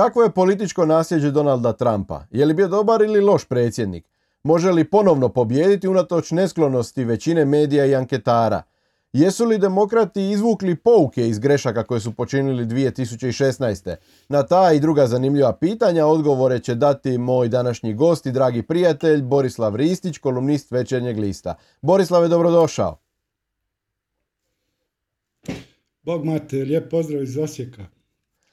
Kakvo 0.00 0.22
je 0.22 0.30
političko 0.30 0.86
nasljeđe 0.86 1.30
Donalda 1.30 1.72
Trumpa? 1.72 2.24
Je 2.30 2.46
li 2.46 2.54
bio 2.54 2.68
dobar 2.68 3.02
ili 3.02 3.20
loš 3.20 3.44
predsjednik? 3.44 4.08
Može 4.42 4.72
li 4.72 4.84
ponovno 4.84 5.28
pobijediti 5.28 5.88
unatoč 5.88 6.30
nesklonosti 6.30 7.04
većine 7.04 7.44
medija 7.44 7.86
i 7.86 7.94
anketara? 7.94 8.62
Jesu 9.12 9.44
li 9.44 9.58
demokrati 9.58 10.30
izvukli 10.30 10.76
pouke 10.76 11.28
iz 11.28 11.38
grešaka 11.38 11.84
koje 11.84 12.00
su 12.00 12.12
počinili 12.12 12.66
2016. 12.66 13.96
Na 14.28 14.42
ta 14.42 14.72
i 14.72 14.80
druga 14.80 15.06
zanimljiva 15.06 15.52
pitanja 15.52 16.06
odgovore 16.06 16.58
će 16.58 16.74
dati 16.74 17.18
moj 17.18 17.48
današnji 17.48 17.94
gost 17.94 18.26
i 18.26 18.32
dragi 18.32 18.62
prijatelj 18.62 19.22
Borislav 19.22 19.76
Ristić, 19.76 20.18
kolumnist 20.18 20.70
Večernjeg 20.70 21.18
lista. 21.18 21.54
Borislave, 21.82 22.28
dobrodošao. 22.28 22.98
Bog 26.02 26.24
mate, 26.24 26.56
lijep 26.56 26.90
pozdrav 26.90 27.22
iz 27.22 27.38
Osijeka. 27.38 27.86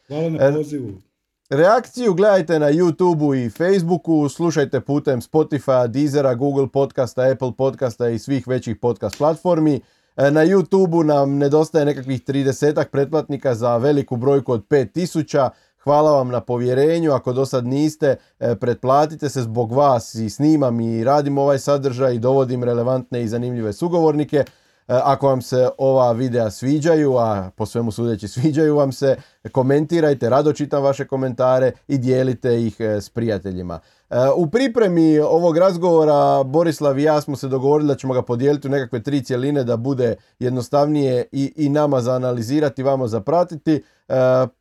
Hvala 0.08 0.30
na 0.30 0.54
pozivu. 0.54 1.07
Reakciju 1.50 2.14
gledajte 2.14 2.60
na 2.60 2.72
YouTubeu 2.72 3.46
i 3.46 3.50
Facebooku, 3.50 4.30
slušajte 4.30 4.82
putem 4.82 5.22
Spotify, 5.22 5.88
Deezera, 5.88 6.36
Google 6.36 6.68
podcasta, 6.68 7.22
Apple 7.22 7.52
podcasta 7.58 8.10
i 8.10 8.20
svih 8.20 8.48
većih 8.48 8.76
podcast 8.76 9.18
platformi. 9.18 9.82
E, 10.18 10.32
na 10.32 10.46
YouTubeu 10.46 11.04
nam 11.04 11.38
nedostaje 11.38 11.86
nekakvih 11.86 12.24
30 12.24 12.86
pretplatnika 12.92 13.56
za 13.56 13.78
veliku 13.78 14.16
brojku 14.16 14.52
od 14.52 14.68
5000. 14.68 15.50
Hvala 15.84 16.12
vam 16.12 16.30
na 16.30 16.42
povjerenju, 16.42 17.12
ako 17.12 17.34
do 17.34 17.46
sad 17.46 17.66
niste, 17.66 18.16
e, 18.40 18.56
pretplatite 18.56 19.30
se 19.30 19.42
zbog 19.42 19.72
vas 19.72 20.16
i 20.16 20.30
snimam 20.30 20.80
i 20.80 21.04
radim 21.04 21.38
ovaj 21.38 21.60
sadržaj 21.60 22.16
i 22.16 22.20
dovodim 22.20 22.64
relevantne 22.64 23.24
i 23.24 23.28
zanimljive 23.28 23.74
sugovornike. 23.74 24.46
E, 24.88 24.94
ako 25.04 25.28
vam 25.28 25.42
se 25.42 25.70
ova 25.78 26.12
videa 26.12 26.52
sviđaju, 26.52 27.18
a 27.18 27.50
po 27.56 27.66
svemu 27.66 27.92
sudeći 27.92 28.28
sviđaju 28.28 28.76
vam 28.76 28.92
se, 28.92 29.16
komentirajte, 29.52 30.30
rado 30.30 30.54
čitam 30.54 30.84
vaše 30.84 31.08
komentare 31.08 31.72
i 31.88 31.98
dijelite 31.98 32.62
ih 32.62 32.76
e, 32.80 33.02
s 33.02 33.10
prijateljima. 33.10 33.80
E, 34.10 34.16
u 34.36 34.50
pripremi 34.50 35.20
ovog 35.20 35.58
razgovora 35.58 36.44
Borislav 36.44 37.00
i 37.00 37.04
ja 37.04 37.22
smo 37.22 37.36
se 37.36 37.48
dogovorili 37.48 37.88
da 37.88 37.96
ćemo 37.96 38.14
ga 38.14 38.22
podijeliti 38.22 38.68
u 38.68 38.72
nekakve 38.72 39.04
tri 39.04 39.24
cjeline 39.24 39.64
da 39.64 39.78
bude 39.78 40.16
jednostavnije 40.40 41.26
i, 41.32 41.54
i 41.56 41.70
nama 41.70 42.02
za 42.02 42.14
analizirati, 42.14 42.84
vama 42.84 43.08
za 43.08 43.22
pratiti. 43.22 43.84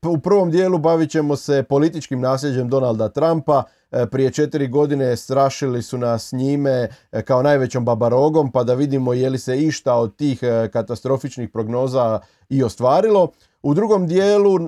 U 0.06 0.18
prvom 0.18 0.50
dijelu 0.50 0.78
bavit 0.78 1.10
ćemo 1.10 1.36
se 1.36 1.62
političkim 1.62 2.20
nasljeđem 2.20 2.68
Donalda 2.68 3.08
Trumpa, 3.08 3.62
E, 3.90 4.06
prije 4.06 4.30
četiri 4.30 4.68
godine 4.68 5.16
strašili 5.16 5.82
su 5.82 5.98
nas 5.98 6.32
njime 6.32 6.88
e, 7.12 7.22
kao 7.22 7.42
najvećom 7.42 7.84
babarogom 7.84 8.52
pa 8.52 8.64
da 8.64 8.74
vidimo 8.74 9.12
je 9.12 9.30
li 9.30 9.38
se 9.38 9.58
išta 9.58 9.94
od 9.94 10.16
tih 10.16 10.42
e, 10.42 10.68
katastrofičnih 10.72 11.50
prognoza 11.50 12.20
i 12.48 12.62
ostvarilo. 12.62 13.28
U 13.62 13.74
drugom 13.74 14.06
dijelu 14.06 14.58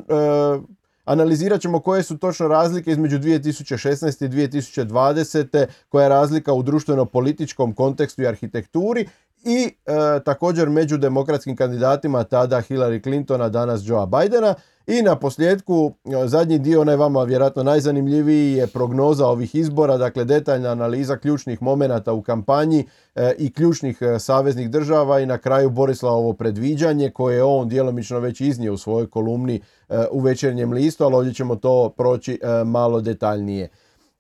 analizirat 1.08 1.60
ćemo 1.60 1.80
koje 1.80 2.02
su 2.02 2.18
točno 2.18 2.48
razlike 2.48 2.90
između 2.90 3.18
2016. 3.18 4.24
i 4.24 4.28
2020. 4.28 5.66
koja 5.88 6.02
je 6.02 6.08
razlika 6.08 6.52
u 6.52 6.62
društveno-političkom 6.62 7.74
kontekstu 7.74 8.22
i 8.22 8.26
arhitekturi 8.26 9.06
i 9.44 9.70
također 10.24 10.68
među 10.68 10.96
demokratskim 10.96 11.56
kandidatima 11.56 12.24
tada 12.24 12.56
Hillary 12.56 13.02
Clintona, 13.02 13.48
danas 13.48 13.80
Joea 13.84 14.06
Bidena. 14.06 14.54
I 14.88 15.02
na 15.02 15.16
posljedku, 15.16 15.92
e, 16.04 16.28
zadnji 16.28 16.58
dio, 16.58 16.80
onaj 16.80 16.96
vama 16.96 17.22
vjerojatno 17.22 17.62
najzanimljiviji 17.62 18.52
je 18.52 18.66
prognoza 18.66 19.26
ovih 19.26 19.54
izbora, 19.54 19.96
dakle 19.96 20.24
detaljna 20.24 20.70
analiza 20.70 21.16
ključnih 21.16 21.62
momenata 21.62 22.12
u 22.12 22.22
kampanji 22.22 22.86
e, 23.14 23.34
i 23.38 23.52
ključnih 23.52 23.98
e, 24.00 24.18
saveznih 24.18 24.70
država. 24.70 25.20
I 25.20 25.26
na 25.26 25.38
kraju 25.38 25.70
Borislavovo 25.70 26.32
predviđanje 26.32 27.10
koje 27.10 27.36
je 27.36 27.44
on 27.44 27.68
djelomično 27.68 28.18
već 28.18 28.40
iznio 28.40 28.72
u 28.72 28.78
svojoj 28.78 29.10
kolumni 29.10 29.60
u 30.10 30.20
večernjem 30.20 30.72
listu, 30.72 31.04
ali 31.04 31.14
ovdje 31.14 31.34
ćemo 31.34 31.56
to 31.56 31.94
proći 31.96 32.40
malo 32.64 33.00
detaljnije. 33.00 33.68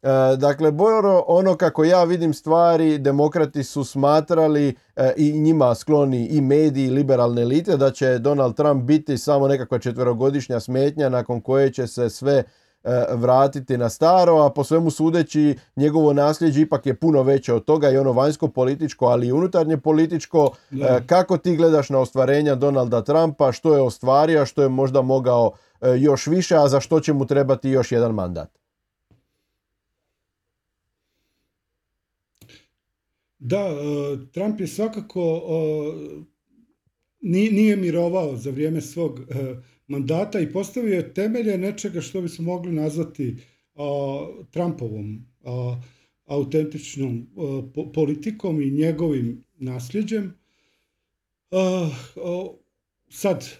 E, 0.02 0.36
dakle, 0.36 0.70
Bojoro, 0.70 1.24
ono 1.26 1.56
kako 1.56 1.84
ja 1.84 2.04
vidim 2.04 2.34
stvari, 2.34 2.98
demokrati 2.98 3.64
su 3.64 3.84
smatrali 3.84 4.74
e, 4.96 5.12
i 5.16 5.32
njima 5.32 5.74
skloni 5.74 6.26
i 6.26 6.40
mediji, 6.40 6.86
i 6.86 6.90
liberalne 6.90 7.42
elite, 7.42 7.76
da 7.76 7.90
će 7.90 8.18
Donald 8.18 8.56
Trump 8.56 8.84
biti 8.84 9.18
samo 9.18 9.48
nekakva 9.48 9.78
četverogodišnja 9.78 10.60
smetnja 10.60 11.08
nakon 11.08 11.40
koje 11.40 11.72
će 11.72 11.86
se 11.86 12.10
sve 12.10 12.34
e, 12.34 12.44
vratiti 13.12 13.78
na 13.78 13.88
staro, 13.88 14.36
a 14.36 14.50
po 14.50 14.64
svemu 14.64 14.90
sudeći 14.90 15.58
njegovo 15.76 16.12
nasljeđe 16.12 16.60
ipak 16.60 16.86
je 16.86 16.94
puno 16.94 17.22
veće 17.22 17.54
od 17.54 17.64
toga 17.64 17.90
i 17.90 17.98
ono 17.98 18.12
vanjsko 18.12 18.48
političko, 18.48 19.06
ali 19.06 19.26
i 19.26 19.32
unutarnje 19.32 19.76
političko. 19.76 20.50
Kako 21.06 21.36
ti 21.38 21.56
gledaš 21.56 21.90
na 21.90 21.98
ostvarenja 21.98 22.54
Donalda 22.54 23.02
Trumpa, 23.02 23.52
što 23.52 23.74
je 23.74 23.82
ostvario, 23.82 24.46
što 24.46 24.62
je 24.62 24.68
možda 24.68 25.02
mogao 25.02 25.52
još 25.96 26.26
više, 26.26 26.56
a 26.56 26.68
za 26.68 26.80
što 26.80 27.00
će 27.00 27.12
mu 27.12 27.26
trebati 27.26 27.70
još 27.70 27.92
jedan 27.92 28.14
mandat? 28.14 28.58
Da, 33.38 33.58
e, 33.58 34.32
Trump 34.32 34.60
je 34.60 34.66
svakako 34.66 35.42
nije 37.20 37.76
mirovao 37.76 38.36
za 38.36 38.50
vrijeme 38.50 38.80
svog 38.80 39.20
e, 39.20 39.24
mandata 39.86 40.40
i 40.40 40.52
postavio 40.52 40.94
je 40.94 41.14
temelje 41.14 41.58
nečega 41.58 42.00
što 42.00 42.20
bismo 42.20 42.44
mogli 42.44 42.72
nazvati 42.72 43.36
Trumpovom 44.50 45.26
autentičnom 46.24 47.26
politikom 47.94 48.62
i 48.62 48.70
njegovim 48.70 49.44
nasljeđem. 49.58 50.34
Sad, 53.10 53.50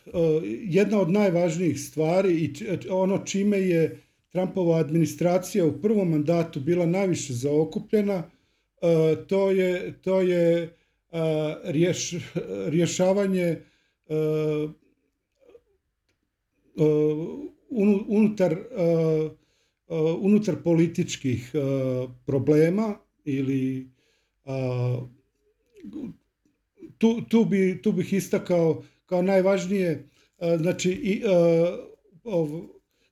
jedna 0.62 1.00
od 1.00 1.10
najvažnijih 1.10 1.80
stvari 1.80 2.34
i 2.34 2.52
ono 2.90 3.18
čime 3.18 3.58
je 3.58 4.02
Trumpova 4.28 4.78
administracija 4.78 5.66
u 5.66 5.80
prvom 5.80 6.10
mandatu 6.10 6.60
bila 6.60 6.86
najviše 6.86 7.32
zaokupljena 7.32 8.22
E, 8.22 8.37
to 9.28 9.50
je, 9.50 10.00
to 10.02 10.20
je 10.20 10.62
e, 10.62 10.70
rješ, 11.64 12.14
rješavanje 12.68 13.42
e, 13.42 13.62
unutar, 18.08 18.56
unutar 20.20 20.62
političkih 20.64 21.52
problema 22.26 22.98
ili 23.24 23.90
tu, 26.98 27.22
tu, 27.28 27.44
bi, 27.44 27.82
tu 27.82 27.92
bih 27.92 28.12
istakao 28.12 28.82
kao 29.06 29.22
najvažnije 29.22 30.08
znači 30.58 30.90
i, 30.90 31.22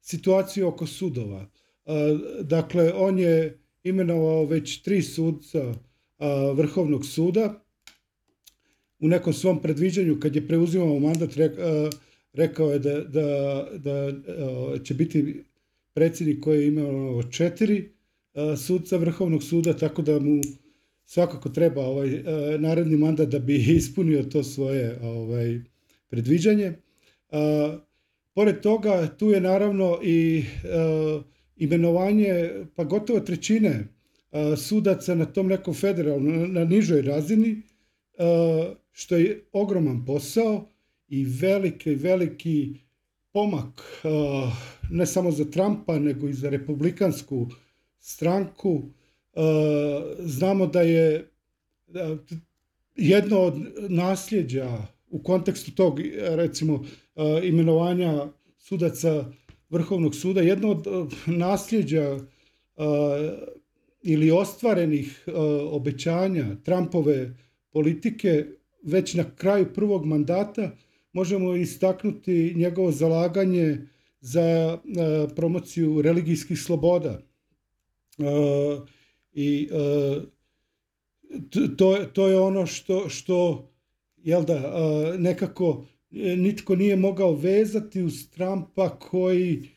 situaciju 0.01 0.69
oko 0.69 0.87
sudova. 0.87 1.47
Dakle, 2.43 2.93
on 2.93 3.19
je 3.19 3.66
imenovao 3.89 4.45
već 4.45 4.83
tri 4.83 5.03
sudca 5.03 5.75
Vrhovnog 6.55 7.07
suda. 7.07 7.63
U 8.99 9.09
nekom 9.09 9.33
svom 9.33 9.63
predviđanju, 9.63 10.21
kad 10.21 10.37
je 10.37 10.49
preuzimao 10.49 10.99
mandat, 10.99 11.31
rekao 12.33 12.73
je 12.73 12.79
da, 12.79 13.01
da, 13.01 13.69
da 13.79 14.13
će 14.85 14.95
biti 14.95 15.45
predsjednik 15.93 16.45
koji 16.45 16.61
je 16.61 16.69
imao 16.69 17.23
četiri 17.23 17.93
sudca 18.67 18.97
Vrhovnog 18.97 19.43
suda, 19.43 19.77
tako 19.77 20.03
da 20.03 20.19
mu 20.19 20.41
svakako 21.05 21.49
treba 21.49 21.87
ovaj 21.87 22.23
naredni 22.59 22.97
mandat 22.97 23.29
da 23.29 23.39
bi 23.39 23.55
ispunio 23.77 24.23
to 24.23 24.43
svoje 24.43 24.99
ovaj, 25.03 25.61
predviđanje. 26.09 26.73
Pored 28.35 28.61
toga, 28.61 29.17
tu 29.19 29.31
je 29.31 29.41
naravno 29.41 29.99
i 30.03 30.45
imenovanje 31.57 32.51
pa 32.75 32.85
gotovo 32.85 33.21
trećine 33.21 33.89
sudaca 34.57 35.15
na 35.15 35.25
tom 35.25 35.47
nekom 35.47 35.75
federalnom, 35.75 36.53
na 36.53 36.65
nižoj 36.65 37.03
razini, 37.03 37.63
što 38.93 39.17
je 39.17 39.45
ogroman 39.53 40.05
posao 40.05 40.69
i 41.09 41.25
veliki, 41.25 41.95
veliki 41.95 42.75
pomak 43.33 44.03
ne 44.91 45.07
samo 45.07 45.31
za 45.31 45.45
Trumpa, 45.45 45.99
nego 45.99 46.29
i 46.29 46.33
za 46.33 46.51
republikansku 46.51 47.49
stranku. 48.01 48.83
Znamo 50.19 50.67
da 50.67 50.81
je 50.81 51.31
jedno 52.97 53.41
od 53.41 53.55
nasljeđa 53.89 54.87
u 55.11 55.23
kontekstu 55.23 55.75
tog, 55.75 56.01
recimo, 56.21 56.85
imenovanja 57.43 58.29
sudaca 58.59 59.25
Vrhovnog 59.71 60.15
suda, 60.15 60.41
jedno 60.41 60.71
od 60.71 61.15
nasljeđa 61.27 62.19
ili 64.03 64.31
ostvarenih 64.31 65.25
obećanja 65.71 66.57
Trumpove 66.65 67.37
politike 67.71 68.47
već 68.83 69.15
na 69.15 69.25
kraju 69.37 69.75
prvog 69.75 70.07
mandata 70.07 70.71
možemo 71.13 71.57
istaknuti 71.57 72.53
njegovo 72.57 72.93
zalaganje 72.93 73.79
za 74.21 74.79
promociju 75.37 76.03
religijskih 76.03 76.59
sloboda. 76.61 77.23
I 79.33 79.69
to, 82.13 82.29
je 82.29 82.41
ono 82.41 82.67
što, 82.67 83.09
što 83.09 83.69
jel 84.17 84.45
da, 84.45 84.73
nekako 85.19 85.87
nitko 86.11 86.77
nije 86.77 86.97
mogao 86.97 87.33
vezati 87.33 88.03
uz 88.03 88.31
Trumpa 88.31 88.99
koji 88.99 89.69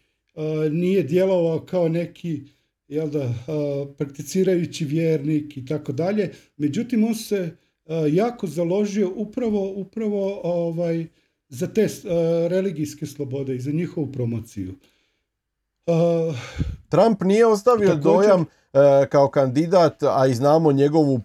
nije 0.72 1.04
djelovao 1.04 1.66
kao 1.66 1.90
neki 1.90 2.44
jel 2.88 3.10
da, 3.10 3.34
prakticirajući 3.98 4.86
vjernik 4.86 5.58
i 5.58 5.66
tako 5.66 5.92
dalje. 5.92 6.32
Međutim, 6.58 7.04
on 7.04 7.16
se 7.16 7.56
jako 8.12 8.48
založio 8.48 9.12
upravo, 9.16 9.74
upravo 9.76 10.42
ovaj, 10.44 11.08
za 11.50 11.68
te 11.68 11.88
religijske 12.50 13.06
slobode 13.06 13.56
i 13.56 13.60
za 13.60 13.72
njihovu 13.72 14.12
promociju. 14.12 14.74
Trump 16.90 17.22
nije 17.22 17.46
ostavio 17.46 17.96
dojam 17.96 18.46
kao 19.10 19.30
kandidat, 19.30 20.04
a 20.04 20.28
i 20.28 20.34
znamo 20.34 20.72
njegovu 20.72 21.22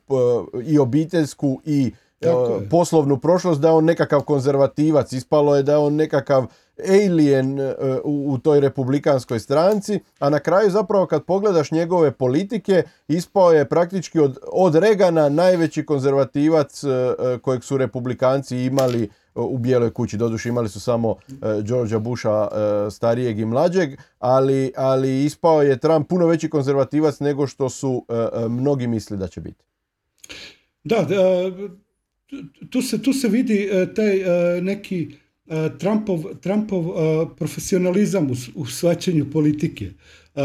i 0.67 0.79
obiteljsku 0.79 1.61
i 1.65 1.93
poslovnu 2.71 3.19
prošlost, 3.19 3.61
da 3.61 3.69
je 3.69 3.75
on 3.75 3.85
nekakav 3.85 4.21
konzervativac. 4.21 5.13
Ispalo 5.13 5.57
je 5.57 5.63
da 5.63 5.73
je 5.73 5.79
on 5.79 5.95
nekakav 5.95 6.47
alien 6.79 7.61
e, 7.61 7.75
u, 8.05 8.33
u 8.33 8.39
toj 8.39 8.61
republikanskoj 8.61 9.41
stranci, 9.41 10.01
a 10.19 10.31
na 10.31 10.39
kraju 10.39 10.71
zapravo 10.71 11.07
kad 11.07 11.25
pogledaš 11.25 11.71
njegove 11.71 12.11
politike, 12.11 12.83
ispao 13.09 13.53
je 13.53 13.69
praktički 13.69 14.21
od, 14.21 14.39
od 14.53 14.75
Regana 14.75 15.29
najveći 15.29 15.87
konzervativac 15.87 16.85
e, 16.85 16.89
e, 16.89 17.39
kojeg 17.39 17.65
su 17.65 17.77
republikanci 17.77 18.59
imali 18.59 19.11
u 19.35 19.59
Bijeloj 19.59 19.93
kući. 19.93 20.17
Doduše 20.17 20.49
imali 20.49 20.69
su 20.69 20.81
samo 20.81 21.15
Georgea 21.63 21.99
Busha 21.99 22.49
starijeg 22.91 23.39
i 23.39 23.45
mlađeg, 23.45 23.91
ali, 24.19 24.73
ali 24.77 25.25
ispao 25.25 25.63
je 25.63 25.79
Trump 25.79 26.09
puno 26.09 26.27
veći 26.27 26.51
konzervativac 26.51 27.21
nego 27.21 27.47
što 27.47 27.69
su 27.69 28.07
mnogi 28.49 28.87
misli 28.87 29.17
da 29.17 29.29
će 29.29 29.41
biti. 29.41 29.65
Da, 30.85 31.07
tu 32.71 32.83
se, 32.83 33.03
tu 33.03 33.13
se 33.13 33.29
vidi 33.29 33.69
taj 33.95 34.21
neki 34.61 35.09
E, 35.47 35.71
Trumpov, 35.79 36.25
Trumpov 36.41 36.85
e, 36.85 37.27
profesionalizam 37.37 38.31
u, 38.31 38.35
u 38.55 38.67
shvaćanju 38.67 39.31
politike 39.33 39.85
e, 39.85 40.41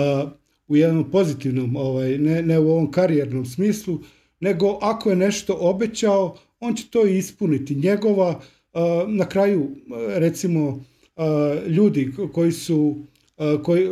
u 0.67 0.75
jednom 0.75 1.11
pozitivnom, 1.11 1.75
ovaj, 1.75 2.17
ne, 2.17 2.41
ne 2.41 2.59
u 2.59 2.71
ovom 2.71 2.91
karijernom 2.91 3.45
smislu, 3.45 3.99
nego 4.39 4.77
ako 4.81 5.09
je 5.09 5.15
nešto 5.15 5.57
obećao, 5.59 6.37
on 6.59 6.75
će 6.75 6.87
to 6.89 7.07
i 7.07 7.17
ispuniti. 7.17 7.75
Njegova, 7.75 8.41
na 9.07 9.29
kraju, 9.29 9.71
recimo, 10.07 10.83
ljudi 11.67 12.11
koji 12.33 12.51
su, 12.51 12.95
koji, 13.63 13.89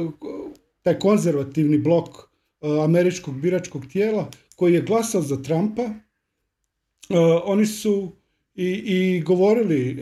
taj 0.81 0.99
konzervativni 0.99 1.77
blok 1.77 2.09
američkog 2.83 3.41
biračkog 3.41 3.85
tijela, 3.85 4.29
koji 4.55 4.73
je 4.73 4.81
glasao 4.81 5.21
za 5.21 5.41
Trumpa, 5.41 5.89
oni 7.43 7.65
su 7.65 8.11
i, 8.55 8.65
i 8.65 9.21
govorili 9.21 10.01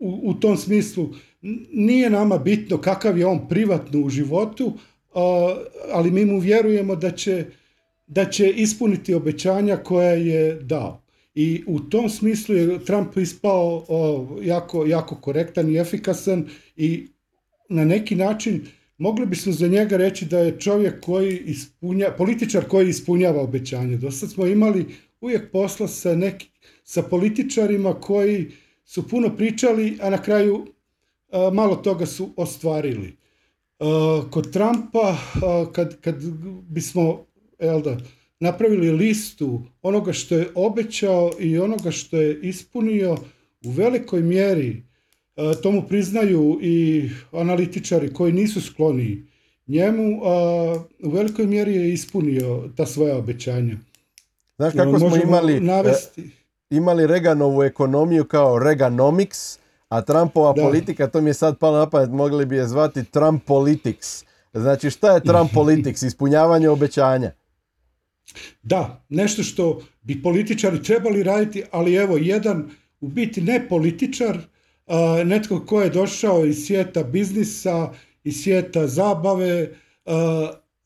u, 0.00 0.20
u 0.22 0.34
tom 0.34 0.56
smislu 0.56 1.08
nije 1.72 2.10
nama 2.10 2.38
bitno 2.38 2.78
kakav 2.80 3.18
je 3.18 3.26
on 3.26 3.48
privatno 3.48 4.00
u 4.00 4.08
životu, 4.08 4.72
ali 5.92 6.10
mi 6.10 6.24
mu 6.24 6.38
vjerujemo 6.38 6.96
da 6.96 7.10
će, 7.10 7.44
da 8.06 8.30
će 8.30 8.50
ispuniti 8.50 9.14
obećanja 9.14 9.76
koja 9.76 10.10
je 10.12 10.54
dao. 10.54 11.02
I 11.34 11.62
u 11.66 11.80
tom 11.80 12.08
smislu 12.08 12.54
je 12.54 12.84
Trump 12.84 13.16
ispao 13.16 13.86
jako, 14.42 14.86
jako 14.86 15.14
korektan 15.16 15.70
i 15.70 15.78
efikasan 15.78 16.48
i 16.76 17.06
na 17.68 17.84
neki 17.84 18.14
način 18.14 18.66
mogli 18.98 19.26
bismo 19.26 19.52
za 19.52 19.68
njega 19.68 19.96
reći 19.96 20.24
da 20.24 20.38
je 20.38 20.60
čovjek 20.60 21.00
koji 21.00 21.38
ispunja, 21.38 22.10
političar 22.18 22.64
koji 22.64 22.88
ispunjava 22.88 23.42
obećanje. 23.42 23.96
Do 23.96 24.10
sad 24.10 24.30
smo 24.30 24.46
imali 24.46 24.86
uvijek 25.26 25.52
posla 25.52 25.88
sa, 25.88 26.14
neki, 26.14 26.48
sa 26.84 27.02
političarima 27.02 28.00
koji 28.00 28.50
su 28.84 29.08
puno 29.08 29.36
pričali, 29.36 29.98
a 30.02 30.10
na 30.10 30.22
kraju 30.22 30.66
malo 31.52 31.76
toga 31.76 32.06
su 32.06 32.30
ostvarili. 32.36 33.16
Kod 34.30 34.52
Trumpa, 34.52 35.16
kad, 35.72 36.00
kad 36.00 36.16
bismo 36.68 37.26
da, 37.58 37.98
napravili 38.40 38.90
listu 38.90 39.62
onoga 39.82 40.12
što 40.12 40.34
je 40.34 40.48
obećao 40.54 41.32
i 41.40 41.58
onoga 41.58 41.90
što 41.90 42.16
je 42.16 42.40
ispunio, 42.42 43.16
u 43.64 43.70
velikoj 43.70 44.22
mjeri 44.22 44.82
tomu 45.62 45.82
priznaju 45.88 46.58
i 46.62 47.08
analitičari 47.32 48.12
koji 48.12 48.32
nisu 48.32 48.60
skloni 48.60 49.26
njemu, 49.66 50.20
u 51.02 51.10
velikoj 51.10 51.46
mjeri 51.46 51.74
je 51.74 51.92
ispunio 51.92 52.70
ta 52.76 52.86
svoja 52.86 53.16
obećanja. 53.16 53.76
Znaš 54.56 54.74
kako 54.74 54.98
smo 54.98 55.16
imali... 55.16 55.56
E, 55.56 55.60
navesti 55.60 56.30
imali 56.70 57.06
Reganovu 57.06 57.62
ekonomiju 57.62 58.24
kao 58.24 58.58
Reganomics, 58.58 59.58
a 59.88 60.02
Trumpova 60.02 60.54
politika, 60.54 61.06
to 61.06 61.20
mi 61.20 61.30
je 61.30 61.34
sad 61.34 61.58
palo 61.58 61.78
na 61.78 61.90
pamet, 61.90 62.10
mogli 62.10 62.46
bi 62.46 62.56
je 62.56 62.68
zvati 62.68 63.04
Trump 63.04 63.44
Politics. 63.44 64.24
Znači 64.52 64.90
šta 64.90 65.14
je 65.14 65.20
Trump 65.20 65.52
Politics? 65.60 66.02
Ispunjavanje 66.02 66.68
obećanja. 66.68 67.32
Da, 68.62 69.04
nešto 69.08 69.42
što 69.42 69.80
bi 70.02 70.22
političari 70.22 70.82
trebali 70.82 71.22
raditi, 71.22 71.62
ali 71.70 71.94
evo, 71.94 72.16
jedan 72.16 72.70
u 73.00 73.08
biti 73.08 73.40
ne 73.40 73.68
političar, 73.68 74.38
netko 75.24 75.66
ko 75.66 75.82
je 75.82 75.90
došao 75.90 76.44
iz 76.44 76.66
svijeta 76.66 77.02
biznisa, 77.02 77.92
iz 78.24 78.42
svijeta 78.42 78.86
zabave, 78.86 79.70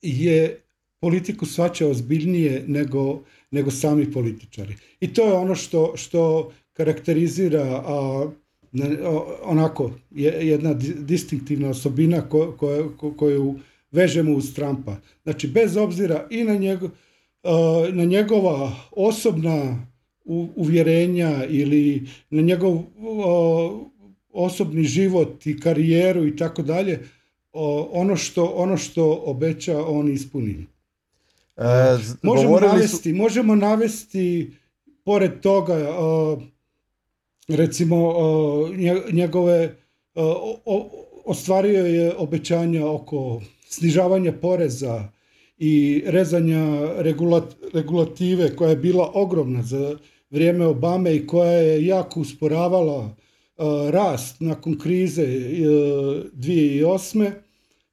je 0.02 0.62
politiku 1.00 1.46
svačao 1.46 1.90
ozbiljnije 1.90 2.64
nego, 2.66 3.20
nego 3.50 3.70
sami 3.70 4.12
političari. 4.12 4.74
I 5.00 5.14
to 5.14 5.26
je 5.26 5.32
ono 5.32 5.54
što, 5.54 5.92
što 5.96 6.52
karakterizira 6.72 7.82
a, 7.86 8.30
onako 9.42 9.90
jedna 10.12 10.74
distinktivna 10.98 11.68
osobina 11.68 12.28
ko, 12.28 12.56
ko, 12.96 13.14
koju 13.16 13.54
vežemo 13.90 14.32
uz 14.32 14.54
Trumpa. 14.54 14.96
Znači, 15.22 15.48
bez 15.48 15.76
obzira 15.76 16.26
i 16.30 16.44
na, 16.44 16.54
njego, 16.54 16.90
na 17.92 18.04
njegova 18.04 18.72
osobna 18.90 19.86
uvjerenja 20.54 21.44
ili 21.44 22.02
na 22.30 22.42
njegov 22.42 22.82
osobni 24.32 24.84
život 24.84 25.46
i 25.46 25.60
karijeru 25.60 26.26
i 26.26 26.36
tako 26.36 26.62
dalje, 26.62 27.00
ono 27.92 28.16
što, 28.16 28.44
ono 28.44 28.76
što 28.76 29.22
obeća 29.24 29.84
on 29.84 30.12
ispuni. 30.12 30.66
E, 31.60 31.98
možemo, 32.22 32.60
navesti, 32.60 33.12
možemo 33.12 33.54
navesti, 33.54 34.52
pored 35.04 35.40
toga, 35.40 35.76
recimo, 37.48 38.14
njegove, 39.12 39.76
ostvario 41.24 41.86
je 41.86 42.14
obećanja 42.16 42.86
oko 42.86 43.40
snižavanja 43.68 44.32
poreza 44.32 45.08
i 45.58 46.02
rezanja 46.06 46.88
regulative 47.72 48.56
koja 48.56 48.70
je 48.70 48.76
bila 48.76 49.10
ogromna 49.14 49.62
za 49.62 49.96
vrijeme 50.30 50.66
Obame 50.66 51.16
i 51.16 51.26
koja 51.26 51.50
je 51.50 51.86
jako 51.86 52.20
usporavala 52.20 53.16
rast 53.90 54.40
nakon 54.40 54.78
krize 54.78 55.26
2008 55.26 57.30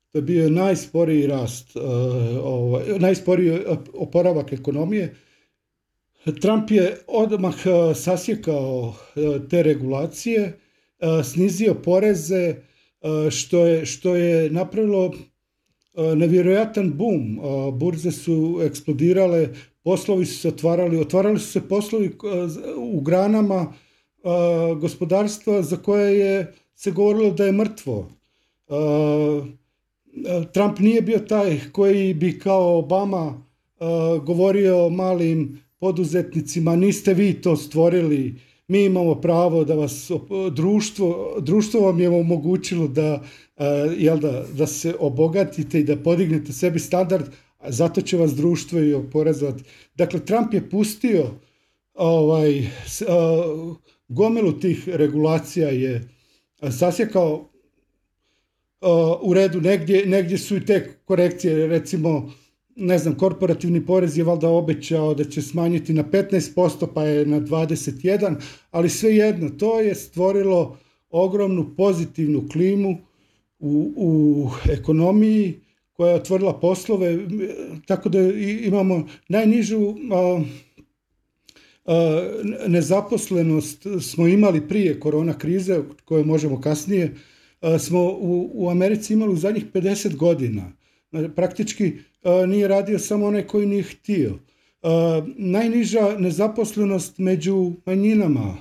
e, 0.07 0.11
to 0.11 0.17
je 0.17 0.21
bio 0.21 0.49
najsporiji 0.49 1.27
rast, 1.27 1.75
uh, 1.75 1.83
ovaj, 2.43 2.99
najsporiji 2.99 3.59
oporavak 3.93 4.53
ekonomije. 4.53 5.15
Trump 6.41 6.71
je 6.71 6.97
odmah 7.07 7.55
uh, 7.65 7.97
sasjekao 7.97 8.87
uh, 8.87 9.47
te 9.49 9.63
regulacije, 9.63 10.59
snizio 11.23 11.73
poreze, 11.73 12.55
što 13.31 13.65
je, 13.65 13.85
što 13.85 14.15
je 14.15 14.49
napravilo 14.49 15.13
nevjerojatan 16.15 16.93
boom. 16.93 17.39
Burze 17.73 18.11
su 18.11 18.59
eksplodirale, 18.63 19.49
poslovi 19.83 20.25
su 20.25 20.39
se 20.39 20.47
otvarali, 20.47 20.99
otvarali 20.99 21.39
su 21.39 21.51
se 21.51 21.67
poslovi 21.67 22.17
u 22.77 23.01
granama 23.01 23.73
gospodarstva 24.79 25.61
za 25.61 25.77
koje 25.77 26.19
je 26.19 26.53
se 26.75 26.91
govorilo 26.91 27.31
da 27.31 27.45
je 27.45 27.51
mrtvo. 27.51 28.09
Trump 30.53 30.79
nije 30.79 31.01
bio 31.01 31.19
taj 31.19 31.59
koji 31.71 32.13
bi 32.13 32.39
kao 32.39 32.77
Obama 32.77 33.25
uh, 33.79 34.23
govorio 34.23 34.89
malim 34.89 35.61
poduzetnicima, 35.79 36.75
niste 36.75 37.13
vi 37.13 37.33
to 37.33 37.55
stvorili, 37.55 38.35
mi 38.67 38.85
imamo 38.85 39.15
pravo 39.15 39.63
da 39.63 39.75
vas 39.75 40.11
društvo, 40.51 41.37
društvo 41.39 41.81
vam 41.81 41.99
je 41.99 42.09
omogućilo 42.09 42.87
da, 42.87 43.13
uh, 43.55 43.63
jel 43.97 44.19
da, 44.19 44.45
da 44.53 44.67
se 44.67 44.95
obogatite 44.99 45.79
i 45.79 45.83
da 45.83 45.95
podignete 45.95 46.53
sebi 46.53 46.79
standard, 46.79 47.25
zato 47.67 48.01
će 48.01 48.17
vas 48.17 48.35
društvo 48.35 48.79
i 48.79 48.93
oporezovati. 48.93 49.63
Dakle, 49.95 50.25
Trump 50.25 50.53
je 50.53 50.69
pustio 50.69 51.25
ovaj, 51.93 52.59
uh, 52.59 53.77
gomilu 54.07 54.51
tih 54.51 54.89
regulacija 54.89 55.69
je 55.69 56.09
sasjekao 56.71 57.49
u 59.21 59.33
redu, 59.33 59.61
negdje, 59.61 60.05
negdje 60.05 60.37
su 60.37 60.55
i 60.55 60.65
te 60.65 60.93
korekcije, 61.05 61.67
recimo, 61.67 62.31
ne 62.75 62.97
znam, 62.97 63.15
korporativni 63.17 63.85
porez 63.85 64.17
je 64.17 64.23
valjda 64.23 64.49
obećao 64.49 65.13
da 65.13 65.23
će 65.23 65.41
smanjiti 65.41 65.93
na 65.93 66.03
15%, 66.03 66.87
pa 66.93 67.03
je 67.03 67.25
na 67.25 67.41
21%, 67.41 68.35
ali 68.71 68.89
svejedno, 68.89 69.49
to 69.49 69.79
je 69.79 69.95
stvorilo 69.95 70.77
ogromnu 71.09 71.75
pozitivnu 71.77 72.47
klimu 72.51 72.97
u, 73.59 73.93
u 73.95 74.49
ekonomiji 74.71 75.59
koja 75.93 76.09
je 76.09 76.15
otvorila 76.15 76.59
poslove, 76.59 77.17
tako 77.85 78.09
da 78.09 78.19
imamo 78.61 79.07
najnižu 79.29 79.95
nezaposlenost 82.67 83.87
smo 84.01 84.27
imali 84.27 84.67
prije 84.67 84.99
korona 84.99 85.37
krize, 85.37 85.79
koje 86.05 86.25
možemo 86.25 86.61
kasnije, 86.61 87.15
smo 87.79 87.99
u, 88.03 88.51
u 88.53 88.69
Americi 88.69 89.13
imali 89.13 89.33
u 89.33 89.37
zadnjih 89.37 89.65
50 89.73 90.15
godina. 90.15 90.71
Praktički 91.35 91.93
nije 92.47 92.67
radio 92.67 92.99
samo 92.99 93.25
onaj 93.25 93.47
koji 93.47 93.65
nije 93.65 93.83
htio. 93.83 94.39
Najniža 95.35 96.15
nezaposlenost 96.19 97.17
među 97.17 97.71
manjinama, 97.85 98.57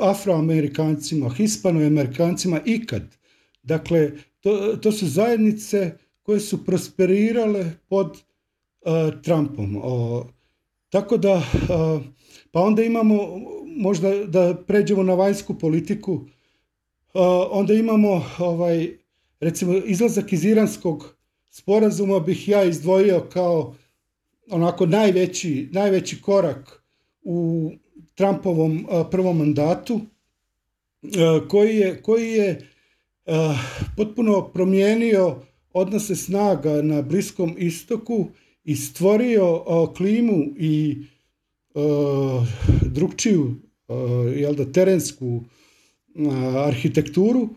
afroamerikancima, 0.00 1.30
hispanoamerikancima 1.30 2.60
ikad. 2.64 3.02
Dakle, 3.62 4.12
to, 4.40 4.76
to 4.82 4.92
su 4.92 5.06
zajednice 5.06 5.98
koje 6.22 6.40
su 6.40 6.64
prosperirale 6.64 7.72
pod 7.88 8.22
Trumpom. 9.22 9.76
Tako 10.88 11.16
da, 11.16 11.42
pa 12.52 12.60
onda 12.60 12.82
imamo, 12.82 13.28
možda 13.76 14.24
da 14.24 14.54
pređemo 14.66 15.02
na 15.02 15.14
vanjsku 15.14 15.58
politiku, 15.58 16.26
onda 17.50 17.74
imamo 17.74 18.24
ovaj, 18.38 18.98
recimo 19.40 19.74
izlazak 19.74 20.32
iz 20.32 20.44
iranskog 20.44 21.16
sporazuma 21.50 22.20
bih 22.20 22.48
ja 22.48 22.64
izdvojio 22.64 23.26
kao 23.32 23.74
onako 24.50 24.86
najveći, 24.86 25.68
najveći 25.72 26.22
korak 26.22 26.84
u 27.22 27.70
Trumpovom 28.14 28.86
prvom 29.10 29.38
mandatu 29.38 30.00
koji 31.48 31.76
je, 31.76 32.02
koji 32.02 32.32
je 32.32 32.68
potpuno 33.96 34.48
promijenio 34.52 35.36
odnose 35.72 36.16
snaga 36.16 36.82
na 36.82 37.02
Bliskom 37.02 37.54
istoku 37.58 38.28
i 38.64 38.76
stvorio 38.76 39.64
klimu 39.96 40.44
i 40.58 40.96
drugčiju 42.82 43.54
jel 44.36 44.54
da, 44.54 44.72
terensku 44.72 45.44
arhitekturu 46.66 47.48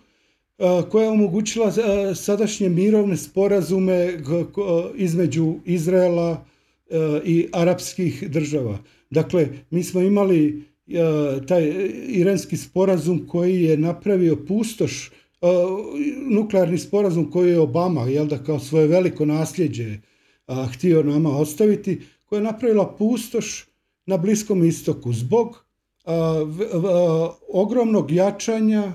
koja 0.92 1.04
je 1.04 1.10
omogućila 1.10 1.72
sadašnje 2.16 2.70
mirovne 2.70 3.18
sporazume 3.18 4.20
između 4.96 5.56
Izraela 5.66 6.46
i 7.26 7.48
arapskih 7.54 8.30
država. 8.30 8.78
Dakle, 9.10 9.48
mi 9.70 9.84
smo 9.84 10.02
imali 10.02 10.64
taj 11.48 11.74
iranski 12.08 12.58
sporazum 12.58 13.28
koji 13.28 13.64
je 13.64 13.78
napravio 13.78 14.36
pustoš, 14.48 15.12
nuklearni 16.30 16.78
sporazum 16.78 17.32
koji 17.32 17.52
je 17.52 17.60
Obama, 17.60 18.02
jel 18.02 18.28
da, 18.28 18.44
kao 18.44 18.60
svoje 18.60 18.88
veliko 18.88 19.26
nasljeđe 19.26 19.98
htio 20.74 21.04
nama 21.04 21.38
ostaviti, 21.38 22.02
koja 22.26 22.40
je 22.40 22.44
napravila 22.44 22.96
pustoš 22.98 23.66
na 24.06 24.18
Bliskom 24.18 24.66
istoku 24.66 25.14
zbog 25.14 25.67
ogromnog 27.50 28.12
jačanja 28.12 28.92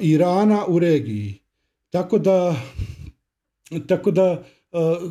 Irana 0.00 0.66
u 0.68 0.78
regiji. 0.78 1.38
Tako 1.90 2.18
da, 2.18 2.56
tako 3.86 4.10
da 4.10 4.44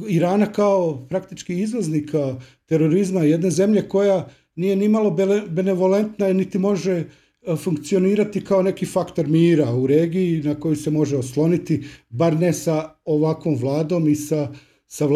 Irana 0.10 0.52
kao 0.52 1.08
praktički 1.10 1.60
izvoznika 1.60 2.36
terorizma 2.66 3.22
jedne 3.22 3.52
zemlje 3.52 3.90
koja 3.90 4.28
nije 4.56 4.76
ni 4.76 4.90
malo 4.90 5.18
benevolentna 5.48 6.34
niti 6.34 6.60
može 6.60 7.04
funkcionirati 7.58 8.46
kao 8.46 8.62
neki 8.62 8.86
faktor 8.86 9.28
mira 9.28 9.74
u 9.76 9.88
regiji 9.88 10.42
na 10.42 10.56
koji 10.60 10.76
se 10.76 10.92
može 10.92 11.18
osloniti, 11.18 11.84
bar 12.10 12.34
ne 12.40 12.54
sa 12.54 12.90
ovakvom 13.06 13.56
vladom 13.56 14.08
i 14.08 14.16
sa 14.16 14.54
sa, 14.88 15.08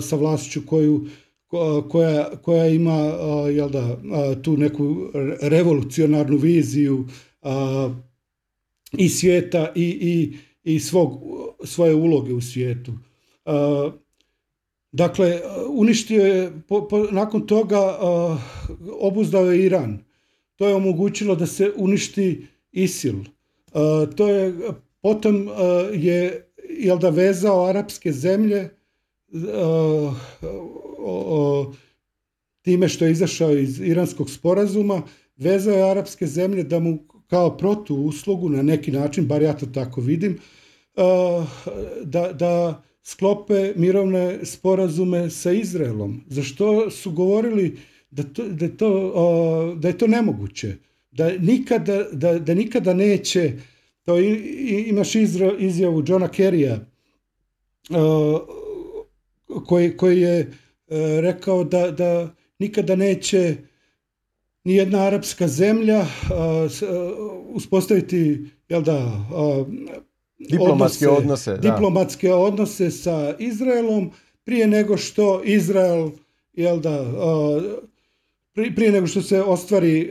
sa 0.00 0.16
vlašću 0.16 0.60
koju, 0.66 1.06
koja, 1.90 2.30
koja 2.42 2.66
ima 2.66 2.96
jel 3.52 3.68
da, 3.68 3.96
tu 4.42 4.56
neku 4.56 4.96
revolucionarnu 5.40 6.36
viziju 6.36 7.06
i 8.92 9.08
svijeta 9.08 9.72
i, 9.74 9.84
i, 9.84 10.36
i 10.74 10.80
svog, 10.80 11.22
svoje 11.64 11.94
uloge 11.94 12.32
u 12.34 12.40
svijetu. 12.40 12.92
Dakle, 14.92 15.40
uništio 15.68 16.26
je, 16.26 16.52
po, 16.68 16.88
nakon 17.10 17.46
toga 17.46 17.98
obuzdao 19.00 19.50
je 19.50 19.64
Iran. 19.66 19.98
To 20.56 20.68
je 20.68 20.74
omogućilo 20.74 21.34
da 21.34 21.46
se 21.46 21.72
uništi 21.76 22.46
ISIL. 22.72 23.16
To 24.16 24.28
je, 24.28 24.54
potom 25.00 25.48
je 25.92 26.46
jel 26.68 26.98
da 26.98 27.08
vezao 27.08 27.66
arapske 27.66 28.12
zemlje 28.12 28.70
time 32.62 32.88
što 32.88 33.04
je 33.04 33.12
izašao 33.12 33.52
iz 33.52 33.80
iranskog 33.80 34.30
sporazuma, 34.30 35.02
vezao 35.36 35.74
je 35.74 35.90
arapske 35.90 36.26
zemlje 36.26 36.62
da 36.62 36.78
mu 36.78 36.98
kao 37.26 37.56
protu 37.56 37.96
uslugu 37.96 38.48
na 38.48 38.62
neki 38.62 38.92
način, 38.92 39.26
bar 39.26 39.42
ja 39.42 39.52
to 39.52 39.66
tako 39.66 40.00
vidim, 40.00 40.38
da, 42.04 42.32
da 42.32 42.82
sklope 43.02 43.72
mirovne 43.76 44.38
sporazume 44.42 45.30
sa 45.30 45.52
Izraelom. 45.52 46.20
Za 46.28 46.42
što 46.42 46.90
su 46.90 47.10
govorili 47.10 47.78
da, 48.10 48.22
to, 48.22 48.48
da, 48.48 48.68
to, 48.68 49.74
da 49.78 49.88
je 49.88 49.98
to 49.98 50.06
nemoguće. 50.06 50.76
Da 51.10 51.32
nikada, 51.38 52.04
da, 52.12 52.38
da 52.38 52.54
nikada 52.54 52.94
neće, 52.94 53.52
to 54.04 54.18
imaš 54.86 55.14
izjavu 55.58 56.04
Johna 56.06 56.28
Kerrya, 56.28 56.78
koji, 59.66 59.96
koji 59.96 60.20
je 60.20 60.38
e, 60.40 60.46
rekao 61.20 61.64
da, 61.64 61.90
da 61.90 62.34
nikada 62.58 62.96
neće 62.96 63.56
ni 64.64 64.74
jedna 64.74 65.02
arapska 65.02 65.48
zemlja 65.48 66.06
uspostaviti 67.52 68.44
jel 68.68 68.82
da, 68.82 69.26
diplomatske 70.38 71.08
odnose, 71.08 71.56
diplomatske 71.56 72.32
odnose 72.32 72.90
sa 72.90 73.34
Izraelom 73.38 74.10
prije 74.44 74.66
nego 74.66 74.96
što 74.96 75.42
Izrael 75.44 76.10
jel 76.52 76.80
da 76.80 77.04
prije 78.54 78.92
nego 78.92 79.06
što 79.06 79.22
se 79.22 79.42
ostvari 79.42 80.10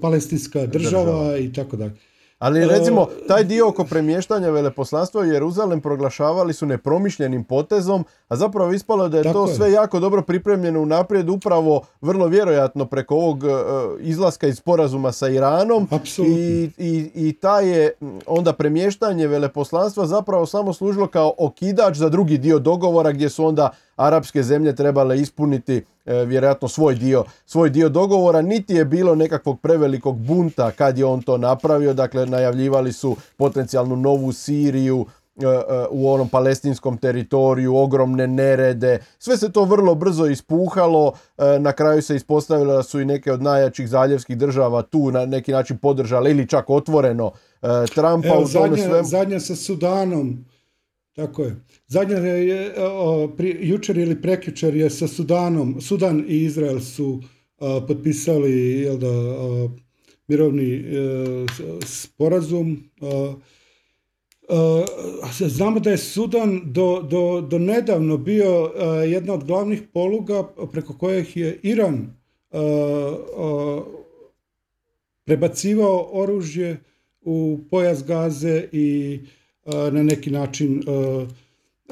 palestinska 0.00 0.66
država, 0.66 1.04
država. 1.04 1.38
i 1.38 1.52
tako 1.52 1.76
dalje. 1.76 1.92
Ali 2.38 2.60
e, 2.62 2.66
recimo, 2.66 3.06
taj 3.28 3.44
dio 3.44 3.68
oko 3.68 3.84
premještanja 3.84 4.50
veleposlanstva 4.50 5.20
u 5.20 5.24
Jeruzalem 5.24 5.80
proglašavali 5.80 6.52
su 6.52 6.66
nepromišljenim 6.66 7.44
potezom, 7.44 8.04
a 8.28 8.36
zapravo 8.36 8.72
ispalo 8.72 9.08
da 9.08 9.18
je 9.18 9.32
to 9.32 9.46
sve 9.46 9.72
jako 9.72 10.00
dobro 10.00 10.22
pripremljeno 10.22 10.80
unaprijed, 10.80 11.28
upravo 11.28 11.82
vrlo 12.00 12.26
vjerojatno 12.26 12.86
preko 12.86 13.14
ovog 13.14 13.44
e, 13.44 13.48
izlaska 14.00 14.46
iz 14.46 14.56
sporazuma 14.56 15.12
sa 15.12 15.28
Iranom. 15.28 15.88
I, 16.26 16.70
i, 16.78 17.10
I 17.14 17.32
taj 17.32 17.68
je 17.68 17.92
onda 18.26 18.52
premještanje 18.52 19.26
veleposlanstva 19.26 20.06
zapravo 20.06 20.46
samo 20.46 20.72
služilo 20.72 21.06
kao 21.06 21.34
okidač 21.38 21.96
za 21.96 22.08
drugi 22.08 22.38
dio 22.38 22.58
dogovora 22.58 23.12
gdje 23.12 23.28
su 23.28 23.46
onda 23.46 23.70
arapske 23.96 24.42
zemlje 24.42 24.74
trebale 24.74 25.18
ispuniti 25.18 25.84
e, 26.06 26.24
vjerojatno 26.24 26.68
svoj 26.68 26.94
dio, 26.94 27.24
svoj 27.46 27.70
dio 27.70 27.88
dogovora. 27.88 28.42
Niti 28.42 28.74
je 28.74 28.84
bilo 28.84 29.14
nekakvog 29.14 29.60
prevelikog 29.60 30.18
bunta 30.18 30.70
kad 30.70 30.98
je 30.98 31.04
on 31.04 31.22
to 31.22 31.38
napravio. 31.38 31.94
Dakle, 31.94 32.26
najavljivali 32.26 32.92
su 32.92 33.16
potencijalnu 33.36 33.96
novu 33.96 34.32
Siriju, 34.32 35.06
e, 35.36 35.46
e, 35.46 35.86
u 35.90 36.12
onom 36.12 36.28
palestinskom 36.28 36.98
teritoriju, 36.98 37.76
ogromne 37.76 38.26
nerede. 38.26 38.98
Sve 39.18 39.36
se 39.36 39.52
to 39.52 39.64
vrlo 39.64 39.94
brzo 39.94 40.26
ispuhalo. 40.26 41.12
Na 41.60 41.72
kraju 41.72 42.02
se 42.02 42.16
ispostavilo 42.16 42.74
da 42.74 42.82
su 42.82 43.00
i 43.00 43.04
neke 43.04 43.32
od 43.32 43.42
najjačih 43.42 43.88
zaljevskih 43.88 44.38
država 44.38 44.82
tu 44.82 45.10
na 45.10 45.26
neki 45.26 45.52
način 45.52 45.78
podržale 45.78 46.30
ili 46.30 46.48
čak 46.48 46.70
otvoreno 46.70 47.32
Trumpa 47.94 48.28
Evo, 48.28 48.42
u 48.44 48.48
tome 48.48 48.76
zadnja, 48.76 49.02
Zadnja 49.02 49.40
sa 49.40 49.56
Sudanom 49.56 50.44
tako 51.16 51.42
je. 51.42 51.56
Zadnja 51.86 52.16
je, 52.16 52.74
jučer 53.60 53.98
ili 53.98 54.22
prekjučer 54.22 54.76
je 54.76 54.90
sa 54.90 55.08
Sudanom, 55.08 55.80
Sudan 55.80 56.24
i 56.28 56.44
Izrael 56.44 56.80
su 56.80 57.22
potpisali 57.88 58.80
jel 58.80 58.98
da, 58.98 59.08
mirovni 60.28 60.74
e, 60.74 60.82
sporazum. 61.86 62.90
znamo 65.48 65.80
da 65.80 65.90
je 65.90 65.98
Sudan 65.98 66.60
do, 66.64 67.02
do, 67.10 67.40
do 67.40 67.58
nedavno 67.58 68.16
bio 68.16 68.72
jedna 69.06 69.34
od 69.34 69.44
glavnih 69.44 69.82
poluga 69.92 70.48
preko 70.72 70.98
kojih 70.98 71.36
je 71.36 71.60
Iran 71.62 72.16
prebacivao 75.24 76.08
oružje 76.12 76.80
u 77.20 77.58
pojas 77.70 78.04
gaze 78.04 78.68
i 78.72 79.20
na 79.66 80.02
neki 80.02 80.30
način 80.30 80.82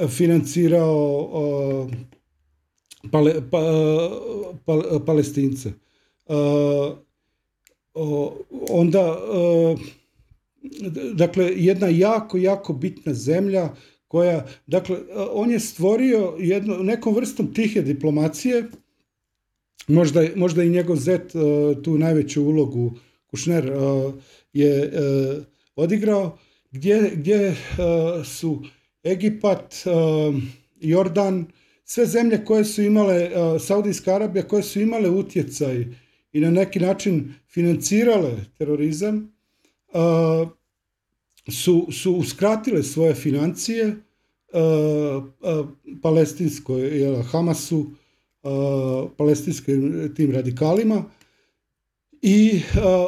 financirao 0.08 1.88
pale, 3.12 3.34
pa, 3.50 3.60
pa, 4.64 5.00
palestince. 5.06 5.72
Onda 8.70 9.18
dakle, 11.14 11.52
jedna 11.56 11.88
jako, 11.88 12.38
jako 12.38 12.72
bitna 12.72 13.14
zemlja 13.14 13.68
koja, 14.08 14.46
dakle, 14.66 14.98
on 15.32 15.50
je 15.50 15.60
stvorio 15.60 16.36
jednu, 16.38 16.82
nekom 16.82 17.14
vrstom 17.14 17.54
tihe 17.54 17.82
diplomacije, 17.82 18.64
možda, 19.88 20.26
možda 20.36 20.62
i 20.62 20.70
njegov 20.70 20.96
zet 20.96 21.32
tu 21.84 21.98
najveću 21.98 22.42
ulogu 22.42 22.92
Kušner 23.34 23.72
je 24.52 24.92
odigrao, 25.76 26.38
gdje, 26.74 27.12
gdje 27.14 27.56
su 28.24 28.62
Egipat, 29.02 29.74
Jordan, 30.80 31.46
sve 31.84 32.06
zemlje 32.06 32.44
koje 32.44 32.64
su 32.64 32.82
imale, 32.82 33.30
Saudijska 33.60 34.14
Arabija, 34.14 34.48
koje 34.48 34.62
su 34.62 34.80
imale 34.80 35.10
utjecaj 35.10 35.86
i 36.32 36.40
na 36.40 36.50
neki 36.50 36.80
način 36.80 37.34
financirale 37.48 38.36
terorizam, 38.58 39.32
su, 41.50 41.88
su 41.92 42.12
uskratile 42.12 42.82
svoje 42.82 43.14
financije 43.14 43.96
palestinskoj, 46.02 46.90
Hamasu, 47.30 47.86
palestinskim 49.16 50.12
tim 50.16 50.32
radikalima 50.32 51.04
i 52.22 52.60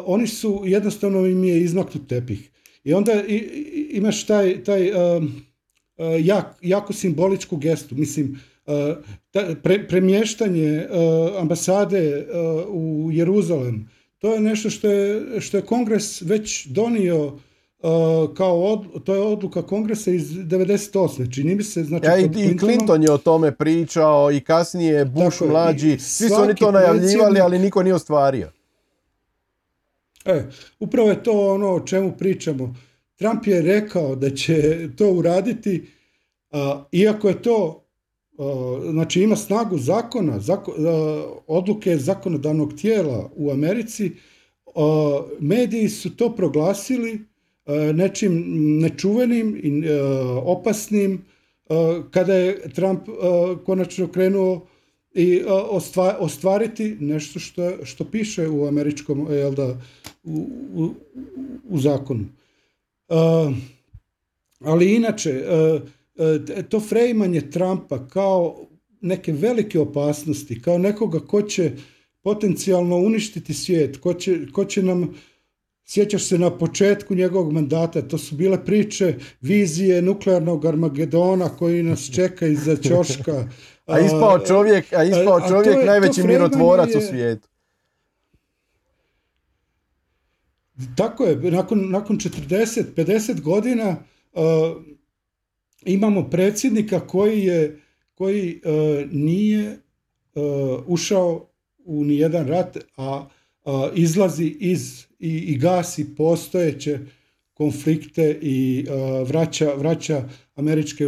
oni 0.05 0.27
su, 0.27 0.63
jednostavno 0.65 1.27
im 1.27 1.45
je 1.45 1.61
izmaknut 1.61 2.09
tepih. 2.09 2.51
I 2.87 2.95
onda 2.95 3.13
imaš 3.91 4.27
taj, 4.27 4.65
taj 4.65 4.91
jak, 6.21 6.47
jako 6.63 6.93
simboličku 6.93 7.57
gestu, 7.57 7.95
mislim, 7.95 8.41
premještanje 9.89 10.87
ambasade 11.41 12.27
u 12.69 13.09
Jeruzalem, 13.13 13.89
to 14.19 14.35
je 14.35 14.41
nešto 14.41 14.71
što 14.71 14.91
je, 14.91 15.41
što 15.41 15.57
je 15.57 15.63
kongres 15.63 16.23
već 16.23 16.67
donio 16.67 17.39
kao 18.37 18.85
to 19.05 19.15
je 19.15 19.21
odluka 19.21 19.63
kongresa 19.63 20.11
iz 20.11 20.31
98. 20.31 21.35
Čini 21.35 21.55
mi 21.55 21.63
se, 21.63 21.85
znači... 21.85 22.07
Ja, 22.07 22.19
i, 22.19 22.59
Clinton 22.59 23.03
je 23.03 23.13
o 23.13 23.19
tome 23.19 23.53
pričao 23.53 24.33
i 24.33 24.41
kasnije 24.41 25.05
Bush 25.05 25.43
mlađi. 25.43 25.99
Svi 25.99 26.29
su 26.29 26.35
oni 26.35 26.55
to 26.55 26.71
najavljivali, 26.71 27.41
ali 27.41 27.59
niko 27.59 27.83
nije 27.83 27.95
ostvario. 27.95 28.51
E, 30.27 30.43
upravo 30.81 31.11
je 31.11 31.23
to 31.23 31.55
ono 31.55 31.75
o 31.75 31.81
čemu 31.81 32.13
pričamo. 32.19 32.75
Trump 33.17 33.47
je 33.47 33.63
rekao 33.63 34.17
da 34.17 34.31
će 34.31 34.89
to 34.97 35.13
uraditi, 35.13 35.87
iako 36.93 37.29
je 37.29 37.43
to 37.43 37.83
znači 38.91 39.23
ima 39.23 39.37
snagu 39.37 39.79
zakona, 39.79 40.41
odluke 41.47 41.97
zakonodavnog 41.97 42.75
tijela 42.75 43.31
u 43.37 43.51
Americi, 43.51 44.13
mediji 45.41 45.89
su 45.89 46.17
to 46.17 46.35
proglasili 46.37 47.21
nečim 47.95 48.45
nečuvenim 48.81 49.61
i 49.63 49.89
opasnim 50.43 51.25
kada 52.11 52.35
je 52.35 52.69
Trump 52.75 53.01
konačno 53.67 54.09
krenuo 54.09 54.67
i 55.15 55.43
ostvariti 56.19 56.97
nešto 57.01 57.39
što, 57.39 57.85
što 57.85 58.05
piše 58.05 58.49
u 58.49 58.67
američkom 58.67 59.27
jel 59.31 59.55
da, 59.55 59.77
u, 60.27 60.91
u, 61.69 61.79
zakonu. 61.79 62.25
Ali 64.61 64.95
inače, 64.95 65.45
E, 66.19 66.63
to 66.63 66.81
frejmanje 66.81 67.41
Trumpa 67.41 68.09
kao 68.09 68.67
neke 69.01 69.33
velike 69.33 69.81
opasnosti, 69.81 70.63
kao 70.63 70.79
nekoga 70.79 71.21
ko 71.21 71.43
će 71.43 71.73
potencijalno 72.23 72.97
uništiti 72.97 73.55
svijet, 73.55 73.97
ko 73.97 74.15
će, 74.15 74.47
ko 74.53 74.65
će 74.65 74.83
nam 74.83 75.15
Sjećaš 75.89 76.25
se 76.25 76.39
na 76.39 76.51
početku 76.59 77.15
njegovog 77.15 77.53
mandata, 77.53 78.03
to 78.03 78.19
su 78.19 78.35
bile 78.35 78.65
priče, 78.65 79.15
vizije 79.41 80.03
nuklearnog 80.03 80.67
Armagedona 80.67 81.49
koji 81.49 81.83
nas 81.83 82.11
čeka 82.15 82.47
iza 82.47 82.77
ćoška. 82.77 83.49
a 83.87 84.01
ispao 84.01 84.39
čovjek, 84.47 84.93
a 84.93 85.05
ispao 85.05 85.41
čovjek 85.49 85.87
najveći 85.87 86.23
mirotvorac 86.23 86.95
u 86.95 87.01
svijetu. 87.01 87.49
Tako 90.97 91.25
je, 91.25 91.37
nakon, 91.37 91.91
nakon 91.91 92.17
40, 92.19 92.83
50 92.97 93.41
godina 93.41 93.97
imamo 95.85 96.31
predsjednika 96.31 97.07
koji 97.07 97.45
je 97.45 97.81
koji 98.15 98.61
e, 98.65 99.07
nije 99.13 99.63
e, 99.71 99.79
ušao 100.87 101.49
u 101.85 102.05
nijedan 102.05 102.47
rat, 102.49 102.79
a 102.97 103.29
izlazi 103.95 104.57
iz 104.61 105.07
i, 105.19 105.37
i 105.39 105.59
gasi 105.59 106.15
postojeće 106.17 106.99
konflikte 107.55 108.39
i 108.43 108.87
vraća, 109.27 109.75
vraća 109.75 110.29
američke 110.55 111.05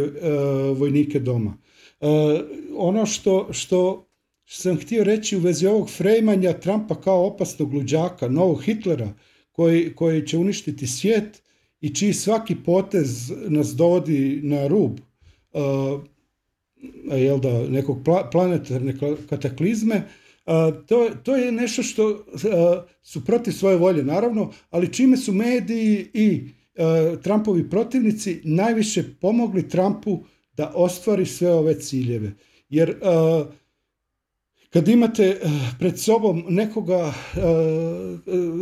vojnike 0.75 1.19
doma. 1.19 1.57
Ono 2.75 3.05
što, 3.05 3.47
što 3.51 4.07
sam 4.45 4.77
htio 4.77 5.03
reći 5.03 5.37
u 5.37 5.39
vezi 5.39 5.67
ovog 5.67 5.89
frejmanja 5.89 6.53
Trumpa 6.53 7.01
kao 7.01 7.25
opasnog 7.27 7.73
luđaka, 7.73 8.27
novog 8.27 8.63
Hitlera, 8.63 9.13
koji, 9.59 9.93
koji 9.95 10.27
će 10.27 10.37
uništiti 10.37 10.87
svijet, 10.87 11.41
i 11.81 11.95
čiji 11.95 12.13
svaki 12.13 12.55
potez 12.65 13.31
nas 13.47 13.75
dovodi 13.75 14.39
na 14.43 14.67
rub 14.67 14.99
uh, 15.53 16.01
jel 17.17 17.39
da, 17.39 17.67
nekog 17.67 17.97
planetarne 18.31 18.93
kataklizme, 19.29 20.01
to, 20.87 21.09
to 21.23 21.35
je 21.35 21.51
nešto 21.51 21.83
što 21.83 22.25
su 23.03 23.25
protiv 23.25 23.51
svoje 23.51 23.77
volje, 23.77 24.03
naravno, 24.03 24.51
ali 24.69 24.93
čime 24.93 25.17
su 25.17 25.33
mediji 25.33 26.07
i 26.13 26.41
Trumpovi 27.23 27.69
protivnici 27.69 28.41
najviše 28.43 29.03
pomogli 29.21 29.69
Trumpu 29.69 30.23
da 30.53 30.71
ostvari 30.75 31.25
sve 31.25 31.51
ove 31.53 31.79
ciljeve. 31.79 32.31
Jer 32.69 32.95
kad 34.69 34.87
imate 34.87 35.39
pred 35.79 35.99
sobom 35.99 36.43
nekoga 36.49 37.13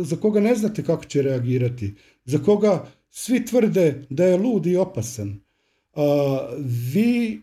za 0.02 0.16
koga 0.16 0.40
ne 0.40 0.54
znate 0.54 0.84
kako 0.84 1.04
će 1.04 1.22
reagirati, 1.22 1.94
za 2.24 2.38
koga 2.38 2.86
svi 3.10 3.46
tvrde 3.46 4.06
da 4.10 4.24
je 4.24 4.36
lud 4.36 4.66
i 4.66 4.76
opasan. 4.76 5.40
Vi 6.92 7.40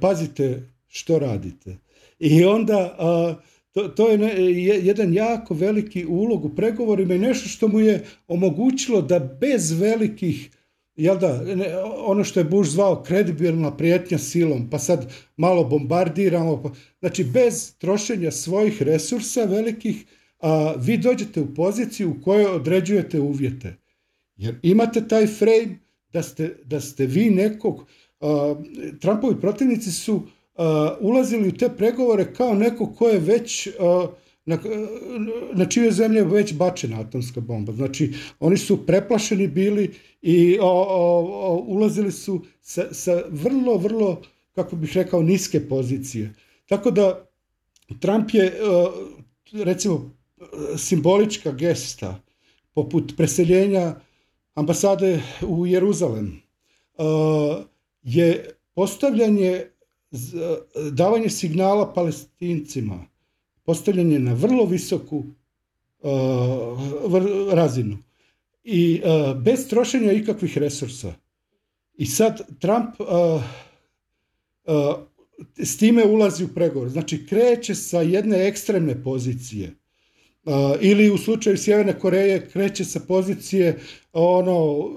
pazite 0.00 0.70
što 0.86 1.18
radite. 1.18 1.76
I 2.18 2.44
onda 2.44 2.96
to, 3.72 3.88
to 3.88 4.08
je 4.08 4.18
jedan 4.84 5.14
jako 5.14 5.54
veliki 5.54 6.06
ulog 6.06 6.44
u 6.44 6.54
pregovorima 6.54 7.14
i 7.14 7.18
nešto 7.18 7.48
što 7.48 7.68
mu 7.68 7.80
je 7.80 8.04
omogućilo 8.28 9.02
da 9.02 9.18
bez 9.18 9.80
velikih 9.80 10.50
jel 10.96 11.18
da, 11.18 11.42
ono 11.96 12.24
što 12.24 12.40
je 12.40 12.44
Bush 12.44 12.70
zvao 12.70 13.02
kredibilna 13.02 13.76
prijetnja 13.76 14.18
silom, 14.18 14.70
pa 14.70 14.78
sad 14.78 15.12
malo 15.36 15.64
bombardiramo, 15.64 16.62
pa, 16.62 16.70
znači 17.00 17.24
bez 17.24 17.74
trošenja 17.78 18.30
svojih 18.30 18.82
resursa 18.82 19.44
velikih, 19.44 20.04
a, 20.40 20.74
vi 20.78 20.98
dođete 20.98 21.40
u 21.40 21.54
poziciju 21.54 22.10
u 22.10 22.22
kojoj 22.24 22.46
određujete 22.46 23.20
uvjete. 23.20 23.76
Jer 24.36 24.58
imate 24.62 25.08
taj 25.08 25.26
frame 25.26 25.78
da 26.12 26.22
ste, 26.22 26.56
da 26.64 26.80
ste 26.80 27.06
vi 27.06 27.30
nekog, 27.30 27.86
Trumpovi 29.00 29.40
protivnici 29.40 29.92
su 29.92 30.22
ulazili 31.00 31.48
u 31.48 31.52
te 31.52 31.68
pregovore 31.76 32.34
kao 32.34 32.54
neko 32.54 32.92
ko 32.92 33.08
je 33.08 33.18
već 33.18 33.68
na, 34.46 34.58
na 35.54 35.66
čije 35.66 35.92
zemlje 35.92 36.24
već 36.24 36.54
bačena 36.54 37.00
atomska 37.00 37.40
bomba. 37.40 37.72
Znači, 37.72 38.12
oni 38.40 38.56
su 38.56 38.86
preplašeni 38.86 39.48
bili 39.48 39.94
i 40.22 40.58
ulazili 41.66 42.12
su 42.12 42.44
sa, 42.60 42.94
sa 42.94 43.22
vrlo, 43.30 43.76
vrlo, 43.78 44.22
kako 44.52 44.76
bih 44.76 44.92
rekao, 44.94 45.22
niske 45.22 45.68
pozicije. 45.68 46.34
Tako 46.68 46.90
da 46.90 47.26
Trump 48.00 48.30
je, 48.32 48.52
recimo, 49.52 50.10
simbolička 50.76 51.52
gesta, 51.52 52.20
poput 52.74 53.16
preseljenja 53.16 53.94
ambasade 54.54 55.22
u 55.42 55.66
Jeruzalem 55.66 56.42
uh, 56.96 57.04
je 58.02 58.50
postavljanje, 58.74 59.64
davanje 60.90 61.28
signala 61.30 61.92
palestincima, 61.92 63.06
postavljanje 63.64 64.18
na 64.18 64.32
vrlo 64.32 64.64
visoku 64.64 65.16
uh, 65.16 66.12
razinu 67.52 67.98
i 68.64 69.02
uh, 69.04 69.42
bez 69.42 69.68
trošenja 69.68 70.12
ikakvih 70.12 70.58
resursa. 70.58 71.14
I 71.94 72.06
sad 72.06 72.58
Trump 72.60 72.94
s 75.56 75.76
time 75.76 76.04
ulazi 76.04 76.44
u 76.44 76.48
pregovor. 76.48 76.88
Znači 76.88 77.26
kreće 77.26 77.74
sa 77.74 78.00
jedne 78.00 78.48
ekstremne 78.48 79.02
pozicije 79.02 79.74
ili 80.80 81.10
u 81.10 81.18
slučaju 81.18 81.58
Sjeverne 81.58 81.98
Koreje 81.98 82.48
kreće 82.52 82.84
sa 82.84 83.00
pozicije 83.00 83.80
ono, 84.12 84.88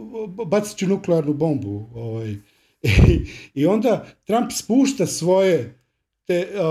bacit 0.45 0.77
ću 0.77 0.87
nuklearnu 0.87 1.33
bombu. 1.33 1.89
Ovaj. 1.95 2.35
I, 3.53 3.65
onda 3.65 4.07
Trump 4.25 4.51
spušta 4.51 5.05
svoje 5.05 5.76
te, 6.27 6.61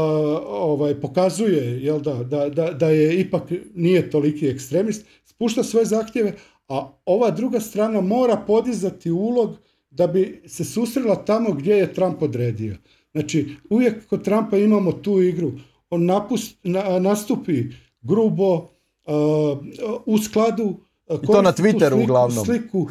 ovaj, 0.46 1.00
pokazuje 1.00 1.84
jel 1.84 2.00
da, 2.00 2.14
da, 2.14 2.48
da, 2.48 2.70
da 2.72 2.88
je 2.88 3.20
ipak 3.20 3.42
nije 3.74 4.10
toliki 4.10 4.48
ekstremist, 4.48 5.06
spušta 5.24 5.62
svoje 5.62 5.86
zahtjeve, 5.86 6.32
a 6.68 6.92
ova 7.06 7.30
druga 7.30 7.60
strana 7.60 8.00
mora 8.00 8.36
podizati 8.36 9.10
ulog 9.10 9.56
da 9.90 10.06
bi 10.06 10.42
se 10.46 10.64
susrela 10.64 11.24
tamo 11.24 11.52
gdje 11.52 11.74
je 11.74 11.94
Trump 11.94 12.22
odredio. 12.22 12.76
Znači, 13.12 13.48
uvijek 13.70 14.08
kod 14.08 14.24
Trumpa 14.24 14.56
imamo 14.56 14.92
tu 14.92 15.22
igru. 15.22 15.52
On 15.90 16.04
napust, 16.04 16.56
nastupi 17.00 17.64
grubo, 18.00 18.54
uh, 18.54 19.58
u 20.06 20.18
skladu... 20.18 20.64
Uh, 21.06 21.20
I 21.22 21.26
to 21.26 21.42
na 21.42 21.52
Twitteru 21.52 22.02
uglavnom. 22.02 22.44
Sliku, 22.44 22.88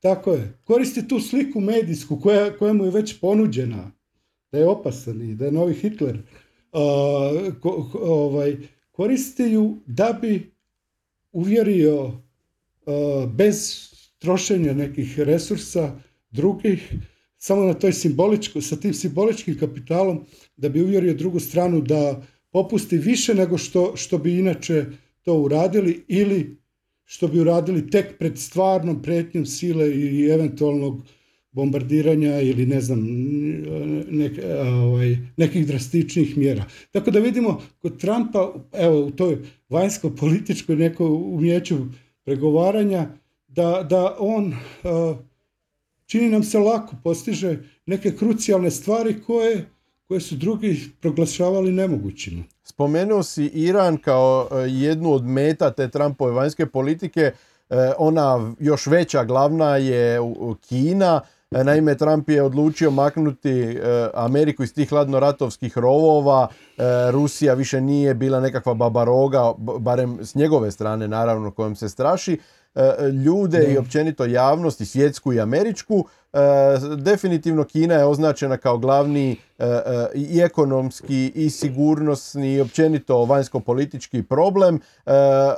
tako 0.00 0.32
je. 0.32 0.58
Koristi 0.64 1.08
tu 1.08 1.20
sliku 1.20 1.60
medijsku 1.60 2.20
koja, 2.20 2.58
koja 2.58 2.72
mu 2.72 2.84
je 2.84 2.90
već 2.90 3.20
ponuđena. 3.20 3.90
Da 4.52 4.58
je 4.58 4.68
opasan 4.68 5.22
i 5.22 5.34
da 5.34 5.44
je 5.44 5.52
novi 5.52 5.74
Hitler. 5.74 6.18
Uh, 6.72 6.80
ovaj, 7.94 8.56
koristi 8.90 9.42
ju 9.42 9.76
da 9.86 10.18
bi 10.22 10.50
uvjerio 11.32 12.12
bez 13.34 13.90
trošenja 14.18 14.74
nekih 14.74 15.20
resursa 15.20 15.98
drugih, 16.30 16.92
samo 17.36 17.64
na 17.64 17.74
toj 17.74 17.92
simboličko, 17.92 18.60
sa 18.60 18.76
tim 18.76 18.94
simboličkim 18.94 19.58
kapitalom 19.58 20.24
da 20.56 20.68
bi 20.68 20.82
uvjerio 20.82 21.14
drugu 21.14 21.40
stranu 21.40 21.80
da 21.80 22.22
popusti 22.50 22.98
više 22.98 23.34
nego 23.34 23.58
što, 23.58 23.96
što 23.96 24.18
bi 24.18 24.38
inače 24.38 24.84
to 25.22 25.34
uradili 25.34 26.04
ili 26.08 26.56
što 27.04 27.28
bi 27.28 27.40
uradili 27.40 27.90
tek 27.90 28.18
pred 28.18 28.38
stvarnom 28.38 29.02
pretnjom 29.02 29.46
sile 29.46 29.90
i 29.90 30.28
eventualnog 30.28 31.02
bombardiranja 31.52 32.40
ili 32.40 32.66
ne 32.66 32.80
znam 32.80 33.00
nek, 34.10 34.32
ovaj, 34.64 35.16
nekih 35.36 35.66
drastičnih 35.66 36.38
mjera. 36.38 36.64
Tako 36.90 37.10
da 37.10 37.20
vidimo 37.20 37.62
kod 37.78 38.00
Trumpa, 38.00 38.52
evo 38.72 39.06
u 39.06 39.10
toj 39.10 39.38
vanjsko-političkoj 39.68 40.76
nekoj 40.76 41.06
umjeću 41.06 41.76
pregovaranja, 42.24 43.06
da, 43.48 43.86
da 43.90 44.16
on 44.18 44.54
čini 46.06 46.28
nam 46.28 46.42
se 46.42 46.58
lako 46.58 46.96
postiže 47.02 47.58
neke 47.86 48.16
krucijalne 48.16 48.70
stvari 48.70 49.22
koje, 49.26 49.66
koje 50.08 50.20
su 50.20 50.36
drugi 50.36 50.80
proglašavali 51.00 51.72
nemogućima. 51.72 52.42
Spomenuo 52.62 53.22
si 53.22 53.44
Iran 53.44 53.96
kao 53.96 54.48
e, 54.50 54.54
jednu 54.56 55.12
od 55.12 55.24
meta 55.24 55.70
te 55.70 55.88
Trumpove 55.88 56.32
vanjske 56.32 56.66
politike. 56.66 57.20
E, 57.20 57.32
ona 57.98 58.54
još 58.60 58.86
veća 58.86 59.24
glavna 59.24 59.76
je 59.76 60.18
Kina. 60.68 61.20
E, 61.54 61.64
naime, 61.64 61.94
Trump 61.94 62.28
je 62.28 62.42
odlučio 62.42 62.90
maknuti 62.90 63.78
Ameriku 64.14 64.62
iz 64.62 64.74
tih 64.74 64.90
hladnoratovskih 64.90 65.78
rovova. 65.78 66.48
Rusija 67.10 67.54
više 67.54 67.80
nije 67.80 68.14
bila 68.14 68.40
nekakva 68.40 68.74
babaroga, 68.74 69.52
barem 69.58 70.18
s 70.22 70.34
njegove 70.34 70.70
strane 70.70 71.08
naravno 71.08 71.50
kojom 71.50 71.76
se 71.76 71.88
straši. 71.88 72.38
Ljude 73.24 73.72
i 73.72 73.78
općenito 73.78 74.24
javnost 74.24 74.80
i 74.80 74.86
svjetsku 74.86 75.32
i 75.32 75.40
američku 75.40 76.04
E, 76.04 76.19
definitivno 76.96 77.64
Kina 77.64 77.94
je 77.94 78.04
označena 78.04 78.56
kao 78.56 78.78
glavni 78.78 79.36
e, 79.58 79.64
e, 79.64 80.08
i 80.14 80.40
ekonomski 80.40 81.32
i 81.34 81.50
sigurnosni 81.50 82.54
i 82.54 82.60
općenito 82.60 83.24
vanjsko-politički 83.24 84.22
problem. 84.22 84.80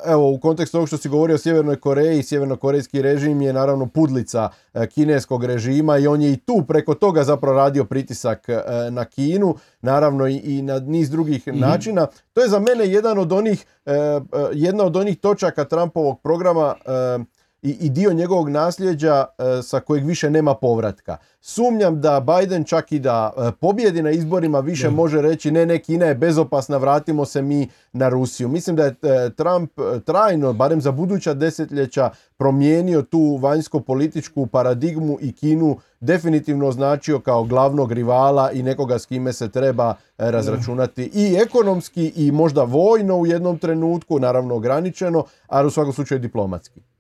Evo, 0.07 0.31
u 0.31 0.39
kontekstu 0.41 0.77
ovog 0.77 0.89
što 0.89 0.97
si 0.97 1.09
govorio 1.09 1.35
o 1.35 1.39
Sjevernoj 1.39 1.81
Koreji, 1.81 2.23
sjevernokorejski 2.23 3.03
režim 3.03 3.43
je 3.43 3.53
naravno 3.53 3.87
pudlica 3.87 4.49
kineskog 4.95 5.45
režima 5.45 5.99
i 5.99 6.07
on 6.07 6.23
je 6.23 6.33
i 6.33 6.37
tu 6.37 6.65
preko 6.69 6.95
toga 6.95 7.25
zapravo 7.25 7.57
radio 7.57 7.85
pritisak 7.85 8.47
na 8.91 9.05
Kinu, 9.05 9.55
naravno 9.81 10.27
i 10.27 10.63
na 10.63 10.79
niz 10.79 11.11
drugih 11.11 11.49
mhm. 11.49 11.59
načina. 11.59 12.07
To 12.33 12.41
je 12.41 12.49
za 12.49 12.59
mene 12.59 12.87
jedan 12.87 13.19
od 13.19 13.33
onih, 13.33 13.67
jedna 14.53 14.85
od 14.85 14.97
onih 14.97 15.19
točaka 15.19 15.65
Trumpovog 15.65 16.21
programa 16.21 16.75
i, 17.63 17.71
i 17.71 17.91
dio 17.91 18.13
njegovog 18.13 18.49
nasljeđa 18.49 19.25
e, 19.39 19.63
sa 19.63 19.81
kojeg 19.81 20.07
više 20.07 20.31
nema 20.31 20.55
povratka. 20.55 21.17
Sumnjam 21.41 22.01
da 22.01 22.21
Biden 22.21 22.65
čak 22.65 22.93
i 22.93 22.99
da 22.99 23.33
e, 23.37 23.53
pobjedi 23.61 24.03
na 24.03 24.11
izborima 24.11 24.61
više 24.61 24.91
može 24.91 25.23
reći 25.23 25.51
ne, 25.51 25.67
ne, 25.67 25.79
Kina 25.79 26.07
je 26.07 26.15
bezopasna, 26.15 26.77
vratimo 26.77 27.25
se 27.25 27.43
mi 27.43 27.69
na 27.93 28.09
Rusiju. 28.09 28.49
Mislim 28.49 28.77
da 28.77 28.85
je 28.85 28.95
e, 29.03 29.31
Trump 29.37 29.71
trajno, 30.05 30.53
barem 30.53 30.81
za 30.81 30.93
buduća 30.93 31.35
desetljeća, 31.35 32.11
promijenio 32.37 33.03
tu 33.03 33.39
vanjsko-političku 33.43 34.47
paradigmu 34.47 35.19
i 35.21 35.33
Kinu 35.33 35.77
definitivno 36.01 36.67
označio 36.67 37.21
kao 37.21 37.45
glavnog 37.45 37.93
rivala 37.93 38.51
i 38.51 38.63
nekoga 38.63 38.99
s 38.99 39.07
kime 39.07 39.33
se 39.33 39.51
treba 39.51 39.95
razračunati 40.19 41.11
i 41.15 41.37
ekonomski 41.47 42.13
i 42.17 42.33
možda 42.33 42.63
vojno 42.63 43.17
u 43.17 43.27
jednom 43.27 43.59
trenutku, 43.59 44.19
naravno 44.19 44.55
ograničeno, 44.55 45.25
ali 45.47 45.67
u 45.67 45.71
svakom 45.71 45.93
slučaju 45.93 46.19
diplomatski. 46.19 46.92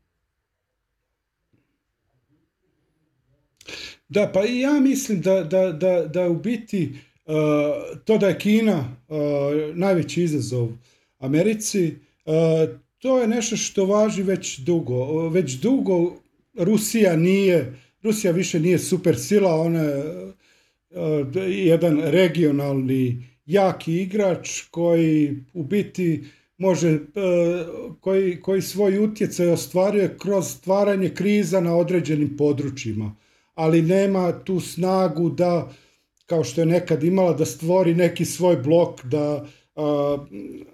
Da, 4.13 4.31
pa 4.35 4.45
i 4.45 4.61
ja 4.61 4.81
mislim 4.81 5.21
da, 5.21 5.45
da, 5.45 5.73
da, 5.73 6.07
da 6.07 6.29
u 6.29 6.35
biti 6.35 6.93
uh, 7.27 7.35
to 8.05 8.19
da 8.19 8.29
je 8.29 8.39
Kina 8.39 8.97
uh, 9.09 9.17
najveći 9.75 10.23
izazov 10.23 10.69
Americi, 11.19 11.95
uh, 12.25 12.35
to 12.99 13.21
je 13.21 13.29
nešto 13.29 13.57
što 13.57 13.87
važi 13.87 14.23
već 14.23 14.59
dugo. 14.59 15.29
Već 15.29 15.53
dugo 15.53 16.17
Rusija 16.55 17.17
nije, 17.17 17.79
Rusija 18.03 18.33
više 18.33 18.61
nije 18.61 18.79
super 18.79 19.19
sila, 19.19 19.55
ona 19.55 19.83
je 19.83 21.67
jedan 21.67 22.01
regionalni 22.01 23.29
jaki 23.47 24.03
igrač 24.03 24.61
koji 24.71 25.37
u 25.53 25.63
biti 25.63 26.25
može, 26.59 26.99
koji, 28.01 28.41
koji 28.41 28.63
svoj 28.63 28.99
utjecaj 28.99 29.49
ostvaruje 29.49 30.17
kroz 30.19 30.49
stvaranje 30.49 31.09
kriza 31.09 31.61
na 31.61 31.77
određenim 31.77 32.37
područjima 32.37 33.17
ali 33.55 33.83
nema 33.83 34.45
tu 34.45 34.61
snagu 34.61 35.31
da, 35.31 35.73
kao 36.27 36.45
što 36.45 36.61
je 36.61 36.67
nekad 36.67 37.05
imala, 37.05 37.33
da 37.33 37.45
stvori 37.45 37.95
neki 37.95 38.25
svoj 38.25 38.57
blok, 38.57 39.05
da, 39.05 39.47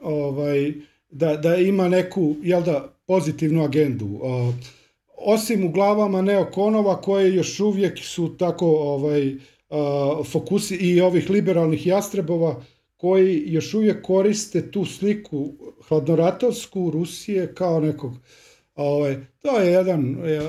ovaj, 0.03 0.73
da, 1.11 1.37
da 1.37 1.57
ima 1.57 1.89
neku 1.89 2.35
jel 2.43 2.63
da, 2.63 2.95
pozitivnu 3.07 3.65
agendu. 3.65 4.21
osim 5.17 5.65
u 5.65 5.73
glavama 5.73 6.23
neokonova 6.23 7.01
koje 7.01 7.35
još 7.35 7.61
uvijek 7.61 7.99
su 7.99 8.37
tako 8.39 8.67
ovaj, 8.67 9.35
fokusi 10.25 10.77
i 10.77 11.01
ovih 11.01 11.31
liberalnih 11.31 11.87
jastrebova 11.87 12.63
koji 12.97 13.43
još 13.47 13.75
uvijek 13.75 14.03
koriste 14.03 14.71
tu 14.71 14.85
sliku 14.85 15.53
hladnoratovsku 15.89 16.91
Rusije 16.91 17.55
kao 17.55 17.81
nekog 17.81 18.13
Ovaj, 18.79 19.17
to 19.39 19.61
je 19.61 19.73
jedan 19.73 20.17
e, 20.25 20.41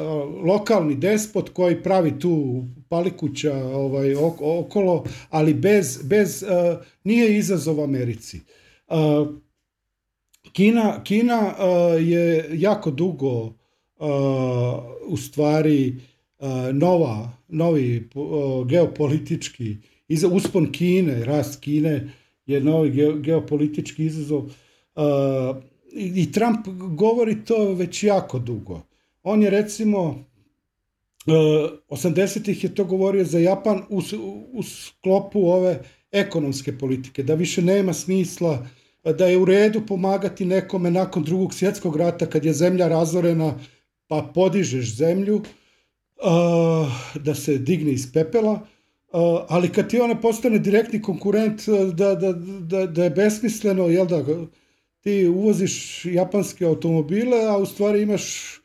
lokalni 0.46 0.96
despot 0.96 1.50
koji 1.50 1.84
pravi 1.84 2.20
tu 2.20 2.64
palikuća 2.90 3.56
ovaj, 3.56 4.16
okolo, 4.40 5.04
ali 5.30 5.54
bez, 5.54 6.00
bez 6.04 6.44
e, 6.44 6.48
nije 7.04 7.38
izazov 7.38 7.84
Americi. 7.84 8.38
E, 8.38 8.94
Kina, 10.52 11.04
Kina 11.04 11.54
je 12.00 12.50
jako 12.54 12.92
dugo 12.92 13.54
u 15.08 15.18
stvari 15.18 15.96
nova, 16.74 17.32
novi 17.48 18.10
geopolitički 18.66 19.78
uspon 20.32 20.72
Kine, 20.72 21.26
rast 21.26 21.62
Kine 21.62 22.10
je 22.46 22.62
novi 22.62 23.22
geopolitički 23.22 24.06
izazov 24.06 24.50
i 25.92 26.32
Trump 26.32 26.68
govori 26.96 27.46
to 27.46 27.74
već 27.74 28.04
jako 28.04 28.40
dugo. 28.40 28.82
On 29.24 29.44
je 29.44 29.50
recimo 29.50 30.26
80-ih 31.90 32.64
e, 32.64 32.68
je 32.68 32.76
to 32.76 32.84
govorio 32.84 33.26
za 33.26 33.40
Japan 33.40 33.82
u, 33.90 34.02
u 34.54 34.64
sklopu 34.64 35.40
ove 35.40 35.82
ekonomske 36.12 36.78
politike, 36.78 37.24
da 37.24 37.34
više 37.34 37.62
nema 37.62 37.94
smisla 37.94 38.68
da 39.04 39.26
je 39.26 39.38
u 39.38 39.46
redu 39.46 39.82
pomagati 39.88 40.46
nekome 40.46 40.92
nakon 40.92 41.24
drugog 41.24 41.54
svjetskog 41.54 41.96
rata 41.96 42.26
kad 42.26 42.46
je 42.46 42.54
zemlja 42.54 42.88
razorena 42.88 43.60
pa 44.08 44.32
podižeš 44.34 44.96
zemlju 44.96 45.36
e, 45.36 45.44
da 47.20 47.36
se 47.36 47.58
digne 47.58 47.92
iz 47.92 48.14
pepela, 48.14 48.54
e, 48.54 48.66
ali 49.48 49.70
kad 49.70 49.90
ti 49.90 50.00
ona 50.00 50.22
postane 50.22 50.60
direktni 50.60 51.02
konkurent 51.02 51.62
da, 51.94 52.16
da, 52.16 52.34
da, 52.60 52.86
da 52.86 53.04
je 53.04 53.10
besmisleno, 53.10 53.88
jel 53.88 54.08
da, 54.08 54.24
ti 55.02 55.28
uvoziš 55.28 56.06
japanske 56.06 56.66
automobile, 56.66 57.46
a 57.48 57.58
u 57.58 57.66
stvari 57.66 58.02
imaš 58.02 58.56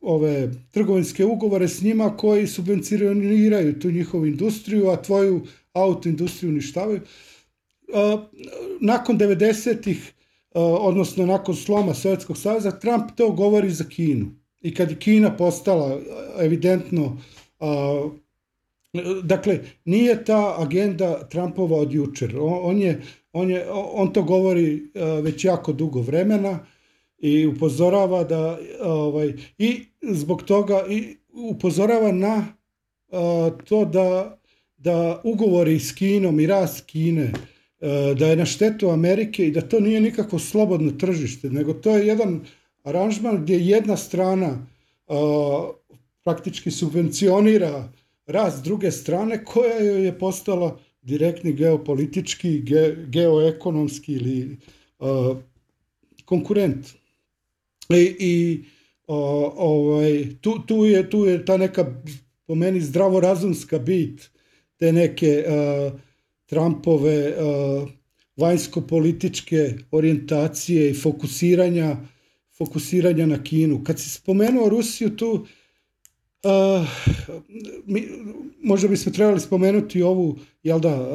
ove 0.00 0.50
trgovinske 0.70 1.24
ugovore 1.24 1.68
s 1.68 1.82
njima 1.82 2.16
koji 2.16 2.46
subvencioniraju 2.46 3.80
tu 3.80 3.90
njihovu 3.90 4.26
industriju, 4.26 4.88
a 4.88 5.02
tvoju 5.02 5.46
auto 5.72 6.08
industriju 6.08 6.50
uništavaju. 6.50 7.00
nakon 8.80 9.18
90-ih, 9.18 10.12
odnosno 10.54 11.26
nakon 11.26 11.54
sloma 11.54 11.94
Sovjetskog 11.94 12.38
saveza, 12.38 12.70
Trump 12.70 13.04
to 13.16 13.30
govori 13.30 13.70
za 13.70 13.84
Kinu. 13.84 14.26
I 14.60 14.74
kad 14.74 14.90
je 14.90 14.98
Kina 14.98 15.36
postala 15.36 16.00
evidentno 16.38 17.18
Dakle, 19.22 19.60
nije 19.84 20.24
ta 20.24 20.56
agenda 20.58 21.28
Trumpova 21.28 21.76
od 21.76 21.92
jučer. 21.92 22.34
On, 22.40 22.78
je, 22.78 23.02
on, 23.32 23.50
je, 23.50 23.66
on 23.70 24.12
to 24.12 24.22
govori 24.22 24.74
e, 24.94 25.04
već 25.04 25.44
jako 25.44 25.72
dugo 25.72 26.00
vremena 26.00 26.58
i 27.18 27.46
upozorava 27.46 28.24
da 28.24 28.58
ovaj 28.80 29.32
i 29.58 29.84
zbog 30.02 30.42
toga 30.42 30.84
i 30.90 31.16
upozorava 31.32 32.12
na 32.12 32.46
to 33.64 33.84
da 33.84 34.38
da 34.78 35.20
ugovori 35.24 35.80
s 35.80 35.92
Kinom 35.92 36.40
i 36.40 36.46
rast 36.46 36.84
Kine 36.86 37.32
da 38.16 38.26
je 38.26 38.36
na 38.36 38.44
štetu 38.46 38.90
Amerike 38.90 39.46
i 39.46 39.50
da 39.50 39.60
to 39.60 39.80
nije 39.80 40.00
nikakvo 40.00 40.38
slobodno 40.38 40.90
tržište, 40.90 41.50
nego 41.50 41.74
to 41.74 41.96
je 41.96 42.06
jedan 42.06 42.40
aranžman 42.82 43.42
gdje 43.42 43.66
jedna 43.66 43.96
strana 43.96 44.66
praktički 46.24 46.70
subvencionira 46.70 47.88
rast 48.26 48.64
druge 48.64 48.90
strane 48.90 49.44
koja 49.44 49.78
joj 49.78 50.04
je 50.04 50.18
postala 50.18 50.78
direktni 51.02 51.52
geopolitički, 51.52 52.62
geoekonomski 53.06 54.12
ili 54.12 54.56
konkurent. 56.24 56.86
I, 57.90 58.16
i 58.18 58.64
ovaj, 59.06 60.26
tu, 60.40 60.58
tu, 60.66 60.84
je, 60.84 61.10
tu 61.10 61.24
je 61.24 61.44
ta 61.44 61.56
neka 61.56 62.02
po 62.46 62.54
meni 62.54 62.80
zdravorazumska 62.80 63.78
bit 63.78 64.30
te 64.76 64.92
neke 64.92 65.44
Trumpove 66.46 67.34
vanjsko-političke 68.36 69.74
orijentacije 69.90 70.90
i 70.90 70.94
fokusiranja, 70.94 71.96
fokusiranja 72.58 73.26
na 73.26 73.42
Kinu. 73.42 73.84
Kad 73.84 74.00
si 74.00 74.10
spomenuo 74.10 74.68
Rusiju 74.68 75.16
tu, 75.16 75.46
mi, 77.86 78.02
možda 78.62 78.88
bismo 78.88 79.12
trebali 79.12 79.40
spomenuti 79.40 80.02
ovu, 80.02 80.36
jel 80.62 80.80
da, 80.80 81.06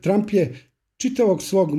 Trump 0.00 0.32
je 0.32 0.54
čitavog 0.96 1.42
svog, 1.42 1.70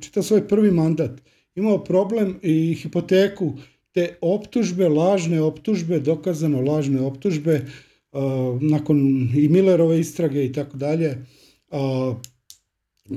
čitav 0.00 0.22
svoj 0.22 0.48
prvi 0.48 0.70
mandat 0.70 1.10
imao 1.54 1.84
problem 1.84 2.38
i 2.42 2.74
hipoteku 2.74 3.52
te 3.92 4.16
optužbe, 4.20 4.88
lažne 4.88 5.42
optužbe, 5.42 6.00
dokazano 6.00 6.60
lažne 6.60 7.00
optužbe, 7.00 7.60
nakon 8.60 8.98
i 9.36 9.48
Millerove 9.48 10.00
istrage 10.00 10.44
i 10.44 10.52
tako 10.52 10.76
dalje, 10.76 11.26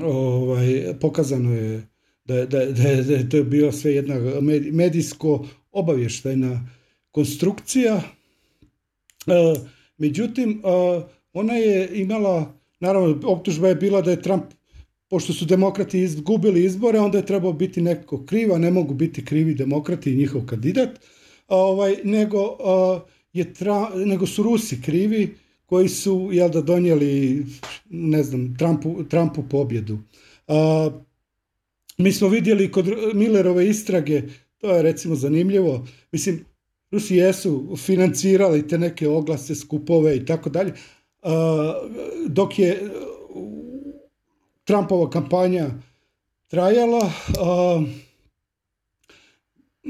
ovaj, 0.02 0.84
pokazano 1.02 1.54
je 1.54 1.88
da, 2.26 2.46
da, 2.46 2.66
da, 2.66 3.04
da 3.04 3.14
je 3.14 3.30
to 3.30 3.44
bio 3.44 3.72
sve 3.72 3.96
jedna 3.96 4.16
medijsko 4.72 5.48
obavještajna 5.72 6.70
konstrukcija. 7.12 8.02
Međutim, 9.98 10.62
ona 11.34 11.54
je 11.54 12.02
imala, 12.02 12.54
naravno, 12.80 13.20
optužba 13.24 13.68
je 13.68 13.76
bila 13.76 14.02
da 14.02 14.12
je 14.12 14.22
Trump 14.22 14.46
pošto 15.10 15.34
su 15.34 15.46
demokrati 15.46 16.00
izgubili 16.00 16.66
izbore, 16.66 17.00
onda 17.00 17.18
je 17.18 17.26
trebao 17.26 17.54
biti 17.54 17.82
neko 17.82 18.26
kriva, 18.26 18.58
ne 18.58 18.72
mogu 18.72 18.94
biti 18.94 19.26
krivi 19.26 19.54
demokrati 19.54 20.14
i 20.14 20.16
njihov 20.16 20.46
kandidat, 20.46 20.90
ovaj, 21.48 21.96
nego, 22.04 22.58
je 23.34 23.54
nego 24.06 24.28
su 24.28 24.44
Rusi 24.44 24.82
krivi 24.82 25.36
koji 25.66 25.90
su 25.90 26.30
jel 26.32 26.50
da 26.50 26.62
donijeli 26.62 27.46
ne 27.90 28.24
znam 28.24 28.56
Trumpu, 28.58 29.04
Trumpu 29.10 29.44
pobjedu. 29.50 29.98
mi 31.98 32.12
smo 32.12 32.28
vidjeli 32.28 32.72
kod 32.72 32.90
Millerove 33.14 33.70
istrage, 33.70 34.22
to 34.58 34.76
je 34.76 34.82
recimo 34.82 35.16
zanimljivo, 35.16 35.88
mislim 36.12 36.46
Rusi 36.96 37.16
jesu 37.16 37.76
financirali 37.78 38.68
te 38.68 38.78
neke 38.78 39.08
oglase, 39.10 39.56
skupove 39.56 40.16
i 40.16 40.26
tako 40.26 40.50
dalje, 40.50 40.74
dok 42.28 42.60
je 42.60 42.92
Trumpova 44.64 45.10
kampanja 45.10 45.70
trajala, 46.48 47.12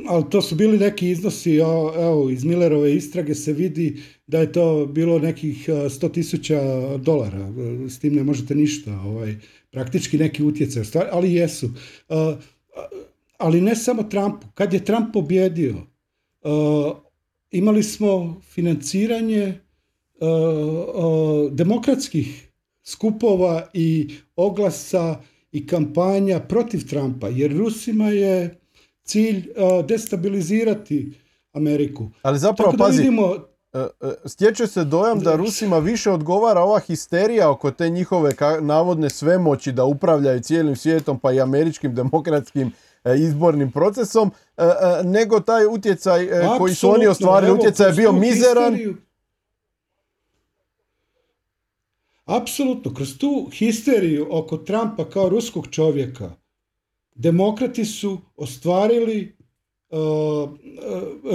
ali 0.08 0.30
to 0.30 0.41
su 0.41 0.56
bili 0.56 0.78
neki 0.78 1.10
iznosi, 1.10 1.56
evo 1.56 2.30
iz 2.30 2.44
Millerove 2.44 2.96
istrage 2.96 3.36
se 3.36 3.54
vidi 3.54 4.02
da 4.28 4.39
je 4.39 4.52
to 4.52 4.86
bilo 4.86 5.20
nekih 5.20 5.70
100 5.70 6.12
tisuća 6.12 6.60
dolara, 6.98 7.52
s 7.89 8.00
tim 8.00 8.15
ne 8.15 8.24
možete 8.24 8.56
ništa, 8.56 8.91
ovaj, 8.91 9.36
praktički 9.72 10.18
neki 10.18 10.44
utjecaj, 10.44 10.84
ali 11.12 11.34
jesu. 11.34 11.70
Ali 13.38 13.62
ne 13.62 13.76
samo 13.76 14.04
Trumpu, 14.04 14.48
kad 14.54 14.74
je 14.74 14.86
Trump 14.86 15.13
pobjedio, 15.13 15.76
imali 17.52 17.84
smo 17.84 18.42
financiranje 18.42 19.60
demokratskih 21.52 22.52
skupova 22.84 23.68
i 23.74 24.16
oglasa 24.36 25.22
i 25.52 25.68
kampanja 25.68 26.40
protiv 26.40 26.88
Trumpa, 26.90 27.28
jer 27.28 27.58
Rusima 27.58 28.10
je 28.10 28.60
cilj 29.04 29.48
destabilizirati 29.88 31.14
Ameriku. 31.54 32.10
Ali 32.22 32.40
zapravo, 32.40 32.74
pazi, 32.78 32.98
vidimo... 32.98 33.36
Stječe 34.26 34.68
se 34.68 34.84
dojam 34.84 35.20
da 35.20 35.36
Rusima 35.36 35.80
više 35.80 36.12
odgovara 36.12 36.62
ova 36.62 36.80
histerija 36.80 37.52
oko 37.52 37.72
te 37.72 37.90
njihove 37.90 38.32
navodne 38.62 39.10
svemoći 39.10 39.72
da 39.72 39.86
upravljaju 39.86 40.40
cijelim 40.40 40.76
svijetom 40.76 41.20
pa 41.20 41.34
i 41.34 41.42
američkim 41.42 41.96
demokratskim 41.96 42.72
izbornim 43.13 43.72
procesom, 43.72 44.32
nego 45.04 45.39
taj 45.39 45.65
utjecaj 45.65 46.30
koji 46.58 46.76
su 46.76 46.89
oni 46.89 47.08
ostvarili, 47.08 47.54
utjecaj 47.54 47.88
je 47.88 47.94
bio 47.94 48.12
mizeran. 48.12 48.78
Apsolutno, 52.26 52.94
kroz 52.94 53.18
tu 53.18 53.50
histeriju 53.54 54.28
oko 54.32 54.58
Trumpa 54.58 55.10
kao 55.10 55.30
ruskog 55.30 55.68
čovjeka, 55.72 56.32
demokrati 57.15 57.86
su 57.86 58.22
ostvarili 58.36 59.36
uh, 59.89 60.00
uh, 60.00 60.50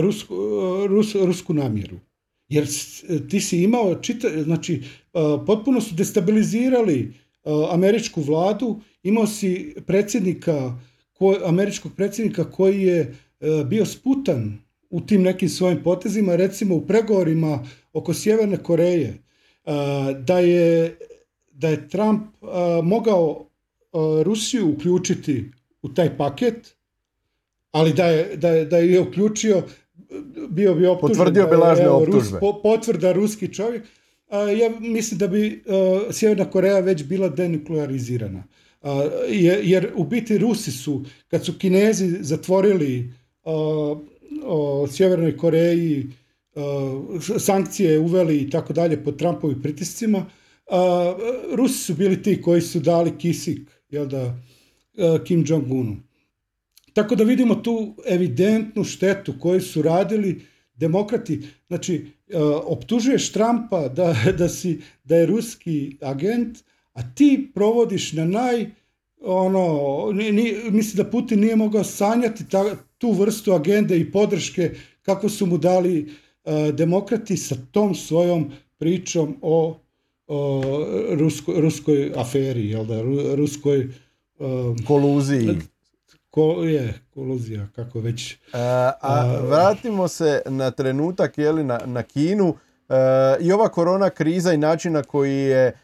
rusku, 0.01 0.35
uh, 0.35 1.27
rusku 1.27 1.55
namjeru. 1.55 1.97
Jer 2.49 2.67
ti 3.31 3.41
si 3.41 3.63
imao, 3.63 3.95
čita, 3.95 4.29
znači, 4.43 4.83
potpuno 5.47 5.81
su 5.81 5.95
destabilizirali 5.95 7.15
američku 7.71 8.21
vladu, 8.21 8.81
imao 9.03 9.27
si 9.27 9.75
predsjednika, 9.87 10.79
američkog 11.45 11.93
predsjednika 11.97 12.51
koji 12.51 12.83
je 12.83 13.15
bio 13.67 13.87
sputan 13.87 14.59
u 14.91 15.01
tim 15.01 15.23
nekim 15.23 15.49
svojim 15.49 15.83
potezima, 15.83 16.37
recimo 16.37 16.75
u 16.75 16.87
pregovorima 16.87 17.67
oko 17.93 18.15
Sjeverne 18.15 18.57
Koreje, 18.57 19.15
da 20.21 20.39
je, 20.39 20.97
da 21.53 21.69
je 21.69 21.89
Trump 21.89 22.23
mogao 22.83 23.47
Rusiju 24.25 24.69
uključiti 24.69 25.51
u 25.83 25.89
taj 25.89 26.17
paket, 26.17 26.75
ali 27.71 27.93
da 27.93 28.07
je, 28.07 28.37
da 28.37 28.49
je, 28.49 28.65
da 28.65 28.79
je 28.79 29.01
uključio, 29.01 29.63
bio 30.49 30.75
bi 30.75 30.87
optužen. 30.87 31.17
Potvrdio 31.17 31.47
bi 31.47 31.57
lažne 31.57 31.89
optužbe. 31.89 32.39
potvrda 32.63 33.13
ruski 33.13 33.55
čovjek. 33.55 33.83
Ja 34.59 34.71
mislim 34.81 35.19
da 35.19 35.27
bi 35.27 35.65
Sjeverna 36.11 36.51
Koreja 36.51 36.81
već 36.81 37.05
bila 37.05 37.29
denuklearizirana. 37.29 38.45
Jer 39.63 39.93
u 39.97 40.05
biti 40.05 40.39
Rusi 40.39 40.73
su, 40.73 41.05
kad 41.29 41.45
su 41.45 41.59
Kinezi 41.59 42.19
zatvorili 42.21 43.13
Sjevernoj 44.91 45.37
Koreji 45.37 46.07
sankcije 47.39 47.99
uveli 47.99 48.39
i 48.39 48.51
tako 48.51 48.73
dalje 48.73 49.05
pod 49.05 49.19
Trumpovim 49.19 49.63
pritiscima, 49.63 50.27
Rusi 51.53 51.79
su 51.79 51.95
bili 51.95 52.23
ti 52.23 52.43
koji 52.43 52.61
su 52.61 52.81
dali 52.81 53.19
kisik 53.19 53.71
jel 53.89 54.07
da, 54.07 54.39
Kim 55.25 55.45
Jong-unu. 55.45 55.97
Tako 56.93 57.17
da 57.17 57.25
vidimo 57.25 57.55
tu 57.55 57.97
evidentnu 58.07 58.85
štetu 58.85 59.35
koju 59.41 59.61
su 59.61 59.83
radili 59.83 60.41
demokrati. 60.75 61.43
Znači, 61.69 62.07
optužuješ 62.65 63.33
Trumpa 63.33 63.89
da, 63.89 64.17
da, 64.39 64.49
si, 64.49 64.81
da 65.05 65.17
je 65.17 65.27
ruski 65.27 65.97
agent, 66.01 66.59
a 66.93 67.15
ti 67.15 67.51
provodiš 67.55 68.13
na 68.13 68.25
naj 68.25 68.67
ono, 69.21 70.07
mislim 70.71 70.97
da 70.97 71.11
Putin 71.11 71.41
nije 71.41 71.57
mogao 71.57 71.85
sanjati 71.85 72.45
tu 72.99 73.13
vrstu 73.13 73.53
agende 73.53 73.99
i 73.99 74.13
podrške 74.13 74.71
kako 75.03 75.29
su 75.29 75.47
mu 75.47 75.59
dali 75.59 76.09
E, 76.45 76.73
demokrati 76.73 77.37
sa 77.37 77.57
tom 77.71 77.95
svojom 77.95 78.53
pričom 78.79 79.37
o, 79.43 79.79
ruskoj 81.57 82.13
aferi, 82.17 82.71
jel 82.71 82.85
da, 82.85 83.03
ruskoj... 83.35 83.81
E, 83.81 83.89
koluziji. 84.87 85.59
Ko, 86.31 86.65
je, 86.65 86.95
koluzija, 87.15 87.69
kako 87.75 88.01
već. 88.01 88.37
A, 88.53 88.59
e, 88.59 88.93
a 89.01 89.41
vratimo 89.49 90.09
se 90.09 90.43
na 90.47 90.71
trenutak, 90.71 91.39
jeli, 91.39 91.65
na, 91.65 91.81
na 91.87 92.03
Kinu. 92.03 92.57
I 93.41 93.53
ova 93.53 93.69
korona 93.69 94.11
kriza 94.11 94.53
i 94.53 94.57
način 94.57 94.93
na 94.93 95.03
koji 95.03 95.37
je 95.37 95.79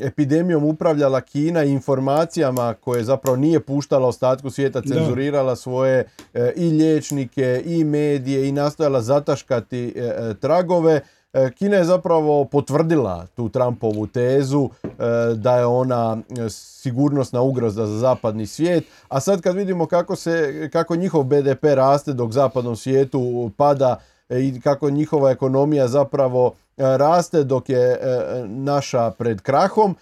epidemijom 0.00 0.64
upravljala 0.64 1.20
Kina 1.20 1.64
i 1.64 1.70
informacijama 1.70 2.74
koje 2.74 3.04
zapravo 3.04 3.36
nije 3.36 3.60
puštala 3.60 4.08
ostatku 4.08 4.50
svijeta, 4.50 4.82
cenzurirala 4.82 5.56
svoje 5.56 6.04
e, 6.34 6.52
i 6.56 6.70
liječnike 6.70 7.62
i 7.66 7.84
medije 7.84 8.48
i 8.48 8.52
nastojala 8.52 9.02
zataškati 9.02 9.94
e, 9.96 10.00
e, 10.00 10.34
tragove. 10.34 11.00
Kina 11.54 11.76
je 11.76 11.84
zapravo 11.84 12.44
potvrdila 12.44 13.26
tu 13.36 13.48
Trumpovu 13.48 14.06
tezu 14.06 14.68
da 15.36 15.58
je 15.58 15.66
ona 15.66 16.18
sigurnosna 16.48 17.40
ugroza 17.40 17.86
za 17.86 17.98
zapadni 17.98 18.46
svijet, 18.46 18.84
a 19.08 19.20
sad 19.20 19.40
kad 19.40 19.56
vidimo 19.56 19.86
kako, 19.86 20.16
se, 20.16 20.68
kako 20.72 20.96
njihov 20.96 21.24
BDP 21.24 21.64
raste 21.64 22.12
dok 22.12 22.32
zapadnom 22.32 22.76
svijetu 22.76 23.50
pada 23.56 23.96
i 24.30 24.60
kako 24.60 24.90
njihova 24.90 25.30
ekonomija 25.30 25.88
zapravo 25.88 26.54
raste 26.76 27.44
dok 27.44 27.68
je 27.68 27.98
naša 28.46 29.10
pred 29.10 29.40
krahom, 29.40 29.96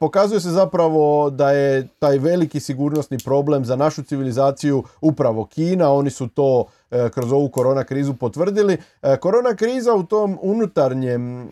pokazuje 0.00 0.40
se 0.40 0.50
zapravo 0.50 1.30
da 1.30 1.50
je 1.50 1.88
taj 1.98 2.18
veliki 2.18 2.60
sigurnosni 2.60 3.18
problem 3.24 3.64
za 3.64 3.76
našu 3.76 4.02
civilizaciju 4.02 4.84
upravo 5.00 5.44
Kina, 5.44 5.92
oni 5.92 6.10
su 6.10 6.28
to 6.28 6.66
E, 6.92 7.10
kroz 7.10 7.32
ovu 7.32 7.48
korona 7.48 7.84
krizu 7.84 8.14
potvrdili. 8.14 8.76
E, 9.02 9.16
korona 9.16 9.54
kriza 9.54 9.94
u 9.94 10.02
tom 10.02 10.38
unutarnjem, 10.42 11.42
e, 11.42 11.46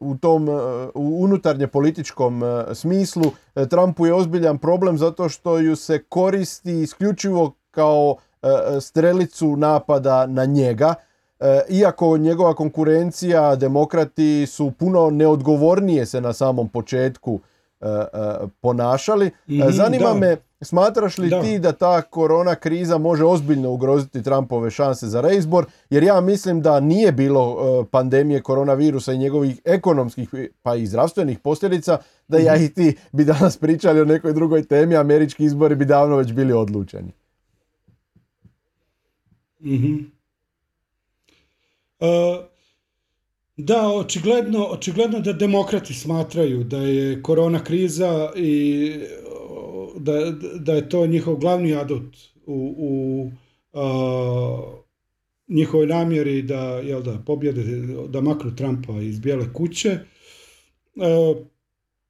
u 0.00 0.16
tom 0.16 0.48
unutarnje 0.94 1.66
političkom 1.66 2.42
smislu 2.74 3.24
Trumpu 3.70 4.06
je 4.06 4.14
ozbiljan 4.14 4.58
problem 4.58 4.98
zato 4.98 5.28
što 5.28 5.58
ju 5.58 5.76
se 5.76 6.02
koristi 6.02 6.80
isključivo 6.80 7.52
kao 7.70 8.16
strelicu 8.80 9.56
napada 9.56 10.26
na 10.26 10.44
njega. 10.44 10.94
Iako 11.68 12.16
njegova 12.18 12.54
konkurencija, 12.54 13.56
demokrati 13.56 14.46
su 14.46 14.72
puno 14.78 15.10
neodgovornije 15.10 16.06
se 16.06 16.20
na 16.20 16.32
samom 16.32 16.68
početku 16.68 17.40
ponašali. 18.60 19.30
Mhm, 19.48 19.70
zanima 19.70 20.14
me 20.14 20.36
Smatraš 20.60 21.18
li 21.18 21.30
ti 21.42 21.58
da 21.58 21.72
ta 21.72 22.02
korona 22.02 22.54
kriza 22.54 22.98
može 22.98 23.24
ozbiljno 23.24 23.70
ugroziti 23.70 24.22
Trumpove 24.22 24.70
šanse 24.70 25.06
za 25.06 25.20
reizbor? 25.20 25.66
Jer 25.90 26.02
ja 26.02 26.20
mislim 26.20 26.62
da 26.62 26.80
nije 26.80 27.12
bilo 27.12 27.56
e, 27.58 27.84
pandemije 27.90 28.42
koronavirusa 28.42 29.12
i 29.12 29.18
njegovih 29.18 29.60
ekonomskih 29.64 30.34
pa 30.62 30.74
i 30.74 30.86
zdravstvenih 30.86 31.38
posljedica, 31.38 31.98
da 32.28 32.38
ja 32.38 32.54
mhm. 32.54 32.64
i 32.64 32.68
ti 32.68 32.96
bi 33.12 33.24
danas 33.24 33.56
pričali 33.56 34.00
o 34.00 34.04
nekoj 34.04 34.32
drugoj 34.32 34.64
temi, 34.64 34.96
američki 34.96 35.44
izbori 35.44 35.74
bi 35.74 35.84
davno 35.84 36.16
već 36.16 36.32
bili 36.32 36.52
odlučeni. 36.52 37.12
mm 39.60 40.15
da, 43.56 43.88
očigledno, 43.88 44.64
očigledno 44.64 45.20
da 45.20 45.32
demokrati 45.32 45.94
smatraju 45.94 46.64
da 46.64 46.78
je 46.78 47.22
korona 47.22 47.64
kriza 47.64 48.32
i 48.36 48.92
da, 49.96 50.30
da 50.60 50.72
je 50.72 50.88
to 50.88 51.06
njihov 51.06 51.36
glavni 51.36 51.74
adut 51.74 52.16
u, 52.46 52.74
u 52.78 53.30
njihovoj 55.48 55.86
namjeri 55.86 56.42
da, 56.42 56.78
jel 56.78 57.02
da 57.02 57.22
pobjede, 57.26 57.62
da 58.08 58.20
maknu 58.20 58.56
Trumpa 58.56 58.92
iz 58.92 59.20
bijele 59.20 59.52
kuće. 59.52 59.98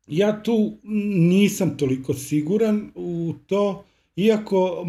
ja 0.06 0.42
tu 0.42 0.78
nisam 1.18 1.76
toliko 1.78 2.14
siguran 2.14 2.90
u 2.94 3.34
to, 3.46 3.84
iako 4.16 4.86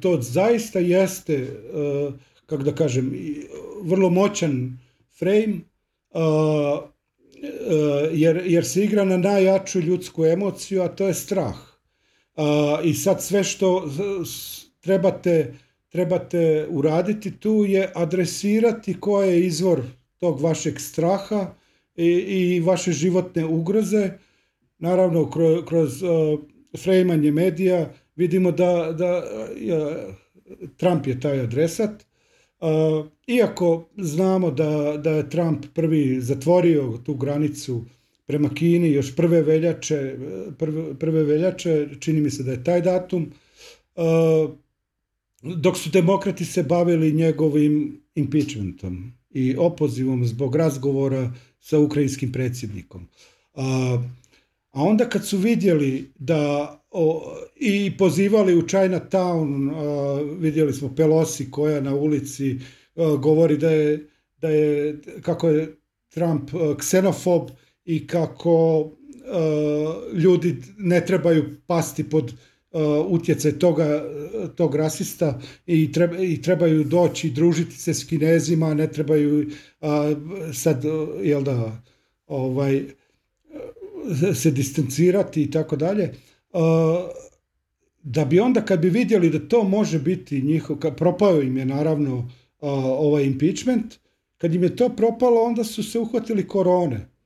to 0.00 0.18
zaista 0.20 0.78
jeste, 0.78 1.48
kako 2.46 2.62
da 2.62 2.74
kažem, 2.74 3.12
vrlo 3.82 4.10
moćan 4.10 4.78
frame, 5.18 5.60
jer, 8.12 8.42
jer 8.46 8.64
se 8.64 8.84
igra 8.84 9.04
na 9.04 9.16
najjaču 9.16 9.80
ljudsku 9.80 10.24
emociju, 10.24 10.82
a 10.82 10.88
to 10.88 11.06
je 11.06 11.14
strah. 11.14 11.56
I 12.84 12.94
sad 12.94 13.22
sve 13.22 13.44
što 13.44 13.90
trebate, 14.80 15.54
trebate 15.88 16.66
uraditi 16.70 17.36
tu 17.36 17.64
je 17.68 17.92
adresirati 17.94 19.00
koji 19.00 19.28
je 19.28 19.46
izvor 19.46 19.82
tog 20.18 20.40
vašeg 20.40 20.80
straha 20.80 21.54
i, 21.96 22.06
i 22.06 22.60
vaše 22.60 22.92
životne 22.92 23.44
ugroze. 23.44 24.10
Naravno, 24.78 25.30
kroz, 25.30 25.64
kroz 25.68 26.02
uh, 26.02 26.40
frejmanje 26.78 27.30
medija 27.30 27.90
vidimo 28.16 28.52
da, 28.52 28.92
da 28.92 29.24
Trump 30.76 31.06
je 31.06 31.20
taj 31.20 31.40
adresat. 31.40 32.05
Iako 33.26 33.88
znamo 33.96 34.50
da, 34.50 34.96
da 34.96 35.10
je 35.10 35.30
Trump 35.30 35.66
prvi 35.74 36.20
zatvorio 36.20 36.98
tu 37.04 37.14
granicu 37.14 37.84
prema 38.26 38.48
Kini 38.54 38.90
još 38.90 39.16
prve 39.16 39.42
veljače, 39.42 40.16
prve, 40.58 40.94
prve 40.98 41.24
veljače, 41.24 41.88
čini 42.00 42.20
mi 42.20 42.30
se 42.30 42.42
da 42.42 42.52
je 42.52 42.64
taj 42.64 42.80
datum, 42.80 43.32
uh, 43.94 44.50
dok 45.42 45.76
su 45.76 45.90
demokrati 45.90 46.44
se 46.44 46.62
bavili 46.62 47.12
njegovim 47.12 48.00
impeachmentom 48.14 49.12
i 49.30 49.56
opozivom 49.58 50.26
zbog 50.26 50.56
razgovora 50.56 51.32
sa 51.60 51.78
ukrajinskim 51.78 52.32
predsjednikom. 52.32 53.08
A 54.76 54.82
onda 54.82 55.08
kad 55.08 55.26
su 55.26 55.38
vidjeli 55.38 56.12
da 56.18 56.72
i 57.56 57.96
pozivali 57.96 58.56
u 58.56 58.62
Chinatown, 58.62 59.70
uh, 59.70 60.40
vidjeli 60.40 60.72
smo 60.72 60.94
Pelosi 60.94 61.50
koja 61.50 61.80
na 61.80 61.94
ulici 61.94 62.58
govori 63.18 63.56
da 63.56 63.70
je, 63.70 64.08
da 64.36 64.48
je 64.48 65.00
kako 65.22 65.48
je 65.48 65.76
Trump 66.08 66.50
ksenofob 66.78 67.48
i 67.84 68.06
kako 68.06 68.84
ljudi 70.12 70.56
ne 70.78 71.06
trebaju 71.06 71.44
pasti 71.66 72.10
pod 72.10 72.32
utjecaj 73.08 73.58
toga, 73.58 74.04
tog 74.56 74.74
rasista 74.74 75.40
i, 75.66 75.92
treba, 75.92 76.18
i 76.18 76.42
trebaju 76.42 76.84
doći 76.84 77.30
družiti 77.30 77.76
se 77.76 77.94
s 77.94 78.04
kinezima, 78.04 78.74
ne 78.74 78.92
trebaju 78.92 79.50
sad, 80.52 80.84
jel 81.22 81.42
da, 81.42 81.82
ovaj, 82.26 82.84
se 84.34 84.50
distancirati 84.50 85.42
i 85.42 85.50
tako 85.50 85.76
dalje. 85.76 86.12
Da 88.02 88.24
bi 88.24 88.40
onda 88.40 88.60
kad 88.60 88.80
bi 88.80 88.90
vidjeli 88.90 89.30
da 89.30 89.48
to 89.48 89.64
može 89.64 89.98
biti 89.98 90.42
njihov, 90.42 90.76
propao 90.96 91.42
im 91.42 91.56
je 91.56 91.64
naravno 91.64 92.30
ovaj 92.60 93.24
impeachment, 93.24 93.94
kad 94.38 94.54
im 94.54 94.62
je 94.62 94.76
to 94.76 94.88
propalo 94.88 95.40
onda 95.40 95.64
su 95.64 95.82
se 95.82 95.98
uhvatili 95.98 96.48
korone 96.48 97.16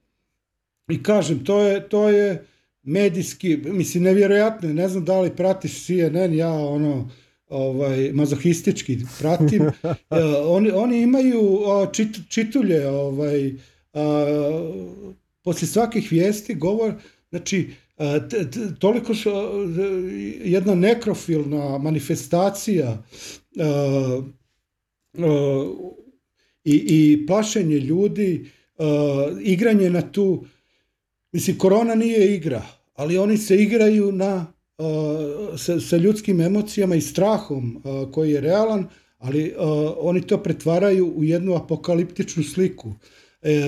i 0.90 1.02
kažem, 1.02 1.44
to 1.44 1.60
je, 1.60 1.88
to 1.88 2.08
je 2.08 2.44
medijski, 2.82 3.56
mislim, 3.56 4.02
nevjerojatno 4.02 4.72
ne 4.72 4.88
znam 4.88 5.04
da 5.04 5.20
li 5.20 5.36
pratiš 5.36 5.86
CNN, 5.86 6.34
ja 6.34 6.52
ono, 6.52 7.10
ovaj, 7.48 8.12
mazohistički 8.12 8.98
pratim, 9.18 9.62
e, 10.10 10.24
oni, 10.56 10.70
oni 10.70 11.00
imaju 11.00 11.60
čit, 11.92 12.16
čitulje, 12.28 12.88
ovaj, 12.88 13.52
a, 13.92 14.26
poslije 15.42 15.68
svakih 15.68 16.12
vijesti 16.12 16.54
govor, 16.54 16.94
znači, 17.30 17.70
toliko 18.78 19.14
su, 19.14 19.30
jedna 20.44 20.74
nekrofilna 20.74 21.78
manifestacija 21.78 23.02
i, 26.64 26.74
i 26.74 27.26
plašenje 27.26 27.78
ljudi, 27.78 28.50
igranje 29.44 29.90
na 29.90 30.12
tu 30.12 30.44
Mislim, 31.32 31.58
korona 31.58 31.94
nije 31.94 32.34
igra, 32.34 32.62
ali 32.94 33.18
oni 33.18 33.38
se 33.38 33.56
igraju 33.56 34.12
na, 34.12 34.46
sa, 35.56 35.80
sa, 35.80 35.96
ljudskim 35.96 36.40
emocijama 36.40 36.94
i 36.94 37.00
strahom 37.00 37.82
koji 38.12 38.30
je 38.30 38.40
realan, 38.40 38.88
ali 39.18 39.54
oni 39.96 40.26
to 40.26 40.42
pretvaraju 40.42 41.12
u 41.16 41.24
jednu 41.24 41.54
apokaliptičnu 41.54 42.42
sliku, 42.42 42.88
e, 42.88 42.94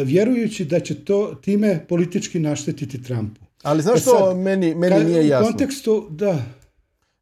vjerujući 0.05 0.65
da 0.65 0.81
će 0.81 1.05
to 1.05 1.35
time 1.43 1.87
politički 1.89 2.39
naštetiti 2.39 3.03
Trumpu. 3.03 3.41
Ali 3.63 3.83
znaš 3.83 3.99
e 3.99 4.01
što 4.01 4.35
meni, 4.35 4.75
meni 4.75 5.05
nije 5.05 5.29
jasno? 5.29 5.49
U 5.49 5.51
kontekstu, 5.51 6.07
da, 6.11 6.43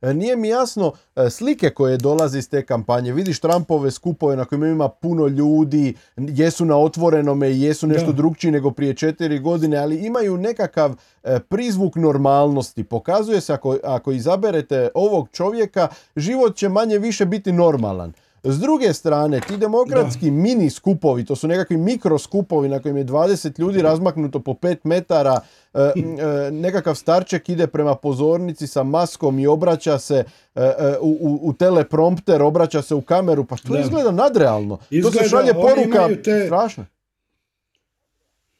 E, 0.02 0.14
nije 0.14 0.36
mi 0.36 0.48
jasno 0.48 0.92
e, 1.16 1.30
slike 1.30 1.70
koje 1.70 1.96
dolaze 1.96 2.38
iz 2.38 2.48
te 2.48 2.66
kampanje. 2.66 3.12
Vidiš 3.12 3.40
Trumpove 3.40 3.90
skupove 3.90 4.36
na 4.36 4.44
kojima 4.44 4.68
ima 4.68 4.88
puno 4.88 5.26
ljudi, 5.26 5.94
jesu 6.16 6.64
na 6.64 6.78
otvorenome 6.78 7.50
i 7.50 7.60
jesu 7.60 7.86
nešto 7.86 8.12
drugčiji 8.12 8.50
nego 8.50 8.70
prije 8.70 8.94
četiri 8.94 9.38
godine, 9.38 9.76
ali 9.76 10.06
imaju 10.06 10.36
nekakav 10.36 10.96
e, 11.22 11.38
prizvuk 11.48 11.96
normalnosti. 11.96 12.84
Pokazuje 12.84 13.40
se 13.40 13.52
ako, 13.52 13.78
ako 13.84 14.12
izaberete 14.12 14.88
ovog 14.94 15.28
čovjeka, 15.32 15.88
život 16.16 16.56
će 16.56 16.68
manje 16.68 16.98
više 16.98 17.26
biti 17.26 17.52
normalan. 17.52 18.12
S 18.42 18.58
druge 18.58 18.92
strane, 18.92 19.40
ti 19.40 19.56
demokratski 19.56 20.30
mini 20.30 20.70
skupovi, 20.70 21.24
to 21.24 21.36
su 21.36 21.48
nekakvi 21.48 21.76
mikro 21.76 22.18
skupovi 22.18 22.68
na 22.68 22.78
kojim 22.78 22.96
je 22.96 23.04
20 23.04 23.60
ljudi 23.60 23.82
razmaknuto 23.82 24.40
po 24.40 24.52
5 24.52 24.76
metara, 24.84 25.40
e, 25.74 25.80
e, 25.80 26.50
nekakav 26.50 26.94
starček 26.94 27.48
ide 27.48 27.66
prema 27.66 27.94
pozornici 27.94 28.66
sa 28.66 28.82
maskom 28.82 29.38
i 29.38 29.46
obraća 29.46 29.98
se 29.98 30.24
e, 30.54 30.72
u, 31.00 31.38
u, 31.42 31.52
teleprompter, 31.52 32.42
obraća 32.42 32.82
se 32.82 32.94
u 32.94 33.00
kameru, 33.00 33.44
pa 33.44 33.56
to 33.56 33.78
izgleda 33.78 34.10
nadrealno. 34.10 34.78
to 35.02 35.10
se 35.10 35.28
šalje 35.28 35.54
poruka 35.54 36.08
te... 36.24 36.46
strašno. 36.46 36.84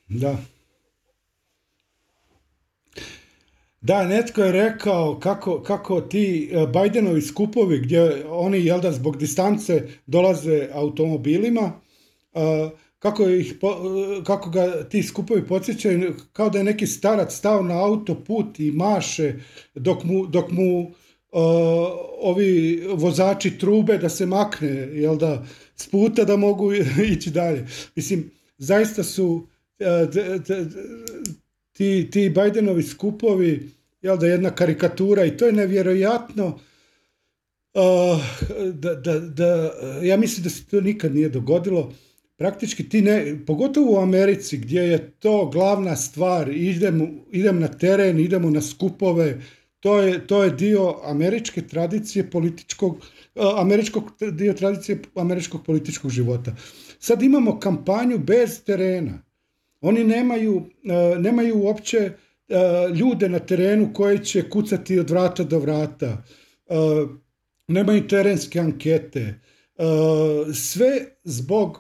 Da. 0.09 0.37
Da, 3.81 4.07
netko 4.07 4.43
je 4.43 4.53
rekao 4.53 5.21
kako, 5.21 5.63
kako 5.63 6.01
ti 6.01 6.51
e, 6.53 6.67
Bidenovi 6.67 7.23
skupovi 7.23 7.79
gdje 7.79 8.27
oni 8.29 8.65
jel 8.65 8.81
da 8.81 8.93
zbog 8.93 9.17
distance 9.17 9.83
dolaze 10.07 10.69
automobilima, 10.73 11.73
uh, 12.33 12.71
kako, 12.99 13.29
ih, 13.29 13.55
kako 14.27 14.51
ga 14.51 14.89
ti 14.89 15.03
skupovi 15.03 15.47
podsjećaju, 15.47 16.15
kao 16.33 16.51
da 16.51 16.59
je 16.59 16.65
neki 16.65 16.87
starac 16.87 17.35
stao 17.35 17.63
na 17.63 17.85
autoput 17.85 18.61
i 18.61 18.73
maše 18.73 19.35
dok 19.75 20.05
mu, 20.05 20.27
dok 20.27 20.51
mu 20.51 20.93
ovi 22.21 22.83
vozači 22.95 23.59
trube 23.59 23.99
da 23.99 24.09
se 24.09 24.27
makne, 24.27 24.71
jel 24.93 25.17
da, 25.17 25.47
s 25.77 25.87
puta 25.87 26.25
da 26.25 26.37
mogu 26.37 26.73
ići 27.15 27.31
dalje. 27.31 27.67
Mislim, 27.97 28.31
zaista 28.59 29.03
su 29.03 29.47
ti, 31.73 32.09
ti 32.11 32.31
Bidenovi 32.31 32.83
skupovi, 32.83 33.71
jel 34.03 34.19
da, 34.19 34.27
jedna 34.27 34.51
karikatura 34.51 35.25
i 35.25 35.37
to 35.37 35.47
je 35.47 35.53
nevjerojatno 35.53 36.59
da, 38.75 38.95
da, 38.95 39.21
da, 39.21 39.73
ja 40.03 40.17
mislim 40.17 40.45
da 40.45 40.51
se 40.51 40.65
to 40.65 40.81
nikad 40.81 41.15
nije 41.15 41.29
dogodilo. 41.29 41.93
Praktički 42.37 42.89
ti 42.89 43.03
ne, 43.03 43.37
pogotovo 43.47 43.95
u 43.95 44.03
Americi 44.03 44.59
gdje 44.59 44.81
je 44.81 45.11
to 45.11 45.47
glavna 45.53 45.97
stvar, 45.97 46.49
idemo, 46.49 47.09
idem 47.31 47.61
na 47.61 47.69
teren, 47.69 48.21
idemo 48.21 48.51
na 48.51 48.63
skupove, 48.63 49.41
to 49.81 50.01
je, 50.01 50.27
to 50.27 50.45
je 50.45 50.51
dio 50.51 51.01
američke 51.05 51.63
tradicije 51.63 52.31
političkog, 52.31 52.99
američkog, 53.57 54.13
dio 54.33 54.53
tradicije 54.53 55.03
američkog 55.15 55.65
političkog 55.65 56.11
života. 56.11 56.57
Sad 56.99 57.23
imamo 57.23 57.61
kampanju 57.61 58.19
bez 58.19 58.65
terena. 58.65 59.23
Oni 59.81 60.05
nemaju, 60.05 60.63
nemaju 61.19 61.59
uopće 61.59 62.13
ljude 62.95 63.29
na 63.29 63.39
terenu 63.39 63.91
koji 63.95 64.19
će 64.19 64.51
kucati 64.51 64.99
od 64.99 65.11
vrata 65.11 65.45
do 65.45 65.59
vrata. 65.59 66.23
Nemaju 67.69 68.09
terenske 68.09 68.61
ankete. 68.61 69.41
Sve 70.55 70.91
zbog 71.25 71.79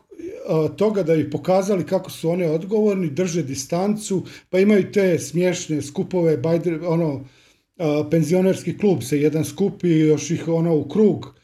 toga 0.77 1.03
da 1.03 1.17
bi 1.17 1.31
pokazali 1.31 1.87
kako 1.87 2.11
su 2.11 2.31
oni 2.31 2.45
odgovorni, 2.45 3.11
drže 3.11 3.43
distancu, 3.43 4.23
pa 4.51 4.59
imaju 4.59 4.93
te 4.93 5.19
smiješne 5.19 5.83
skupove, 5.83 6.43
ono, 6.87 7.25
penzionerski 8.11 8.79
klub 8.79 9.03
se 9.03 9.21
jedan 9.21 9.45
skupi, 9.45 9.89
još 9.89 10.31
ih 10.31 10.49
ono 10.49 10.77
u 10.77 10.89
krug, 10.89 11.35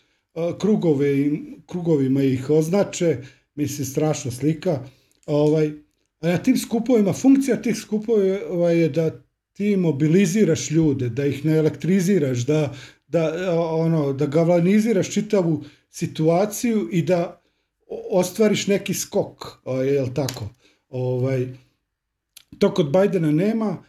krugove, 0.58 1.30
krugovima 1.66 2.22
ih 2.22 2.50
označe, 2.50 3.16
mislim 3.54 3.86
strašna 3.86 4.30
slika. 4.30 4.80
Ovaj, 5.26 5.72
na 6.20 6.38
tim 6.38 6.58
skupovima, 6.58 7.12
funkcija 7.12 7.62
tih 7.62 7.76
skupova 7.76 8.70
je 8.70 8.88
da 8.88 9.10
ti 9.52 9.76
mobiliziraš 9.76 10.70
ljude, 10.70 11.08
da 11.08 11.26
ih 11.26 11.44
ne 11.44 11.56
elektriziraš, 11.56 12.38
da, 12.38 12.74
da, 13.06 13.52
ono, 13.60 14.12
da 14.12 14.26
galvaniziraš 14.26 15.10
čitavu 15.10 15.64
situaciju 15.90 16.88
i 16.92 17.02
da 17.02 17.42
ostvariš 18.10 18.66
neki 18.66 18.94
skok, 18.94 19.44
jel 19.84 20.06
tako? 20.14 20.48
Ovaj, 20.88 21.48
to 22.58 22.74
kod 22.74 22.90
Bajdena 22.90 23.30
nema. 23.30 23.84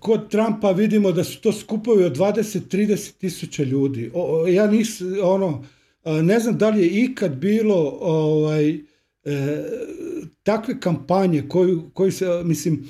Kod 0.00 0.30
Trumpa 0.30 0.70
vidimo 0.70 1.12
da 1.12 1.24
su 1.24 1.40
to 1.40 1.52
skupovi 1.52 2.04
od 2.04 2.16
20-30 2.16 3.12
tisuća 3.18 3.62
ljudi. 3.62 4.10
ja 4.48 4.66
nis, 4.66 5.00
ono, 5.22 5.64
ne 6.04 6.40
znam 6.40 6.58
da 6.58 6.68
li 6.68 6.80
je 6.80 7.04
ikad 7.04 7.36
bilo 7.36 7.98
ovaj, 8.00 8.78
e, 9.24 9.64
takve 10.42 10.80
kampanje 10.80 11.44
koju, 11.48 11.90
koju 11.94 12.12
se, 12.12 12.26
mislim, 12.44 12.84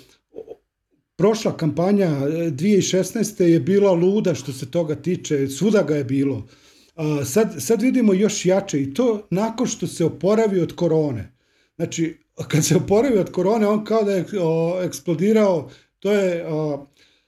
prošla 1.17 1.57
kampanja 1.57 2.09
2016. 2.09 3.43
je 3.43 3.61
bila 3.61 3.93
luda 3.93 4.35
što 4.35 4.53
se 4.53 4.71
toga 4.71 4.95
tiče, 4.95 5.49
svuda 5.49 5.83
ga 5.83 5.97
je 5.97 6.05
bilo. 6.05 6.47
Sad, 7.25 7.55
sad 7.59 7.83
vidimo 7.83 8.15
još 8.15 8.47
jače 8.47 8.83
i 8.83 8.95
to 8.95 9.27
nakon 9.31 9.67
što 9.67 9.87
se 9.87 10.05
oporavi 10.05 10.61
od 10.61 10.75
korone. 10.75 11.33
Znači, 11.77 12.19
kad 12.49 12.65
se 12.65 12.77
oporavi 12.77 13.19
od 13.19 13.33
korone, 13.33 13.69
on 13.69 13.85
kao 13.85 14.03
da 14.03 14.13
je 14.13 14.25
eksplodirao, 14.85 15.71
to 15.99 16.13
je, 16.13 16.45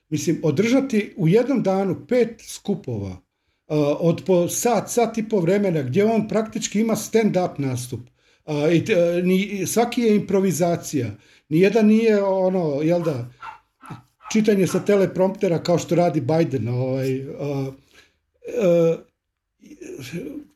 mislim, 0.08 0.40
održati 0.42 1.14
u 1.16 1.28
jednom 1.28 1.62
danu 1.62 2.06
pet 2.08 2.42
skupova 2.48 3.16
od 4.00 4.22
po 4.26 4.48
sat, 4.48 4.90
sat 4.90 5.18
i 5.18 5.28
po 5.28 5.40
vremena, 5.40 5.82
gdje 5.82 6.04
on 6.04 6.28
praktički 6.28 6.80
ima 6.80 6.96
stand-up 6.96 7.58
nastup. 7.58 8.00
I, 8.72 8.84
svaki 9.66 10.02
je 10.02 10.16
improvizacija. 10.16 11.10
Nijedan 11.48 11.86
nije 11.86 12.22
ono, 12.22 12.82
jel 12.82 13.02
da, 13.02 13.30
čitanje 14.32 14.66
sa 14.66 14.84
telepromptera 14.84 15.62
kao 15.62 15.78
što 15.78 15.94
radi 15.94 16.20
Biden. 16.20 16.68
Ovaj, 16.68 17.24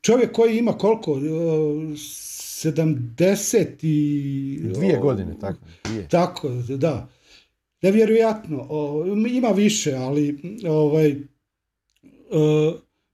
čovjek 0.00 0.32
koji 0.32 0.58
ima 0.58 0.72
koliko? 0.72 1.14
70 1.14 3.66
i... 3.82 4.60
Dvije 4.74 4.98
godine, 4.98 5.36
tako. 5.40 5.58
Dvije. 5.84 6.08
Tako, 6.08 6.48
da. 6.68 7.08
Nevjerojatno. 7.82 8.68
Ima 9.30 9.48
više, 9.48 9.94
ali 9.94 10.38
ovaj, 10.68 11.16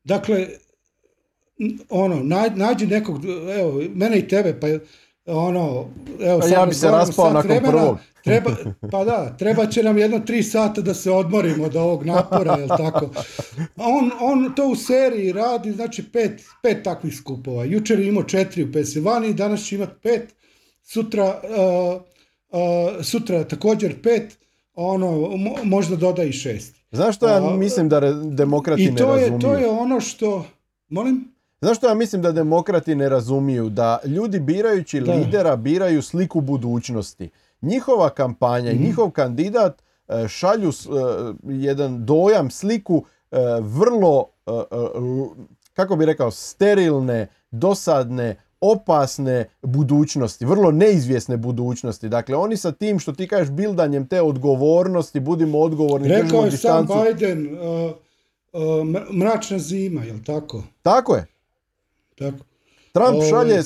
dakle, 0.04 0.48
ono, 1.88 2.22
nađi 2.54 2.86
nekog, 2.86 3.24
evo, 3.58 3.82
mene 3.94 4.18
i 4.18 4.28
tebe, 4.28 4.60
pa 4.60 4.66
ono, 5.32 5.88
evo, 6.20 6.40
pa 6.40 6.46
ja 6.46 6.66
bi 6.66 6.74
se 6.74 6.90
raspao 6.90 7.32
nakon 7.32 7.50
vremena, 7.50 7.70
prvog. 7.70 7.98
Treba, 8.24 8.50
pa 8.92 9.04
da, 9.04 9.36
treba 9.36 9.66
će 9.66 9.82
nam 9.82 9.98
jedno 9.98 10.18
tri 10.18 10.42
sata 10.42 10.80
da 10.80 10.94
se 10.94 11.10
odmorimo 11.10 11.64
od 11.64 11.76
ovog 11.76 12.04
napora, 12.06 12.56
jel 12.58 12.68
tako? 12.68 13.10
On, 13.76 14.10
on 14.20 14.54
to 14.54 14.68
u 14.68 14.76
seriji 14.76 15.32
radi, 15.32 15.72
znači 15.72 16.04
pet, 16.12 16.42
pet 16.62 16.82
takvih 16.84 17.16
skupova. 17.16 17.64
Jučer 17.64 17.98
je 17.98 18.08
imao 18.08 18.22
četiri 18.22 18.64
u 18.64 18.72
Pensilvaniji, 18.72 19.34
danas 19.34 19.64
će 19.64 19.74
imati 19.74 19.94
pet, 20.02 20.34
sutra, 20.82 21.40
uh, 21.42 22.02
uh, 22.48 23.04
sutra 23.04 23.44
također 23.44 24.02
pet, 24.02 24.38
ono, 24.74 25.30
možda 25.64 25.96
doda 25.96 26.22
i 26.22 26.32
šest. 26.32 26.74
Znaš 26.92 27.16
što 27.16 27.28
ja 27.28 27.40
mislim 27.40 27.88
da 27.88 28.00
demokrati 28.22 28.84
I 28.84 28.96
to 28.96 29.16
ne 29.16 29.22
je, 29.22 29.38
to 29.40 29.54
je 29.54 29.68
ono 29.68 30.00
što, 30.00 30.46
molim? 30.88 31.33
Znaš 31.64 31.76
što 31.76 31.88
ja 31.88 31.94
mislim 31.94 32.22
da 32.22 32.32
demokrati 32.32 32.94
ne 32.94 33.08
razumiju? 33.08 33.68
Da 33.68 33.98
ljudi 34.04 34.40
birajući 34.40 35.00
lidera 35.00 35.56
biraju 35.56 36.02
sliku 36.02 36.40
budućnosti 36.40 37.30
njihova 37.62 38.10
kampanja 38.10 38.70
i 38.70 38.74
mhm. 38.74 38.84
njihov 38.84 39.10
kandidat 39.10 39.82
e, 40.08 40.28
šalju 40.28 40.68
e, 40.68 40.72
jedan 41.44 42.06
dojam, 42.06 42.50
sliku 42.50 43.04
e, 43.30 43.36
vrlo, 43.60 44.26
kako 45.72 45.96
bi 45.96 46.06
rekao, 46.06 46.30
sterilne, 46.30 47.26
dosadne, 47.50 48.36
opasne 48.60 49.44
budućnosti, 49.62 50.44
vrlo 50.44 50.70
neizvjesne 50.70 51.36
budućnosti. 51.36 52.08
Dakle, 52.08 52.36
oni 52.36 52.56
sa 52.56 52.72
tim 52.72 52.98
što 52.98 53.12
ti 53.12 53.28
kažeš 53.28 53.50
bildanjem 53.50 54.06
te 54.06 54.22
odgovornosti, 54.22 55.20
budimo 55.20 55.58
odgovorni, 55.58 56.08
Rekao 56.08 56.44
je 56.44 56.50
sam 56.50 56.86
Biden, 56.86 57.58
mračna 59.12 59.58
zima, 59.58 60.04
jel 60.04 60.16
tako? 60.26 60.62
Tako 60.82 61.14
je. 61.14 61.33
Tako. 62.14 62.38
Trump, 62.92 63.22
šalje, 63.30 63.62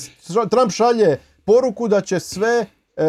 Trump 0.49 0.71
šalje 0.71 1.19
poruku 1.45 1.87
da 1.87 2.01
će 2.01 2.19
sve 2.19 2.65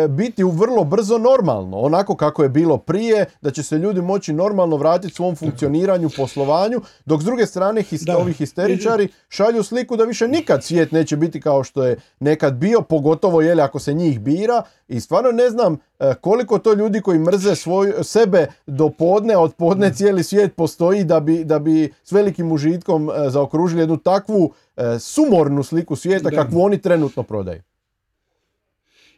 biti 0.09 0.45
vrlo 0.45 0.85
brzo 0.85 1.19
normalno, 1.19 1.79
onako 1.79 2.17
kako 2.17 2.43
je 2.43 2.49
bilo 2.49 2.79
prije, 2.79 3.27
da 3.41 3.51
će 3.51 3.63
se 3.63 3.79
ljudi 3.79 4.03
moći 4.03 4.33
normalno 4.33 4.77
vratiti 4.77 5.15
svom 5.15 5.37
funkcioniranju, 5.37 6.11
poslovanju, 6.17 6.81
dok 7.05 7.23
s 7.23 7.25
druge 7.25 7.47
strane 7.47 7.83
his, 7.83 8.03
ovi 8.19 8.33
histeričari 8.33 9.09
šalju 9.29 9.63
sliku 9.63 9.97
da 9.97 10.05
više 10.05 10.29
nikad 10.29 10.65
svijet 10.65 10.93
neće 10.93 11.17
biti 11.17 11.41
kao 11.41 11.65
što 11.65 11.85
je 11.85 11.97
nekad 12.21 12.55
bio, 12.55 12.81
pogotovo 12.83 13.41
jeli 13.41 13.63
ako 13.63 13.79
se 13.79 13.95
njih 13.95 14.21
bira. 14.21 14.63
I 14.89 15.01
stvarno 15.01 15.33
ne 15.33 15.51
znam 15.51 15.79
e, 15.99 16.15
koliko 16.21 16.59
to 16.59 16.75
ljudi 16.75 17.01
koji 17.01 17.19
mrze 17.19 17.55
svoj, 17.55 17.93
sebe 18.03 18.47
do 18.67 18.91
podne, 18.91 19.37
od 19.37 19.55
podne 19.55 19.95
cijeli 19.95 20.23
svijet 20.23 20.57
postoji 20.57 21.05
da 21.05 21.21
bi, 21.21 21.45
da 21.45 21.59
bi 21.59 21.93
s 22.05 22.13
velikim 22.13 22.53
užitkom 22.53 23.11
e, 23.11 23.31
zaokružili 23.31 23.83
jednu 23.83 23.97
takvu 23.97 24.53
sumornu 24.99 25.63
sliku 25.63 25.97
svijeta 25.97 26.31
kakvu 26.31 26.63
oni 26.63 26.79
trenutno 26.79 27.23
prodaju. 27.23 27.63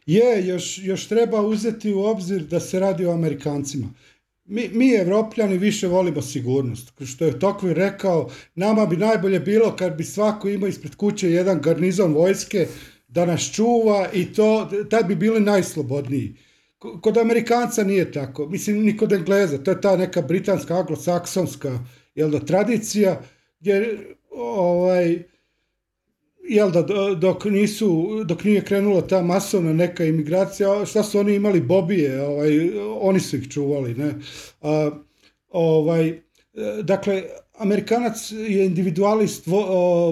Je, 0.05 0.47
još, 0.47 0.77
još 0.77 1.07
treba 1.07 1.41
uzeti 1.41 1.93
u 1.93 2.03
obzir 2.03 2.43
da 2.43 2.59
se 2.59 2.79
radi 2.79 3.05
o 3.05 3.11
Amerikancima. 3.11 3.93
Mi, 4.45 4.69
mi 4.73 4.93
evropljani 4.93 5.57
više 5.57 5.87
volimo 5.87 6.21
sigurnost. 6.21 6.93
Što 7.05 7.25
je 7.25 7.39
Tokvi 7.39 7.73
rekao, 7.73 8.29
nama 8.55 8.85
bi 8.85 8.97
najbolje 8.97 9.39
bilo 9.39 9.75
kad 9.75 9.97
bi 9.97 10.03
svako 10.03 10.49
imao 10.49 10.67
ispred 10.67 10.95
kuće 10.95 11.31
jedan 11.31 11.61
garnizon 11.61 12.13
vojske 12.13 12.67
da 13.07 13.25
nas 13.25 13.51
čuva 13.51 14.09
i 14.13 14.33
to, 14.33 14.69
tad 14.89 15.07
bi 15.07 15.15
bili 15.15 15.39
najslobodniji. 15.39 16.35
Kod 17.01 17.17
Amerikanca 17.17 17.83
nije 17.83 18.11
tako. 18.11 18.45
Mislim, 18.45 18.83
ni 18.85 18.97
kod 18.97 19.13
Engleza. 19.13 19.57
To 19.57 19.71
je 19.71 19.81
ta 19.81 19.97
neka 19.97 20.21
britanska, 20.21 20.75
anglosaksonska 20.75 21.79
jel 22.15 22.29
da, 22.29 22.39
tradicija 22.39 23.21
gdje 23.59 23.97
ovaj, 24.29 25.23
jel 26.49 26.71
da, 26.71 26.81
dok 27.15 27.45
nisu, 27.45 28.23
dok 28.25 28.43
nije 28.43 28.65
krenula 28.65 29.01
ta 29.07 29.21
masovna 29.21 29.73
neka 29.73 30.05
imigracija, 30.05 30.85
šta 30.85 31.03
su 31.03 31.19
oni 31.19 31.35
imali 31.35 31.61
bobije, 31.61 32.27
ovaj, 32.27 32.49
oni 32.99 33.19
su 33.19 33.37
ih 33.37 33.49
čuvali, 33.49 33.95
ne. 33.95 34.13
A, 34.61 34.91
ovaj, 35.49 36.19
dakle, 36.83 37.23
Amerikanac 37.57 38.31
je 38.31 38.65
individualist, 38.65 39.47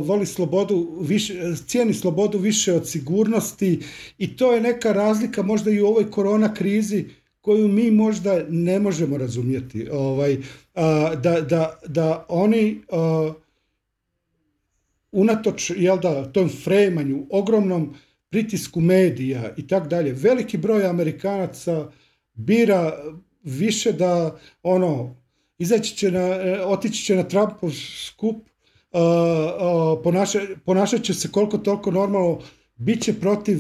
voli 0.03 0.25
slobodu, 0.25 0.97
više, 1.01 1.55
cijeni 1.67 1.93
slobodu 1.93 2.37
više 2.37 2.73
od 2.73 2.89
sigurnosti 2.89 3.79
i 4.17 4.37
to 4.37 4.53
je 4.53 4.61
neka 4.61 4.93
razlika 4.93 5.43
možda 5.43 5.71
i 5.71 5.81
u 5.81 5.87
ovoj 5.87 6.11
korona 6.11 6.53
krizi 6.53 7.05
koju 7.41 7.67
mi 7.67 7.91
možda 7.91 8.43
ne 8.49 8.79
možemo 8.79 9.17
razumjeti. 9.17 9.89
Ovaj, 9.91 10.37
da, 11.23 11.41
da, 11.41 11.79
da 11.87 12.25
oni 12.29 12.81
unatoč 15.11 15.71
jel 15.75 15.99
da, 15.99 16.31
tom 16.31 16.49
fremanju, 16.49 17.25
ogromnom 17.29 17.93
pritisku 18.29 18.81
medija 18.81 19.53
i 19.57 19.67
tak 19.67 19.87
dalje, 19.87 20.13
veliki 20.13 20.57
broj 20.57 20.85
Amerikanaca 20.85 21.91
bira 22.33 22.93
više 23.43 23.91
da 23.91 24.39
ono 24.63 25.15
izaći 25.57 25.95
će 25.95 26.11
na, 26.11 26.19
e, 26.19 26.61
otići 26.65 27.05
će 27.05 27.15
na 27.15 27.23
Trumpov 27.23 27.71
skup, 28.07 28.35
uh, 28.35 29.01
uh, 30.01 30.55
ponašat 30.65 31.03
će 31.03 31.13
se 31.13 31.31
koliko 31.31 31.57
toliko 31.57 31.91
normalno, 31.91 32.39
bit 32.75 33.03
će 33.03 33.13
protiv 33.13 33.59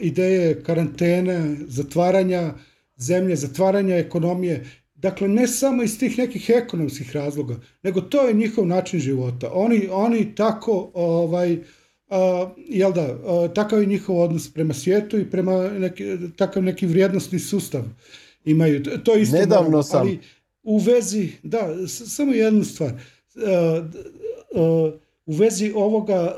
ideje 0.00 0.62
karantene, 0.62 1.56
zatvaranja 1.66 2.54
zemlje, 2.96 3.36
zatvaranja 3.36 3.96
ekonomije. 3.96 4.64
Dakle, 4.98 5.28
ne 5.28 5.46
samo 5.48 5.82
iz 5.82 5.98
tih 5.98 6.18
nekih 6.18 6.50
ekonomskih 6.50 7.16
razloga, 7.16 7.56
nego 7.82 8.00
to 8.00 8.28
je 8.28 8.34
njihov 8.34 8.66
način 8.66 9.00
života. 9.00 9.50
Oni, 9.52 9.88
oni 9.90 10.34
tako, 10.34 10.90
ovaj, 10.94 11.58
jel 12.56 12.92
da, 12.92 13.18
takav 13.54 13.80
je 13.80 13.86
njihov 13.86 14.20
odnos 14.20 14.52
prema 14.52 14.74
svijetu 14.74 15.18
i 15.18 15.30
prema 15.30 15.68
neki, 15.68 16.04
takav 16.36 16.62
neki 16.62 16.86
vrijednostni 16.86 17.38
sustav 17.38 17.84
imaju. 18.44 18.82
To 19.04 19.14
isto 19.14 19.36
Nedavno 19.36 19.82
sam... 19.82 20.00
Ali, 20.00 20.18
u 20.62 20.78
vezi, 20.78 21.28
da, 21.42 21.88
samo 21.88 22.32
jednu 22.32 22.64
stvar. 22.64 22.90
E, 22.90 22.98
u 25.26 25.32
vezi 25.32 25.72
ovoga 25.74 26.36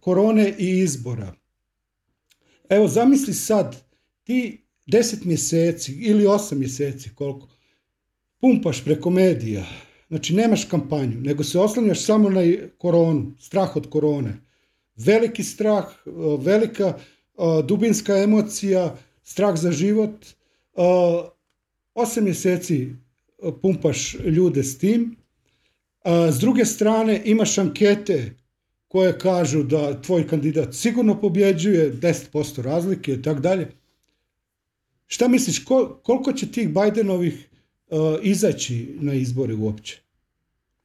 korone 0.00 0.54
i 0.58 0.78
izbora. 0.78 1.34
Evo, 2.68 2.88
zamisli 2.88 3.34
sad, 3.34 3.76
ti 4.24 4.64
deset 4.86 5.24
mjeseci 5.24 5.92
ili 5.92 6.26
osam 6.26 6.58
mjeseci, 6.58 7.10
koliko, 7.14 7.48
pumpaš 8.44 8.84
preko 8.84 9.10
medija, 9.10 9.64
znači 10.08 10.34
nemaš 10.34 10.64
kampanju, 10.64 11.20
nego 11.20 11.44
se 11.44 11.58
oslanjaš 11.58 12.04
samo 12.04 12.30
na 12.30 12.40
koronu, 12.78 13.32
strah 13.40 13.76
od 13.76 13.90
korone. 13.90 14.34
Veliki 14.96 15.42
strah, 15.42 15.84
velika 16.38 16.98
dubinska 17.64 18.16
emocija, 18.16 18.96
strah 19.22 19.56
za 19.56 19.72
život. 19.72 20.26
Osam 21.94 22.24
mjeseci 22.24 22.88
pumpaš 23.62 24.14
ljude 24.14 24.64
s 24.64 24.78
tim. 24.78 25.16
s 26.32 26.38
druge 26.38 26.64
strane 26.64 27.22
imaš 27.24 27.58
ankete 27.58 28.32
koje 28.88 29.18
kažu 29.18 29.62
da 29.62 30.02
tvoj 30.02 30.28
kandidat 30.28 30.74
sigurno 30.74 31.20
pobjeđuje, 31.20 31.92
10% 31.92 32.62
razlike 32.62 33.12
i 33.12 33.22
tako 33.22 33.40
dalje. 33.40 33.68
Šta 35.06 35.28
misliš, 35.28 35.64
koliko 36.02 36.32
će 36.32 36.52
tih 36.52 36.68
Bidenovih 36.68 37.48
izaći 38.22 38.96
na 39.00 39.14
izbore 39.14 39.54
uopće? 39.54 40.00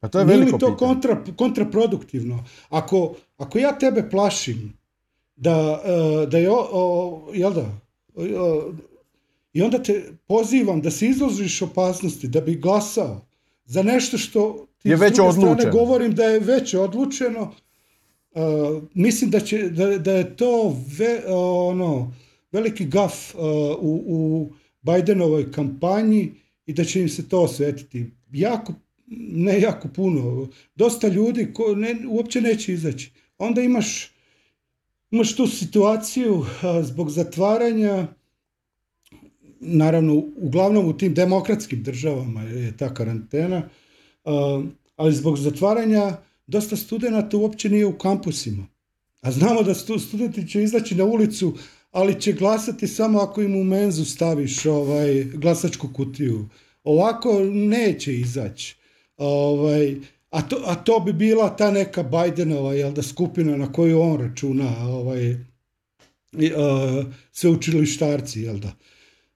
Pa 0.00 0.08
to 0.08 0.18
je 0.18 0.26
Nije 0.26 0.38
li 0.38 0.58
to 0.58 0.76
kontra, 0.76 1.24
kontraproduktivno? 1.36 2.44
Ako, 2.68 3.14
ako 3.36 3.58
ja 3.58 3.78
tebe 3.78 4.10
plašim 4.10 4.72
da, 5.36 5.82
da 6.30 6.38
je, 6.38 6.48
jel 7.34 7.52
da, 7.52 7.80
i 9.52 9.62
onda 9.62 9.82
te 9.82 10.12
pozivam 10.26 10.80
da 10.80 10.90
se 10.90 11.06
izložiš 11.06 11.62
opasnosti, 11.62 12.28
da 12.28 12.40
bi 12.40 12.54
glasao 12.54 13.20
za 13.64 13.82
nešto 13.82 14.18
što 14.18 14.66
ti 14.82 14.88
je 14.88 14.96
već 14.96 15.18
odlučeno. 15.18 15.72
govorim 15.72 16.14
da 16.14 16.24
je 16.24 16.40
već 16.40 16.74
odlučeno. 16.74 17.54
Uh, 18.30 18.82
mislim 18.94 19.30
da, 19.30 19.40
će, 19.40 19.68
da, 19.68 19.98
da 19.98 20.12
je 20.12 20.36
to 20.36 20.76
ve, 20.98 21.22
ono, 21.28 22.12
veliki 22.52 22.84
gaf 22.84 23.34
uh, 23.34 23.40
u, 23.80 24.02
u 24.06 24.52
Bidenovoj 24.82 25.52
kampanji 25.52 26.32
i 26.66 26.72
da 26.72 26.84
će 26.84 27.00
im 27.00 27.08
se 27.08 27.28
to 27.28 27.42
osvetiti. 27.42 28.10
Jako, 28.32 28.74
ne 29.32 29.60
jako 29.60 29.88
puno. 29.88 30.48
Dosta 30.74 31.08
ljudi 31.08 31.50
ko 31.54 31.74
ne, 31.74 31.96
uopće 32.08 32.40
neće 32.40 32.72
izaći. 32.72 33.10
Onda 33.38 33.62
imaš, 33.62 34.10
imaš 35.10 35.36
tu 35.36 35.46
situaciju 35.46 36.34
uh, 36.34 36.46
zbog 36.82 37.10
zatvaranja 37.10 38.06
naravno, 39.60 40.14
uglavnom 40.36 40.86
u 40.86 40.96
tim 40.98 41.14
demokratskim 41.14 41.82
državama 41.82 42.42
je 42.42 42.76
ta 42.76 42.94
karantena, 42.94 43.68
ali 44.96 45.14
zbog 45.14 45.38
zatvaranja 45.38 46.16
dosta 46.46 46.76
studenata 46.76 47.36
uopće 47.36 47.68
nije 47.68 47.86
u 47.86 47.98
kampusima. 47.98 48.66
A 49.20 49.32
znamo 49.32 49.62
da 49.62 49.74
studenti 49.74 50.48
će 50.48 50.62
izaći 50.62 50.94
na 50.94 51.04
ulicu, 51.04 51.54
ali 51.90 52.20
će 52.20 52.32
glasati 52.32 52.88
samo 52.88 53.20
ako 53.20 53.42
im 53.42 53.56
u 53.56 53.64
menzu 53.64 54.04
staviš 54.04 54.66
ovaj, 54.66 55.24
glasačku 55.24 55.88
kutiju. 55.92 56.48
Ovako 56.84 57.40
neće 57.44 58.14
izaći. 58.14 58.76
Ovaj, 59.16 59.96
a, 60.30 60.42
to, 60.42 60.62
a 60.66 60.74
to 60.74 61.00
bi 61.00 61.12
bila 61.12 61.56
ta 61.56 61.70
neka 61.70 62.02
Bidenova 62.02 62.74
jel 62.74 62.92
da, 62.92 63.02
skupina 63.02 63.56
na 63.56 63.72
koju 63.72 64.00
on 64.00 64.20
računa 64.20 64.88
ovaj, 64.88 65.32
uh, 65.32 65.38
sveučilištarci. 67.32 68.42
Jel 68.42 68.58
da 68.58 68.72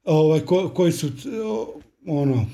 ovaj, 0.04 0.40
koji 0.74 0.92
su 0.92 1.08
ono, 2.06 2.46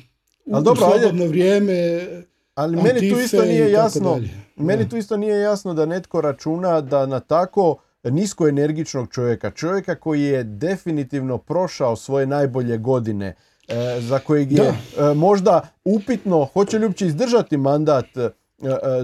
u 0.45 0.61
dobro, 0.61 0.75
slobodno 0.75 1.27
vrijeme 1.27 2.07
ali 2.55 2.77
meni 2.77 3.11
tu 3.11 3.19
isto 3.19 3.45
nije 3.45 3.71
jasno, 3.71 4.23
meni 4.57 4.89
tu 4.89 4.97
isto 4.97 5.17
nije 5.17 5.41
jasno 5.41 5.75
da 5.75 5.87
netko 5.87 6.21
računa 6.21 6.81
da 6.81 7.07
na 7.07 7.21
tako 7.21 7.77
niskoenergičnog 8.05 9.13
čovjeka, 9.13 9.51
čovjeka 9.51 9.95
koji 9.95 10.23
je 10.23 10.45
definitivno 10.45 11.39
prošao 11.39 11.97
svoje 11.97 12.27
najbolje 12.27 12.79
godine, 12.79 13.35
e, 13.69 14.01
za 14.01 14.19
kojeg 14.19 14.53
je 14.53 14.65
e, 14.69 14.75
možda 15.15 15.69
upitno 15.85 16.45
hoće 16.45 16.79
li 16.79 16.87
uopće 16.87 17.07
izdržati 17.07 17.57
mandat 17.57 18.17
e, 18.17 18.31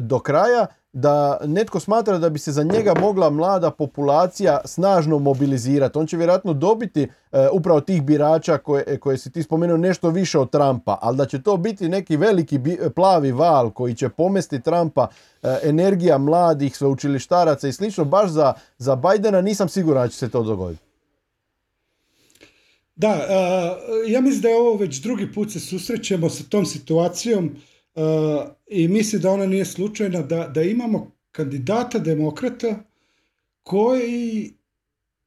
do 0.01 0.18
kraja, 0.18 0.66
da 0.97 1.38
netko 1.44 1.80
smatra 1.80 2.18
da 2.18 2.28
bi 2.28 2.38
se 2.38 2.53
za 2.53 2.62
njega 2.62 2.94
mogla 3.01 3.30
mlada 3.30 3.70
populacija 3.70 4.61
snažno 4.64 5.18
mobilizirati. 5.18 5.99
On 5.99 6.07
će 6.07 6.16
vjerojatno 6.16 6.53
dobiti 6.53 7.03
e, 7.03 7.09
upravo 7.53 7.80
tih 7.80 8.03
birača 8.03 8.59
koje, 8.59 8.99
koje 8.99 9.18
si 9.18 9.30
ti 9.30 9.42
spomenuo 9.42 9.76
nešto 9.76 10.11
više 10.11 10.38
od 10.38 10.51
Trumpa, 10.51 10.99
ali 11.03 11.16
da 11.16 11.26
će 11.26 11.42
to 11.42 11.57
biti 11.57 11.88
neki 11.88 12.16
veliki 12.16 12.61
plavi 12.94 13.32
val 13.32 13.70
koji 13.70 13.94
će 13.94 14.09
pomesti 14.09 14.61
Trumpa, 14.61 15.09
e, 15.42 15.59
energija 15.62 16.18
mladih 16.18 16.76
sveučilištaraca 16.76 17.68
i 17.68 17.72
slično, 17.72 18.05
baš 18.05 18.30
za, 18.30 18.53
za 18.78 18.97
Bidena 18.97 19.40
nisam 19.40 19.68
siguran 19.68 20.03
da 20.03 20.09
će 20.09 20.16
se 20.16 20.30
to 20.30 20.42
dogoditi. 20.42 20.82
Da, 22.94 23.16
ja 24.09 24.20
mislim 24.20 24.42
da 24.42 24.49
je 24.49 24.61
ovo 24.61 24.76
već 24.76 24.97
drugi 25.03 25.32
put 25.32 25.53
se 25.53 25.61
susrećemo 25.61 26.30
sa 26.30 26.44
tom 26.49 26.66
situacijom 26.66 27.57
i 28.67 28.89
mislim 28.89 29.23
da 29.23 29.31
ona 29.31 29.47
nije 29.47 29.64
slučajna, 29.64 30.23
da, 30.23 30.49
da 30.55 30.62
imamo 30.62 31.17
kandidata 31.31 31.99
demokrata 31.99 32.85
koji 33.62 34.53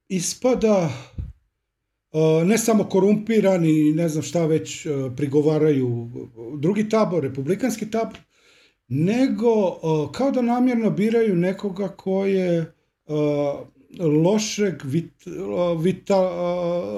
ispada 0.08 0.90
ne 2.46 2.58
samo 2.58 2.84
korumpirani, 2.84 3.94
ne 3.94 4.10
znam 4.10 4.24
šta 4.24 4.46
već 4.46 4.88
prigovaraju 5.16 6.10
drugi 6.58 6.90
tabor, 6.90 7.24
republikanski 7.24 7.92
tabor, 7.92 8.18
nego 8.88 9.80
kao 10.12 10.32
da 10.32 10.42
namjerno 10.42 10.90
biraju 10.90 11.36
nekoga 11.36 11.88
ko 11.88 12.26
je 12.26 12.74
lošeg 13.98 14.84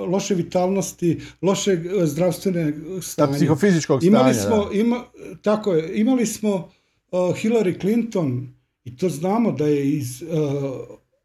loše 0.07 0.35
vitalnosti, 0.35 1.21
lošeg 1.41 1.79
zdravstvene 2.03 2.73
stanja. 3.01 3.33
psihofizičkog 3.33 4.01
stanja. 4.01 4.09
Imali 4.09 4.33
smo, 4.33 4.69
ima, 4.73 5.03
tako 5.41 5.73
je, 5.73 5.99
imali 5.99 6.25
smo 6.25 6.55
uh, 6.55 6.69
Hillary 7.11 7.79
Clinton 7.81 8.53
i 8.83 8.97
to 8.97 9.09
znamo 9.09 9.51
da 9.51 9.67
je 9.67 9.91
iz 9.91 10.21
uh, 10.21 10.29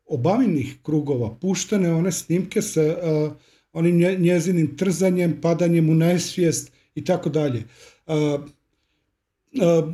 obavinih 0.07 0.77
krugova 0.83 1.35
puštene 1.41 1.93
one 1.93 2.13
snimke 2.13 2.63
sa 2.63 2.81
uh, 2.81 3.33
onim 3.73 3.97
njezinim 3.99 4.77
trzanjem, 4.77 5.41
padanjem 5.41 5.91
u 5.91 5.95
nesvijest 5.95 6.73
i 6.95 7.05
tako 7.05 7.29
dalje. 7.29 7.63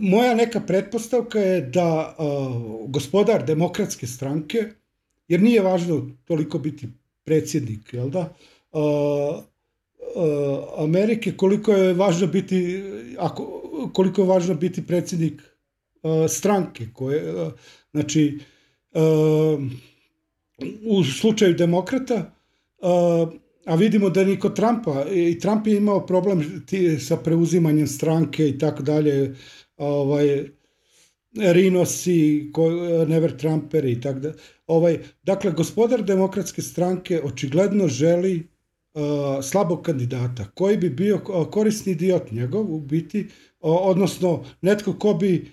Moja 0.01 0.35
neka 0.35 0.61
pretpostavka 0.61 1.39
je 1.39 1.61
da 1.61 2.16
gospodar 2.89 3.45
demokratske 3.47 4.07
stranke 4.07 4.68
jer 5.33 5.41
nije 5.41 5.62
važno 5.62 6.11
toliko 6.24 6.59
biti 6.59 6.89
predsjednik, 7.24 7.95
jel 7.95 8.11
da? 8.11 8.35
Amerike, 10.78 11.33
koliko 11.37 11.72
je 11.72 11.95
važno 11.95 12.26
biti, 12.26 12.83
ako, 13.18 13.47
koliko 13.95 14.22
je 14.22 14.28
važno 14.28 14.55
biti 14.55 14.87
predsjednik 14.87 15.43
stranke 16.28 16.87
koje, 16.93 17.35
znači, 17.91 18.39
u 20.85 21.05
slučaju 21.05 21.55
demokrata, 21.55 22.35
a 23.64 23.74
vidimo 23.74 24.11
da 24.11 24.24
niko 24.24 24.51
Trumpa, 24.51 25.07
i 25.12 25.39
Trump 25.39 25.66
je 25.66 25.76
imao 25.76 26.07
problem 26.07 26.45
sa 27.01 27.16
preuzimanjem 27.16 27.87
stranke 27.87 28.49
i 28.49 28.59
tako 28.59 28.83
dalje, 28.83 29.35
ovaj, 29.76 30.45
Rinosi, 31.35 32.53
Never 33.09 33.37
Trumperi 33.37 33.93
i 33.93 34.01
tako 34.01 34.18
da. 34.18 34.33
Ovaj, 34.66 34.99
dakle, 35.22 35.53
gospodar 35.53 36.03
demokratske 36.03 36.62
stranke 36.62 37.20
očigledno 37.24 37.89
želi 37.89 38.49
uh, 38.95 39.03
slabog 39.43 39.83
kandidata 39.83 40.45
koji 40.55 40.76
bi 40.76 40.91
bio 40.91 41.18
korisni 41.51 41.93
idiot 41.93 42.30
njegov 42.30 42.74
u 42.74 42.80
biti, 42.80 43.28
odnosno 43.61 44.45
netko 44.61 44.93
ko 44.93 45.14
bi 45.14 45.51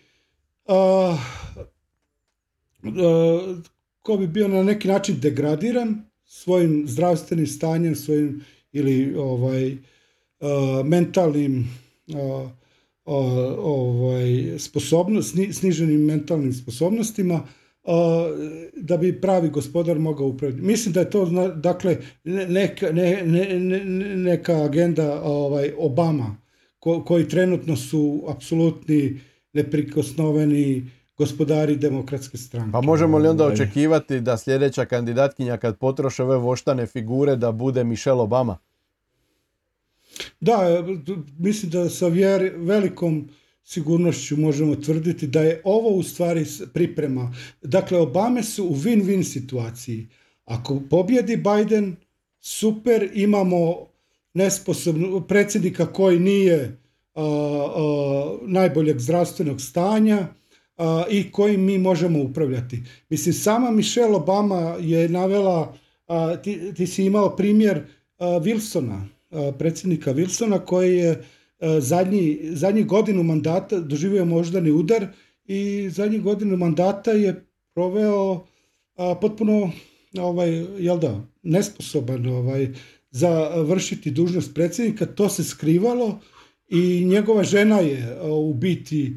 uh, 0.66 1.20
uh, 2.84 3.58
ko 4.02 4.18
bi 4.18 4.28
bio 4.28 4.48
na 4.48 4.64
neki 4.64 4.88
način 4.88 5.20
degradiran 5.20 6.04
svojim 6.26 6.84
zdravstvenim 6.88 7.48
stanjem, 7.48 7.96
svojim 7.96 8.44
ili 8.72 9.16
ovaj 9.18 9.78
mentalnim 10.86 11.70
ovaj, 13.60 14.60
sposobnost, 14.60 15.36
sniženim 15.54 16.02
mentalnim 16.06 16.54
sposobnostima 16.54 17.44
da 18.76 18.98
bi 18.98 19.22
pravi 19.22 19.50
gospodar 19.50 20.00
mogao 20.00 20.28
upraviti. 20.28 20.62
Mislim 20.62 20.94
da 20.94 21.00
je 21.00 21.10
to 21.10 21.26
dakle 21.56 21.98
neka, 22.24 22.92
ne, 22.92 23.22
ne, 23.26 23.56
neka 24.16 24.64
agenda 24.64 25.22
ovaj, 25.24 25.72
Obama 25.78 26.36
koji 27.06 27.28
trenutno 27.28 27.76
su 27.76 28.24
apsolutni 28.28 29.20
neprikosnoveni 29.54 30.92
gospodari 31.18 31.76
demokratske 31.76 32.38
stranke. 32.38 32.72
Pa 32.72 32.82
možemo 32.82 33.18
li 33.18 33.28
onda 33.28 33.44
ovaj. 33.44 33.54
očekivati 33.54 34.20
da 34.22 34.38
sljedeća 34.38 34.86
kandidatkinja 34.86 35.58
kad 35.58 35.78
potroše 35.78 36.24
ove 36.24 36.38
voštane 36.38 36.86
figure 36.86 37.36
da 37.36 37.52
bude 37.52 37.84
Michelle 37.84 38.22
Obama? 38.22 38.58
Da, 40.40 40.86
mislim 41.38 41.72
da 41.72 41.90
sa 41.90 42.08
vjer, 42.08 42.54
velikom 42.56 43.30
sigurnošću 43.64 44.38
možemo 44.38 44.76
tvrditi 44.76 45.28
da 45.28 45.42
je 45.42 45.62
ovo 45.64 45.90
u 45.90 46.04
stvari 46.04 46.46
priprema. 46.74 47.34
Dakle, 47.62 47.98
Obame 47.98 48.44
su 48.44 48.66
u 48.66 48.76
win-win 48.76 49.24
situaciji. 49.24 50.08
Ako 50.46 50.82
pobjedi 50.90 51.38
Biden, 51.38 51.96
super, 52.40 53.10
imamo 53.14 53.88
nesposobnu 54.34 55.22
predsjednika 55.28 55.86
koji 55.86 56.20
nije 56.20 56.78
najboljeg 58.42 59.00
zdravstvenog 59.00 59.62
stanja 59.62 60.28
i 61.10 61.32
kojim 61.32 61.62
mi 61.62 61.78
možemo 61.78 62.24
upravljati. 62.24 62.84
Mislim, 63.10 63.34
sama 63.34 63.72
Michelle 63.72 64.16
Obama 64.16 64.78
je 64.80 65.10
navela, 65.10 65.78
ti, 66.44 66.74
ti 66.74 66.88
si 66.88 67.06
imao 67.06 67.36
primjer 67.36 67.82
Wilsona, 68.20 69.02
predsjednika 69.58 70.14
Wilsona 70.14 70.66
koji 70.66 70.98
je 70.98 71.24
zadnji, 71.80 72.40
zadnji 72.44 72.84
godinu 72.84 73.24
mandata 73.24 73.80
doživio 73.80 74.26
moždani 74.26 74.72
udar 74.72 75.08
i 75.46 75.90
zadnji 75.90 76.20
godinu 76.20 76.58
mandata 76.58 77.12
je 77.12 77.46
proveo 77.74 78.46
potpuno 79.22 79.72
ovaj, 80.20 80.66
jel 80.80 81.00
da, 81.00 81.22
nesposoban 81.44 82.26
ovaj, 82.28 82.68
za 83.12 83.50
vršiti 83.56 84.12
dužnost 84.12 84.54
predsjednika. 84.54 85.06
To 85.06 85.30
se 85.30 85.44
skrivalo 85.44 86.20
i 86.68 87.06
njegova 87.06 87.44
žena 87.44 87.80
je 87.80 88.22
u 88.22 88.54
biti 88.54 89.14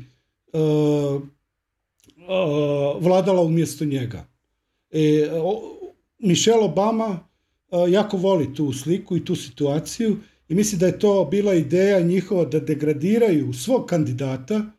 vladala 3.00 3.42
umjesto 3.42 3.84
njega. 3.84 4.26
E, 4.90 5.30
Michelle 6.18 6.64
Obama 6.64 7.28
jako 7.88 8.16
voli 8.16 8.54
tu 8.54 8.72
sliku 8.72 9.16
i 9.16 9.24
tu 9.24 9.36
situaciju 9.36 10.16
i 10.48 10.54
mislim 10.54 10.78
da 10.78 10.86
je 10.86 10.98
to 10.98 11.28
bila 11.30 11.54
ideja 11.54 12.00
njihova 12.00 12.44
da 12.44 12.60
degradiraju 12.60 13.52
svog 13.52 13.86
kandidata 13.86 14.72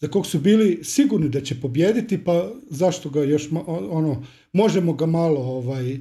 za 0.00 0.08
kog 0.08 0.26
su 0.26 0.38
bili 0.38 0.80
sigurni 0.82 1.28
da 1.28 1.40
će 1.40 1.60
pobjediti, 1.60 2.24
pa 2.24 2.50
zašto 2.70 3.10
ga 3.10 3.22
još 3.22 3.48
ono, 3.68 4.24
možemo 4.52 4.92
ga 4.92 5.06
malo 5.06 5.40
ovaj, 5.40 5.98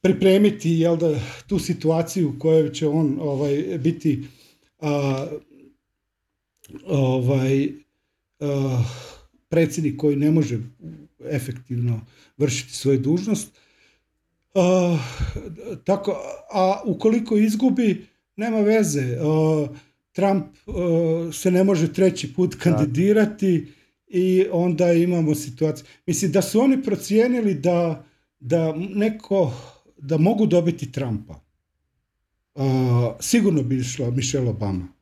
pripremiti 0.00 0.70
jel 0.70 0.96
da, 0.96 1.20
tu 1.46 1.58
situaciju 1.58 2.28
u 2.28 2.38
kojoj 2.38 2.72
će 2.72 2.88
on 2.88 3.18
ovaj, 3.20 3.78
biti 3.78 4.22
a, 4.80 5.26
ovaj, 6.86 7.68
a, 8.40 8.84
predsjednik 9.48 9.96
koji 9.96 10.16
ne 10.16 10.30
može 10.30 10.58
efektivno 11.30 12.00
vršiti 12.36 12.72
svoju 12.72 12.98
dužnost. 12.98 13.58
Uh, 14.54 15.00
tako, 15.84 16.16
a 16.52 16.80
ukoliko 16.84 17.36
izgubi, 17.36 18.06
nema 18.36 18.60
veze. 18.60 19.20
Uh, 19.20 19.68
Trump 20.12 20.46
uh, 20.66 21.34
se 21.34 21.50
ne 21.50 21.64
može 21.64 21.92
treći 21.92 22.34
put 22.34 22.54
kandidirati 22.54 23.72
i 24.08 24.46
onda 24.52 24.92
imamo 24.92 25.34
situaciju. 25.34 25.86
Mislim 26.06 26.32
da 26.32 26.42
su 26.42 26.60
oni 26.60 26.82
procijenili 26.82 27.54
da, 27.54 28.04
da 28.40 28.72
neko, 28.76 29.52
da 29.98 30.18
mogu 30.18 30.46
dobiti 30.46 30.92
Trumpa. 30.92 31.40
sigurno 33.20 33.62
bi 33.62 33.76
išla 33.76 34.10
Michelle 34.10 34.50
Obama. 34.50 34.93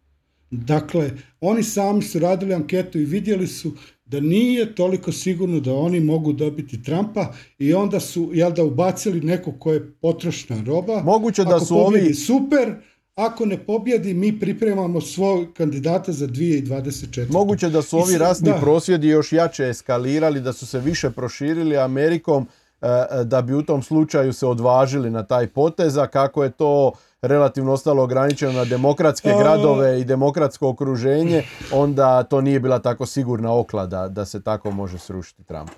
Dakle, 0.53 1.11
oni 1.41 1.63
sami 1.63 2.03
su 2.03 2.19
radili 2.19 2.55
anketu 2.55 2.99
i 2.99 3.05
vidjeli 3.05 3.47
su 3.47 3.73
da 4.05 4.21
nije 4.21 4.75
toliko 4.75 5.13
sigurno 5.13 5.61
da 5.61 5.75
oni 5.75 6.01
mogu 6.01 6.33
dobiti 6.33 6.83
Trumpa 6.83 7.33
i 7.59 7.75
onda 7.75 8.01
su 8.01 8.31
jel 8.33 8.53
da 8.53 8.65
ubacili 8.65 9.21
neko 9.21 9.53
ko 9.59 9.73
je 9.73 9.93
potrošna 9.93 10.63
roba. 10.67 11.03
Moguće 11.03 11.45
da 11.45 11.61
su 11.61 11.77
ovi 11.79 12.15
super, 12.15 12.75
ako 13.15 13.47
ne 13.47 13.67
pobjedi 13.67 14.15
mi 14.15 14.41
pripremamo 14.41 15.01
svog 15.01 15.47
kandidata 15.57 16.13
za 16.13 16.27
2024. 16.27 17.31
Moguće 17.31 17.69
da 17.69 17.83
su 17.83 17.99
ovi 17.99 18.19
rasni 18.19 18.53
prosvjedi 18.61 19.09
još 19.09 19.33
jače 19.33 19.65
eskalirali, 19.65 20.41
da 20.41 20.53
su 20.53 20.67
se 20.67 20.81
više 20.81 21.11
proširili 21.11 21.77
Amerikom 21.77 22.47
e, 22.83 22.87
e, 22.87 23.25
da 23.25 23.43
bi 23.43 23.55
u 23.55 23.63
tom 23.63 23.83
slučaju 23.83 24.33
se 24.33 24.47
odvažili 24.47 25.11
na 25.11 25.23
taj 25.23 25.47
potez, 25.47 25.99
a 25.99 26.07
kako 26.07 26.45
je 26.45 26.51
to 26.51 26.93
relativno 27.23 27.73
ostalo 27.73 28.03
ograničeno 28.03 28.53
na 28.53 28.65
demokratske 28.65 29.29
gradove 29.41 30.01
i 30.01 30.05
demokratsko 30.05 30.69
okruženje, 30.69 31.43
onda 31.73 32.23
to 32.23 32.41
nije 32.41 32.61
bila 32.61 32.79
tako 32.79 33.07
sigurna 33.07 33.55
oklada 33.55 34.09
da 34.09 34.25
se 34.25 34.43
tako 34.43 34.71
može 34.71 34.99
srušiti 34.99 35.45
Trump. 35.45 35.71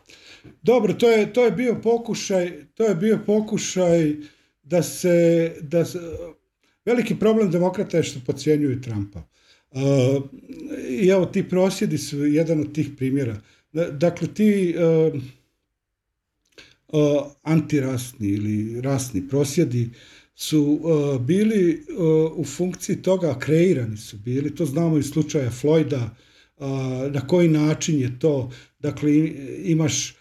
Dobro, 0.62 0.95
to 0.95 1.11
je, 1.11 1.32
to 1.32 1.45
je 1.45 1.51
bio 1.51 1.74
pokušaj, 1.82 2.66
to 2.74 2.84
je 2.84 2.95
bio 2.95 3.18
pokušaj 3.26 4.14
da 4.62 4.82
se, 4.82 5.53
da 5.61 5.84
se 5.84 5.99
veliki 6.84 7.18
problem 7.18 7.51
demokrata 7.51 7.97
je 7.97 8.03
što 8.03 8.20
podcjenjuju 8.26 8.82
Trumpa. 8.82 9.22
Uh, 9.70 9.80
I 10.88 11.09
evo 11.09 11.26
ti 11.26 11.49
prosjedi 11.49 11.99
su 11.99 12.24
jedan 12.24 12.61
od 12.61 12.74
tih 12.74 12.90
primjera. 12.97 13.36
Dakle, 13.92 14.28
ti 14.28 14.74
uh, 14.78 15.14
uh, 16.88 17.26
antirasni 17.42 18.28
ili 18.28 18.80
rasni 18.80 19.28
prosjedi 19.28 19.90
su 20.35 20.62
uh, 20.62 21.20
bili 21.20 21.87
uh, 21.89 22.39
u 22.39 22.45
funkciji 22.45 23.03
toga, 23.03 23.39
kreirani 23.39 23.97
su 23.97 24.16
bili, 24.16 24.55
to 24.55 24.66
znamo 24.66 24.99
iz 24.99 25.11
slučaja 25.11 25.51
Floyda, 25.51 26.09
uh, 26.57 26.66
na 27.12 27.26
koji 27.26 27.49
način 27.49 28.01
je 28.01 28.18
to, 28.18 28.51
dakle 28.78 29.12
imaš 29.64 30.16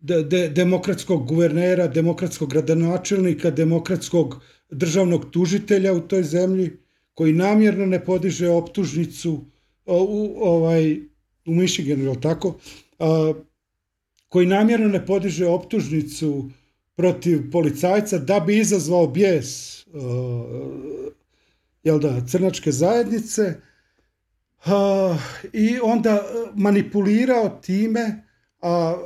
de, 0.00 0.48
demokratskog 0.48 1.28
guvernera, 1.28 1.86
demokratskog 1.86 2.50
gradonačelnika, 2.50 3.50
demokratskog 3.50 4.42
državnog 4.70 5.30
tužitelja 5.30 5.92
u 5.92 6.00
toj 6.00 6.22
zemlji, 6.22 6.70
koji 7.14 7.32
namjerno 7.32 7.86
ne 7.86 8.04
podiže 8.04 8.48
optužnicu 8.48 9.44
u, 9.86 10.34
ovaj, 10.40 11.00
u 11.46 11.54
Michiganu, 11.54 12.04
je 12.04 12.20
tako? 12.20 12.58
koji 14.28 14.46
namjerno 14.46 14.88
ne 14.88 15.06
podiže 15.06 15.46
optužnicu 15.46 16.50
protiv 16.96 17.50
policajca 17.50 18.18
da 18.18 18.40
bi 18.40 18.58
izazvao 18.58 19.06
bijes 19.06 19.80
uh, 19.86 19.92
jel 21.82 21.98
da, 21.98 22.26
crnačke 22.26 22.72
zajednice 22.72 23.54
uh, 24.66 25.16
i 25.52 25.78
onda 25.82 26.22
manipulirao 26.54 27.48
time 27.48 28.22
a 28.62 28.96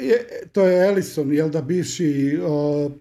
je, 0.00 0.48
to 0.52 0.66
je 0.66 0.88
Ellison, 0.88 1.32
jel 1.32 1.50
da, 1.50 1.62
bivši 1.62 2.38
uh, 2.38 2.92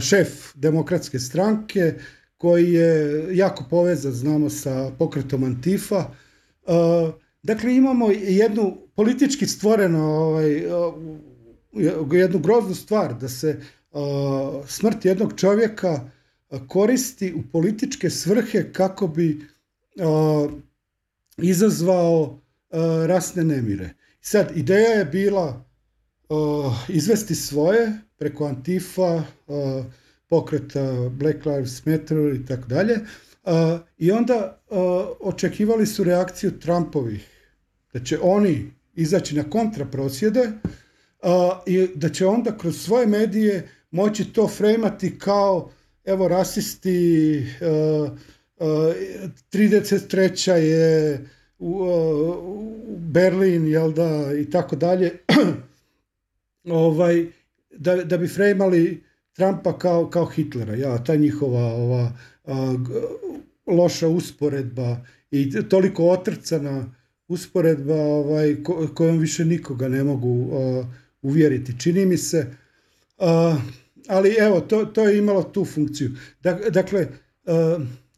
šef 0.00 0.54
demokratske 0.54 1.18
stranke 1.18 1.94
koji 2.36 2.72
je 2.72 3.26
jako 3.36 3.64
povezan, 3.70 4.12
znamo, 4.12 4.50
sa 4.50 4.90
pokretom 4.98 5.44
Antifa. 5.44 6.04
Dakle, 7.42 7.76
imamo 7.76 8.10
jednu 8.10 8.76
politički 8.96 9.46
stvorenu 9.46 10.04
ovaj, 10.04 10.66
jednu 12.12 12.38
groznu 12.38 12.74
stvar, 12.74 13.14
da 13.14 13.28
se 13.28 13.60
smrt 14.66 15.04
jednog 15.04 15.32
čovjeka 15.36 16.10
koristi 16.68 17.34
u 17.34 17.42
političke 17.52 18.10
svrhe 18.10 18.72
kako 18.72 19.06
bi 19.06 19.40
izazvao 21.36 22.40
rasne 23.06 23.44
nemire. 23.44 23.90
Sad, 24.20 24.56
ideja 24.56 24.90
je 24.90 25.04
bila 25.04 25.64
izvesti 26.88 27.34
svoje 27.34 27.92
preko 28.18 28.44
Antifa, 28.44 29.22
pokreta 30.28 31.08
Black 31.08 31.46
Lives 31.46 31.86
Matter 31.86 32.18
i 32.18 32.46
tako 32.46 32.68
dalje, 32.68 32.98
I 33.98 34.10
onda 34.10 34.62
očekivali 35.20 35.86
su 35.86 36.04
reakciju 36.04 36.60
Trumpovih, 36.60 37.28
da 37.92 38.04
će 38.04 38.18
oni 38.22 38.72
izaći 38.94 39.36
na 39.36 39.50
kontraprosjede 39.50 40.52
i 41.66 41.88
da 41.94 42.08
će 42.08 42.26
onda 42.26 42.58
kroz 42.58 42.76
svoje 42.76 43.06
medije 43.06 43.68
moći 43.90 44.32
to 44.32 44.48
frejmati 44.48 45.18
kao 45.18 45.70
evo 46.04 46.28
rasisti, 46.28 47.38
uh, 47.60 48.10
uh, 48.56 48.68
33. 49.52 50.52
je 50.52 51.18
u, 51.58 51.86
Berlin, 52.98 53.66
jel 53.66 53.92
da, 53.92 54.32
i 54.40 54.50
tako 54.50 54.76
dalje, 54.76 55.12
ovaj, 56.64 57.26
da, 57.70 57.96
da 57.96 58.18
bi 58.18 58.28
frejmali 58.28 59.02
Trumpa 59.32 59.78
kao, 59.78 60.10
kao 60.10 60.26
Hitlera, 60.26 60.74
ja, 60.74 61.04
ta 61.04 61.16
njihova 61.16 61.74
ova, 61.74 62.12
loša 63.66 64.08
usporedba 64.08 64.96
i 65.30 65.68
toliko 65.68 66.04
otrcana 66.04 66.94
usporedba 67.28 67.94
ovaj, 67.94 68.56
kojom 68.94 69.18
više 69.18 69.44
nikoga 69.44 69.88
ne 69.88 70.04
mogu 70.04 70.50
uvjeriti. 71.22 71.80
Čini 71.80 72.06
mi 72.06 72.16
se, 72.16 72.46
ali 74.08 74.36
evo, 74.38 74.60
to, 74.60 74.84
to 74.84 75.08
je 75.08 75.18
imalo 75.18 75.42
tu 75.42 75.64
funkciju. 75.64 76.10
Dakle, 76.70 77.08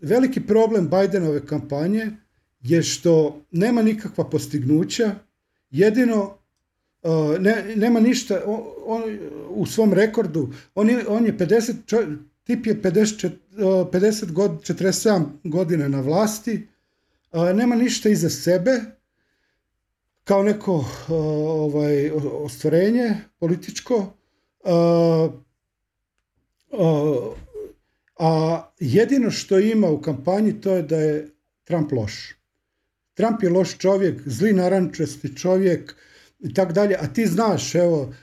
veliki 0.00 0.46
problem 0.46 0.90
Bidenove 0.90 1.46
kampanje 1.46 2.10
je 2.60 2.82
što 2.82 3.42
nema 3.50 3.82
nikakva 3.82 4.30
postignuća, 4.30 5.14
jedino 5.70 6.38
ne, 7.40 7.74
nema 7.76 8.00
ništa, 8.00 8.42
on, 8.86 9.02
u 9.48 9.66
svom 9.66 9.92
rekordu, 9.92 10.52
on 10.74 10.90
je, 10.90 11.08
on 11.08 11.26
je 11.26 11.38
50, 11.38 12.16
tip 12.44 12.66
je 12.66 12.82
50, 12.82 13.30
50 13.56 14.32
god, 14.32 14.50
47 14.50 15.24
godina 15.44 15.88
na 15.88 16.00
vlasti, 16.00 16.68
nema 17.54 17.76
ništa 17.76 18.08
iza 18.08 18.30
sebe, 18.30 18.80
kao 20.24 20.42
neko 20.42 20.84
ovaj, 21.08 22.10
ostvarenje 22.32 23.14
političko, 23.38 24.12
a 28.18 28.62
jedino 28.80 29.30
što 29.30 29.58
ima 29.58 29.90
u 29.90 30.00
kampanji 30.00 30.60
to 30.60 30.72
je 30.72 30.82
da 30.82 30.96
je 30.96 31.28
Trump 31.64 31.92
loš. 31.92 32.34
Trump 33.14 33.42
je 33.42 33.50
loš 33.50 33.78
čovjek, 33.78 34.20
zli 34.26 34.52
narančasti 34.52 35.36
čovjek 35.36 35.94
i 36.40 36.54
tako 36.54 36.72
dalje, 36.72 36.96
a 37.00 37.06
ti 37.06 37.26
znaš, 37.26 37.74
evo, 37.74 38.14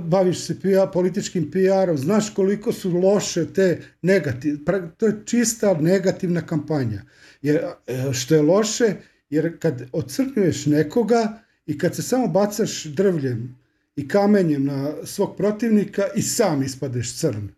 baviš 0.00 0.40
se 0.40 0.56
političkim 0.92 1.50
PR-om, 1.50 1.98
znaš 1.98 2.34
koliko 2.34 2.72
su 2.72 2.90
loše 2.90 3.52
te 3.52 3.82
negativne, 4.02 4.90
to 4.96 5.06
je 5.06 5.22
čista 5.24 5.74
negativna 5.74 6.46
kampanja. 6.46 7.02
Jer, 7.42 7.56
e, 7.86 8.12
što 8.12 8.34
je 8.34 8.42
loše, 8.42 8.94
jer 9.30 9.58
kad 9.58 9.88
ocrnjuješ 9.92 10.66
nekoga 10.66 11.38
i 11.66 11.78
kad 11.78 11.96
se 11.96 12.02
samo 12.02 12.28
bacaš 12.28 12.84
drvljem 12.84 13.56
i 13.96 14.08
kamenjem 14.08 14.64
na 14.64 14.92
svog 15.04 15.36
protivnika 15.36 16.02
i 16.16 16.22
sam 16.22 16.62
ispadeš 16.62 17.18
crn. 17.18 17.48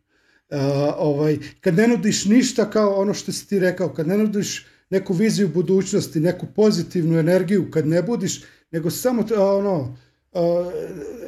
ovaj, 0.96 1.38
kad 1.60 1.74
ne 1.74 1.88
nudiš 1.88 2.24
ništa 2.24 2.70
kao 2.70 3.00
ono 3.00 3.14
što 3.14 3.32
si 3.32 3.48
ti 3.48 3.58
rekao, 3.58 3.94
kad 3.94 4.08
ne 4.08 4.18
nudiš 4.18 4.66
neku 4.90 5.12
viziju 5.12 5.48
budućnosti, 5.48 6.20
neku 6.20 6.46
pozitivnu 6.56 7.18
energiju, 7.18 7.70
kad 7.70 7.86
ne 7.86 8.02
budiš, 8.02 8.42
nego 8.70 8.90
samo 8.90 9.24
ono, 9.36 9.96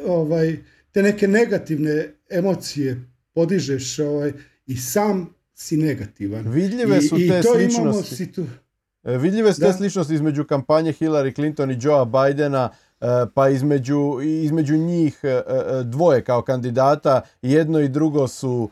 ovaj, 0.06 0.56
te 0.92 1.02
neke 1.02 1.28
negativne 1.28 2.14
emocije 2.30 3.04
podižeš 3.34 3.98
ovaj, 3.98 4.32
i 4.66 4.76
sam 4.76 5.34
si 5.54 5.76
negativan. 5.76 6.48
Vidljive 6.52 7.02
su 7.02 7.18
I, 7.18 7.28
te 7.28 7.38
i 7.38 7.42
to 7.42 7.54
sličnosti. 7.54 8.24
E, 8.24 8.42
vidljive 9.02 9.52
su 9.52 9.60
te 9.60 9.72
sličnosti 9.72 10.14
između 10.14 10.44
kampanje 10.44 10.92
Hillary 10.92 11.34
Clinton 11.34 11.70
i 11.70 11.78
Joea 11.80 12.04
Bidena, 12.04 12.70
e, 13.00 13.06
pa 13.34 13.48
između, 13.48 14.18
između 14.22 14.76
njih 14.76 15.20
e, 15.22 15.42
dvoje 15.84 16.24
kao 16.24 16.42
kandidata. 16.42 17.20
Jedno 17.42 17.80
i 17.80 17.88
drugo 17.88 18.28
su 18.28 18.70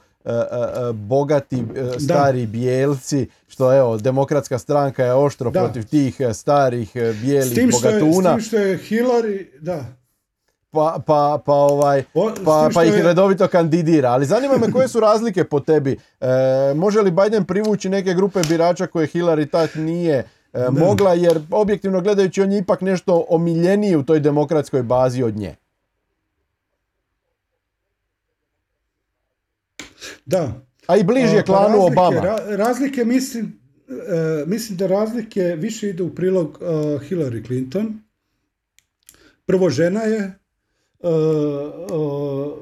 bogati 0.94 1.64
stari 1.98 2.46
bijelci, 2.46 3.28
što 3.46 3.76
evo, 3.76 3.96
demokratska 3.96 4.58
stranka 4.58 5.04
je 5.04 5.14
oštro 5.14 5.50
protiv 5.50 5.84
tih 5.84 6.20
starih 6.34 6.92
bijelih 7.22 7.70
bogatuna. 7.72 8.30
s 8.30 8.34
tim 8.34 8.40
što 8.40 8.56
je 8.56 8.78
Hillary, 8.78 9.46
da, 9.60 9.84
pa, 10.78 11.02
pa, 11.06 11.42
pa, 11.46 11.52
ovaj, 11.52 12.02
pa, 12.44 12.70
pa 12.74 12.84
ih 12.84 12.94
redovito 12.94 13.48
kandidira. 13.48 14.10
Ali 14.10 14.26
zanima 14.26 14.56
me 14.56 14.72
koje 14.72 14.88
su 14.88 15.00
razlike 15.00 15.44
po 15.44 15.60
tebi. 15.60 15.98
E, 16.20 16.26
može 16.74 17.00
li 17.00 17.10
Biden 17.10 17.44
privući 17.44 17.88
neke 17.88 18.14
grupe 18.14 18.40
birača 18.48 18.86
koje 18.86 19.06
Hillary 19.06 19.50
tad 19.50 19.68
nije 19.76 20.28
e, 20.52 20.70
mogla, 20.70 21.14
jer 21.14 21.40
objektivno 21.50 22.00
gledajući 22.00 22.42
on 22.42 22.52
je 22.52 22.58
ipak 22.58 22.80
nešto 22.80 23.26
omiljeniji 23.28 23.96
u 23.96 24.02
toj 24.02 24.20
demokratskoj 24.20 24.82
bazi 24.82 25.22
od 25.22 25.36
nje. 25.36 25.56
Da. 30.26 30.52
A 30.86 30.96
i 30.96 31.04
bliži 31.04 31.36
je 31.36 31.44
pa 31.44 31.52
klanu 31.52 31.86
Obama. 31.86 32.20
razlike 32.48 33.04
mislim, 33.04 33.60
e, 33.88 34.44
mislim 34.46 34.78
da 34.78 34.86
razlike 34.86 35.42
više 35.42 35.88
idu 35.88 36.06
u 36.06 36.14
prilog 36.14 36.58
Hillary 37.10 37.46
Clinton. 37.46 38.02
Prvo 39.46 39.70
žena 39.70 40.00
je, 40.00 40.18
E, 40.18 40.24
e, 40.24 40.37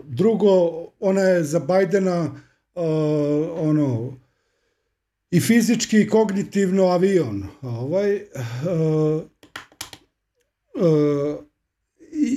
drugo, 0.04 0.86
ona 1.00 1.20
je 1.20 1.44
za 1.44 1.58
Bajdena 1.58 2.30
e, 2.74 2.80
ono, 3.56 4.16
i 5.30 5.40
fizički 5.40 6.00
i 6.00 6.08
kognitivno 6.08 6.84
avion. 6.84 7.46
Ovaj, 7.62 8.20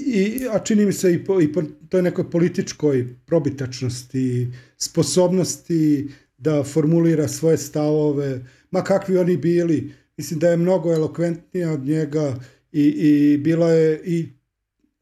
i, 0.06 0.47
a 0.52 0.60
čini 0.60 0.86
mi 0.86 0.93
se 0.93 1.14
i 1.14 1.26
po, 1.26 1.41
i 1.41 1.54
po 1.54 1.62
toj 1.89 2.02
nekoj 2.02 2.30
političkoj 2.32 3.16
probitačnosti, 3.26 4.47
sposobnosti 4.78 6.10
da 6.38 6.64
formulira 6.64 7.28
svoje 7.28 7.58
stavove, 7.58 8.45
ma 8.72 8.84
kakvi 8.84 9.18
oni 9.18 9.38
bili. 9.38 9.93
Mislim 10.18 10.39
da 10.39 10.50
je 10.50 10.58
mnogo 10.58 10.93
elokventnija 10.93 11.72
od 11.72 11.86
njega 11.86 12.36
i, 12.72 12.84
i 12.84 13.38
bila 13.38 13.72
je 13.72 14.02
i 14.06 14.39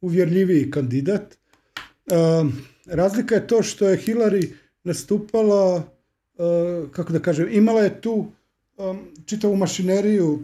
uvjerljiviji 0.02 0.72
kandidat. 0.72 1.38
razlika 2.86 3.36
je 3.36 3.48
to 3.48 3.64
što 3.64 3.90
je 3.90 3.98
Hillary 3.98 4.54
nastupala, 4.84 5.84
kako 6.92 7.14
da 7.14 7.20
kažem, 7.20 7.48
imala 7.52 7.82
je 7.82 8.02
tu 8.02 8.26
čitavu 9.26 9.56
mašineriju, 9.56 10.40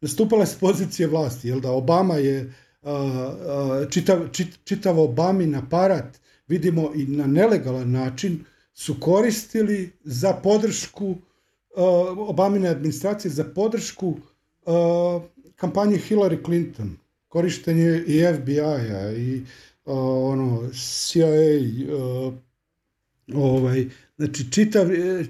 nastupala 0.00 0.42
je 0.42 0.46
s 0.46 0.54
pozicije 0.54 1.08
vlasti, 1.08 1.48
jel 1.48 1.60
da 1.60 1.72
Obama 1.72 2.14
je 2.14 2.52
čitav, 3.90 4.28
čitav 4.64 5.00
Obamin 5.00 5.54
aparat, 5.54 6.20
vidimo 6.48 6.92
i 6.94 7.06
na 7.06 7.26
nelegalan 7.26 7.90
način, 7.90 8.44
su 8.74 9.00
koristili 9.00 9.92
za 10.04 10.32
podršku 10.32 11.16
Obamine 12.16 12.68
administracije, 12.68 13.30
za 13.30 13.44
podršku 13.44 14.16
kampanje 15.62 15.98
Hillary 15.98 16.44
Clinton, 16.44 16.96
korištenje 17.28 18.04
i 18.06 18.24
FBI-a 18.34 19.12
i 19.12 19.42
ono, 19.84 20.70
CIA, 20.74 22.32
ovaj, 23.34 23.86
znači 24.16 24.52
čitav, 24.52 24.92
e, 24.92 25.24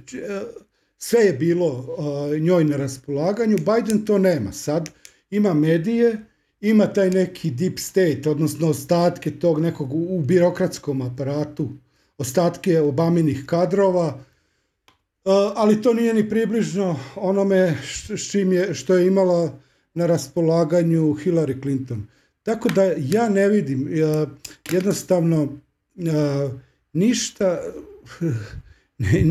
sve 0.98 1.20
je 1.20 1.32
bilo 1.32 1.96
njoj 2.40 2.64
na 2.64 2.76
raspolaganju, 2.76 3.56
Biden 3.58 4.04
to 4.04 4.18
nema. 4.18 4.52
Sad, 4.52 4.90
ima 5.30 5.54
medije, 5.54 6.24
ima 6.60 6.86
taj 6.86 7.10
neki 7.10 7.50
deep 7.50 7.78
state, 7.78 8.22
odnosno 8.30 8.68
ostatke 8.68 9.30
tog 9.30 9.60
nekog 9.60 9.92
u 9.92 10.20
birokratskom 10.20 11.02
aparatu, 11.02 11.68
ostatke 12.18 12.80
Obaminih 12.80 13.44
kadrova, 13.46 14.18
ali 15.54 15.82
to 15.82 15.94
nije 15.94 16.14
ni 16.14 16.28
približno 16.28 16.96
onome 17.16 17.76
s 18.16 18.30
čim 18.30 18.52
je, 18.52 18.74
što 18.74 18.94
je 18.94 19.06
imala 19.06 19.62
na 19.94 20.06
raspolaganju 20.06 21.02
Hillary 21.02 21.62
Clinton. 21.62 22.06
Tako 22.42 22.68
da 22.68 22.82
ja 22.98 23.28
ne 23.28 23.48
vidim 23.48 23.88
jednostavno 24.70 25.58
ništa, 26.92 27.60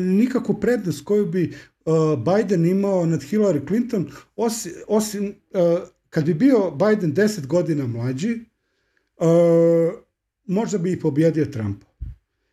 nikakvu 0.00 0.60
prednost 0.60 1.04
koju 1.04 1.26
bi 1.26 1.54
Biden 2.18 2.66
imao 2.66 3.06
nad 3.06 3.20
Hillary 3.20 3.66
Clinton, 3.68 4.10
osim, 4.36 4.72
osim 4.88 5.34
kad 6.10 6.24
bi 6.24 6.34
bio 6.34 6.70
Biden 6.70 7.14
deset 7.14 7.46
godina 7.46 7.86
mlađi, 7.86 8.40
možda 10.46 10.78
bi 10.78 10.92
i 10.92 11.00
pobjedio 11.00 11.44
Trumpa. 11.44 11.86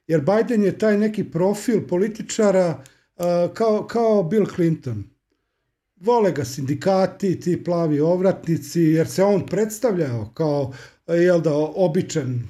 Jer 0.07 0.21
Biden 0.21 0.63
je 0.63 0.77
taj 0.77 0.97
neki 0.97 1.23
profil 1.23 1.87
političara 1.87 2.83
kao, 3.53 3.87
kao 3.87 4.23
Bill 4.23 4.45
Clinton. 4.55 5.03
Vole 6.01 6.31
ga 6.31 6.45
sindikati, 6.45 7.39
ti 7.39 7.63
plavi 7.63 7.99
ovratnici, 7.99 8.81
jer 8.81 9.07
se 9.07 9.23
on 9.23 9.45
predstavljao 9.45 10.31
kao 10.33 10.73
jel 11.07 11.41
da, 11.41 11.53
običan, 11.55 12.47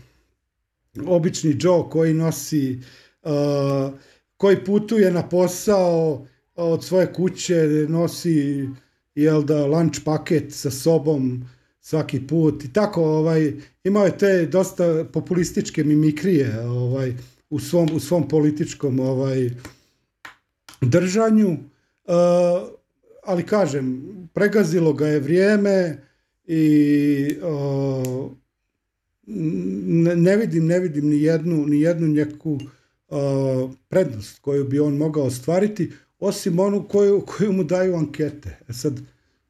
obični 1.06 1.58
Joe 1.60 1.90
koji 1.90 2.14
nosi, 2.14 2.80
uh, 3.24 3.94
koji 4.38 4.66
putuje 4.66 5.12
na 5.12 5.30
posao 5.30 6.26
od 6.56 6.84
svoje 6.84 7.14
kuće, 7.14 7.68
nosi 7.90 8.70
jel 9.16 9.44
da, 9.44 9.66
lunch 9.66 10.00
paket 10.06 10.54
sa 10.54 10.72
sobom 10.72 11.46
svaki 11.82 12.28
put. 12.28 12.64
I 12.64 12.74
tako, 12.74 13.04
ovaj, 13.04 13.54
imao 13.84 14.06
je 14.06 14.18
te 14.18 14.46
dosta 14.46 15.06
populističke 15.14 15.84
mimikrije 15.84 16.60
ovaj, 16.68 17.14
u, 17.50 17.60
svom, 17.60 17.90
u 17.94 18.00
svom 18.00 18.28
političkom 18.28 19.00
ovaj, 19.00 19.50
držanju, 20.82 21.50
uh, 21.50 22.81
ali 23.24 23.46
kažem, 23.46 24.04
pregazilo 24.34 24.94
ga 24.94 25.08
je 25.08 25.20
vrijeme 25.20 25.98
i 26.46 27.36
uh, 27.44 28.32
ne, 30.16 30.38
vidim, 30.38 30.68
ne 30.68 30.80
vidim 30.80 31.10
ni 31.10 31.22
jednu, 31.22 31.66
ni 31.68 31.82
jednu 31.82 32.08
neku 32.08 32.60
prednost 33.90 34.40
koju 34.40 34.66
bi 34.66 34.80
on 34.80 34.98
mogao 34.98 35.24
ostvariti, 35.24 35.92
osim 36.20 36.60
onu 36.60 36.84
koju, 36.84 37.22
koju 37.22 37.54
mu 37.54 37.64
daju 37.64 37.96
ankete. 37.96 38.58
E 38.70 38.74
sad, 38.74 39.00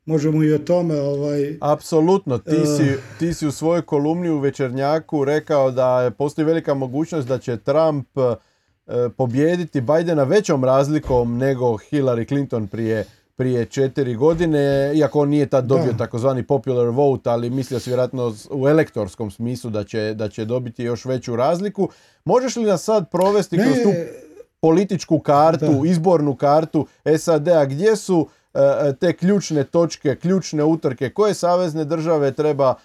možemo 0.06 0.44
i 0.44 0.54
o 0.54 0.60
tome... 0.60 1.00
Ovaj, 1.00 1.58
Apsolutno, 1.62 2.38
ti, 2.38 2.56
e, 2.56 2.66
si, 2.66 2.98
ti 3.20 3.34
si 3.34 3.48
u 3.48 3.52
svojoj 3.52 3.82
kolumni 3.82 4.30
u 4.30 4.40
Večernjaku 4.40 5.26
rekao 5.26 5.72
da 5.72 6.12
postoji 6.18 6.46
velika 6.46 6.74
mogućnost 6.74 7.28
da 7.28 7.38
će 7.38 7.58
Trump 7.58 8.08
e, 8.18 9.10
pobijediti 9.18 9.82
Bidena 9.82 10.24
većom 10.24 10.64
razlikom 10.64 11.38
nego 11.38 11.66
Hillary 11.66 12.28
Clinton 12.28 12.68
prije 12.68 13.06
prije 13.36 13.66
četiri 13.66 14.16
godine, 14.16 14.92
iako 14.96 15.20
on 15.20 15.30
nije 15.30 15.46
tad 15.46 15.66
dobio 15.66 15.94
takozvani 15.98 16.44
popular 16.44 16.88
vote, 16.88 17.30
ali 17.30 17.50
mislio 17.50 17.80
se 17.80 17.90
vjerojatno 17.90 18.34
u 18.52 18.68
elektorskom 18.68 19.32
smislu 19.32 19.70
da 19.70 19.84
će, 19.84 20.14
da 20.14 20.30
će 20.30 20.46
dobiti 20.46 20.84
još 20.84 21.06
veću 21.06 21.36
razliku. 21.36 21.90
Možeš 22.26 22.56
li 22.56 22.64
nas 22.64 22.84
sad 22.84 23.12
provesti 23.12 23.58
kroz 23.58 23.76
tu 23.84 23.90
političku 24.62 25.20
kartu, 25.20 25.86
izbornu 25.86 26.36
kartu 26.36 26.88
SAD-a, 27.18 27.66
gdje 27.66 27.96
su 27.96 28.28
e, 28.54 28.60
e, 28.60 28.94
te 28.96 29.14
ključne 29.14 29.64
točke, 29.64 30.16
ključne 30.16 30.64
utrke, 30.64 31.10
koje 31.10 31.34
savezne 31.34 31.86
države 31.86 32.32
treba 32.32 32.76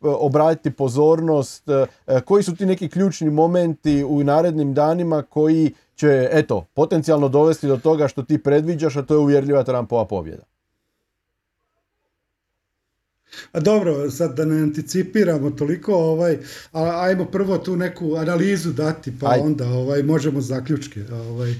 obratiti 0.00 0.70
pozornost, 0.70 1.64
koji 2.24 2.42
su 2.42 2.56
ti 2.56 2.66
neki 2.66 2.88
ključni 2.88 3.30
momenti 3.30 4.04
u 4.04 4.24
narednim 4.24 4.74
danima 4.74 5.22
koji 5.22 5.74
će, 5.94 6.28
eto, 6.32 6.66
potencijalno 6.74 7.28
dovesti 7.28 7.66
do 7.66 7.76
toga 7.76 8.08
što 8.08 8.22
ti 8.22 8.42
predviđaš, 8.42 8.96
a 8.96 9.02
to 9.02 9.14
je 9.14 9.18
uvjerljiva 9.18 9.62
Trumpova 9.62 10.04
pobjeda. 10.04 10.42
A 13.52 13.60
dobro, 13.60 14.10
sad 14.10 14.36
da 14.36 14.44
ne 14.44 14.62
anticipiramo 14.62 15.50
toliko, 15.50 15.94
ovaj, 15.94 16.38
a, 16.72 17.00
ajmo 17.02 17.24
prvo 17.24 17.58
tu 17.58 17.76
neku 17.76 18.14
analizu 18.16 18.72
dati, 18.72 19.12
pa 19.20 19.36
onda 19.40 19.68
ovaj, 19.68 20.02
možemo 20.02 20.40
zaključke. 20.40 21.00
Ovaj, 21.12 21.54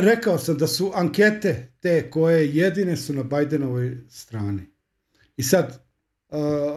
rekao 0.00 0.38
sam 0.38 0.58
da 0.58 0.66
su 0.66 0.92
ankete 0.94 1.72
te 1.80 2.10
koje 2.10 2.56
jedine 2.56 2.96
su 2.96 3.14
na 3.14 3.22
Bidenovoj 3.22 3.96
strani. 4.08 4.71
I 5.36 5.42
sad, 5.42 5.82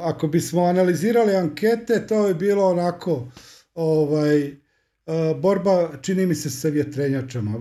ako 0.01 0.27
bismo 0.27 0.63
analizirali 0.63 1.35
ankete, 1.35 2.07
to 2.07 2.27
je 2.27 2.33
bilo 2.33 2.65
onako, 2.65 3.27
ovaj, 3.75 4.55
borba, 5.41 5.89
čini 6.01 6.25
mi 6.25 6.35
se, 6.35 6.49
sa 6.49 6.67
vjetrenjačama. 6.67 7.59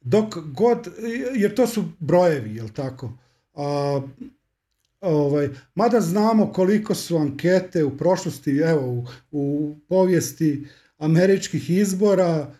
Dok 0.00 0.38
god, 0.38 0.88
jer 1.34 1.54
to 1.54 1.66
su 1.66 1.84
brojevi, 1.98 2.56
jel 2.56 2.68
tako? 2.68 3.12
Ovaj, 5.00 5.48
mada 5.74 6.00
znamo 6.00 6.52
koliko 6.52 6.94
su 6.94 7.16
ankete 7.16 7.84
u 7.84 7.96
prošlosti, 7.96 8.50
evo, 8.50 8.86
u, 8.86 9.04
u 9.30 9.74
povijesti 9.88 10.66
američkih 10.98 11.70
izbora, 11.70 12.54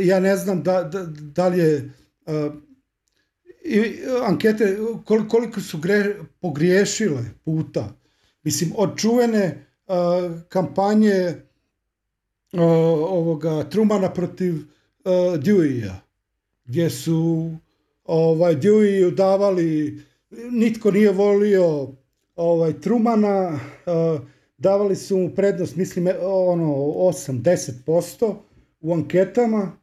ja 0.00 0.20
ne 0.20 0.36
znam 0.36 0.62
da, 0.62 0.82
da, 0.82 1.06
da 1.20 1.48
li 1.48 1.58
je 1.58 1.90
i, 3.64 3.98
ankete 4.26 4.76
koliko 5.28 5.60
su 5.60 5.78
gre, 5.78 6.14
pogriješile 6.40 7.24
puta. 7.44 7.92
Mislim, 8.42 8.72
od 8.76 8.96
čuvene 8.96 9.66
kampanje 10.48 11.34
ovoga 13.10 13.64
Trumana 13.70 14.12
protiv 14.12 14.54
uh, 14.54 14.62
Dewey-a, 15.40 15.94
gdje 16.64 16.90
su 16.90 17.50
ovaj, 18.04 18.56
Dewey 18.56 19.14
davali, 19.14 20.02
nitko 20.50 20.90
nije 20.90 21.10
volio 21.10 21.88
ovaj, 22.36 22.80
Trumana, 22.80 23.60
davali 24.58 24.96
su 24.96 25.16
mu 25.16 25.30
prednost, 25.34 25.76
mislim, 25.76 26.08
ono, 26.22 26.66
8-10% 26.66 28.34
u 28.80 28.94
anketama, 28.94 29.76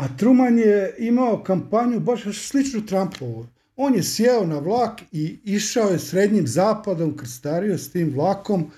a 0.00 0.08
Truman 0.16 0.58
je 0.58 0.94
imao 0.98 1.42
kampanju 1.42 2.00
baš 2.00 2.22
sličnu 2.32 2.86
Trumpovu. 2.86 3.46
On 3.76 3.94
je 3.94 4.02
sjeo 4.02 4.46
na 4.46 4.58
vlak 4.58 5.02
i 5.12 5.38
išao 5.44 5.88
je 5.88 5.98
srednjim 5.98 6.46
zapadom, 6.46 7.16
krstario 7.16 7.78
s 7.78 7.90
tim 7.92 8.12
vlakom 8.14 8.70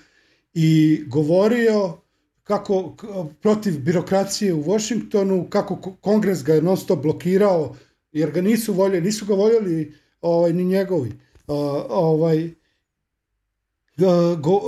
i 0.53 0.99
govorio 1.07 1.97
kako 2.43 2.95
protiv 3.41 3.79
birokracije 3.79 4.53
u 4.53 4.63
Washingtonu, 4.63 5.47
kako 5.49 5.75
kongres 6.01 6.43
ga 6.43 6.53
je 6.53 6.61
non 6.61 6.77
stop 6.77 7.01
blokirao, 7.01 7.75
jer 8.11 8.31
ga 8.31 8.41
nisu 8.41 8.73
voljeli, 8.73 9.01
nisu 9.01 9.25
ga 9.25 9.33
voljeli 9.33 9.93
ovaj, 10.21 10.53
ni 10.53 10.65
njegovi. 10.65 11.11
ovaj, 11.89 12.49
go, 14.37 14.59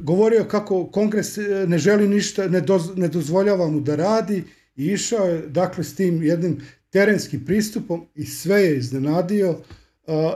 govorio 0.00 0.44
kako 0.44 0.86
kongres 0.86 1.36
ne 1.66 1.78
želi 1.78 2.08
ništa, 2.08 2.48
ne, 2.48 2.62
ne 2.96 3.08
dozvoljava 3.08 3.68
mu 3.68 3.80
da 3.80 3.96
radi 3.96 4.44
i 4.76 4.86
išao 4.86 5.26
je 5.26 5.46
dakle 5.46 5.84
s 5.84 5.94
tim 5.94 6.22
jednim 6.22 6.60
terenskim 6.90 7.44
pristupom 7.44 8.06
i 8.14 8.24
sve 8.26 8.62
je 8.62 8.78
iznenadio 8.78 9.56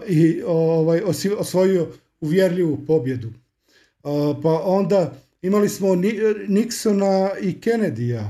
i 0.06 0.42
ovaj, 0.46 1.02
osvojio 1.38 1.88
uvjerljivu 2.20 2.78
pobjedu. 2.86 3.32
pa 4.42 4.62
onda 4.64 5.12
imali 5.42 5.68
smo 5.68 5.88
Nixona 5.88 7.30
i 7.40 7.60
Kennedyja, 7.60 8.28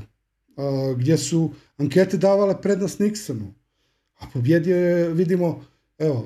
gdje 0.96 1.18
su 1.18 1.50
ankete 1.76 2.16
davale 2.16 2.62
prednost 2.62 3.00
Nixonu. 3.00 3.52
A 4.18 4.26
pobjedio 4.32 4.76
je, 4.76 5.08
vidimo, 5.08 5.64
evo, 5.98 6.24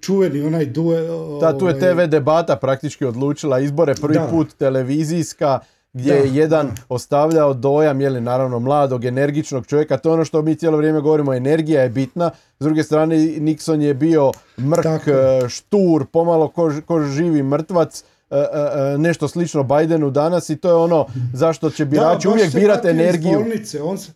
čuveni 0.00 0.42
onaj 0.42 0.66
due... 0.66 1.00
Da, 1.40 1.58
tu 1.58 1.66
je 1.66 1.74
ovaj- 1.74 1.94
TV 1.94 2.10
debata 2.10 2.56
praktički 2.56 3.04
odlučila 3.04 3.60
izbore, 3.60 3.94
prvi 3.94 4.18
put 4.30 4.54
televizijska, 4.58 5.58
gdje 5.98 6.14
je 6.14 6.34
jedan 6.34 6.70
ostavljao 6.88 7.54
dojam, 7.54 8.00
je 8.00 8.10
li 8.10 8.20
naravno 8.20 8.58
mladog, 8.58 9.04
energičnog 9.04 9.66
čovjeka, 9.66 9.96
to 9.96 10.08
je 10.08 10.12
ono 10.12 10.24
što 10.24 10.42
mi 10.42 10.54
cijelo 10.54 10.76
vrijeme 10.76 11.00
govorimo, 11.00 11.34
energija 11.34 11.82
je 11.82 11.88
bitna, 11.88 12.30
s 12.60 12.64
druge 12.64 12.82
strane 12.82 13.16
Nixon 13.16 13.80
je 13.80 13.94
bio 13.94 14.32
mrk, 14.58 15.08
e, 15.08 15.48
štur, 15.48 16.06
pomalo 16.06 16.48
ko, 16.48 16.72
ko 16.86 17.02
živi 17.02 17.42
mrtvac, 17.42 18.04
E, 18.30 18.36
e, 18.36 18.98
nešto 18.98 19.28
slično 19.28 19.62
Bidenu 19.62 20.10
danas 20.10 20.50
i 20.50 20.56
to 20.56 20.68
je 20.68 20.74
ono 20.74 21.06
zašto 21.32 21.70
će 21.70 21.84
birači 21.84 22.28
uvijek 22.28 22.54
birati 22.54 22.88
energiju. 22.88 23.44
on 23.82 23.98
se... 23.98 24.12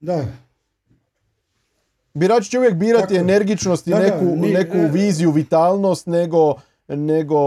Da. 0.00 0.24
Birači 2.14 2.50
će 2.50 2.58
uvijek 2.58 2.74
birati 2.74 3.16
energičnost 3.16 3.86
i 3.86 3.90
neku, 3.90 4.24
neku 4.36 4.78
viziju, 4.92 5.30
vitalnost 5.30 6.06
nego, 6.06 6.54
nego 6.88 7.38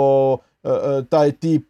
taj 1.09 1.32
tip... 1.32 1.63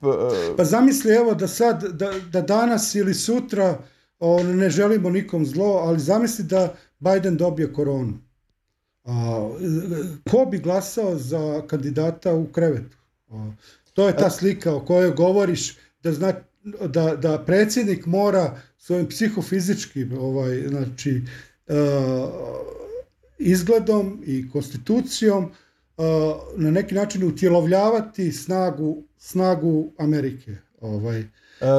Pa 0.58 0.64
zamisli 0.64 1.12
evo 1.12 1.34
da 1.34 1.48
sad, 1.48 1.84
da, 1.84 2.14
da 2.32 2.42
danas 2.42 2.96
ili 2.96 3.14
sutra 3.14 3.78
on, 4.20 4.56
ne 4.56 4.70
želimo 4.70 5.10
nikom 5.10 5.46
zlo, 5.46 5.66
ali 5.66 6.00
zamisli 6.00 6.46
da 6.46 6.76
Biden 7.00 7.38
dobije 7.38 7.74
koronu. 7.74 8.14
A, 9.04 9.50
ko 10.32 10.46
bi 10.52 10.58
glasao 10.58 11.18
za 11.18 11.62
kandidata 11.68 12.34
u 12.34 12.48
krevetu? 12.48 12.98
A, 13.30 13.52
to 13.94 14.08
je 14.08 14.18
ta 14.18 14.30
slika 14.30 14.76
o 14.76 14.86
kojoj 14.86 15.12
govoriš 15.12 15.78
da, 16.04 16.14
zna, 16.14 16.34
da, 16.88 17.16
da 17.16 17.44
predsjednik 17.46 18.06
mora 18.06 18.58
svojim 18.78 19.08
psihofizičkim 19.10 20.18
ovaj, 20.20 20.68
znači, 20.68 21.22
izgledom 23.38 24.24
i 24.26 24.50
konstitucijom 24.52 25.52
na 26.56 26.72
neki 26.72 26.96
način 26.96 27.28
utjelovljavati 27.28 28.32
snagu, 28.32 29.04
snagu 29.18 29.92
Amerike. 29.98 30.56
Ovaj. 30.82 31.20
E, 31.20 31.26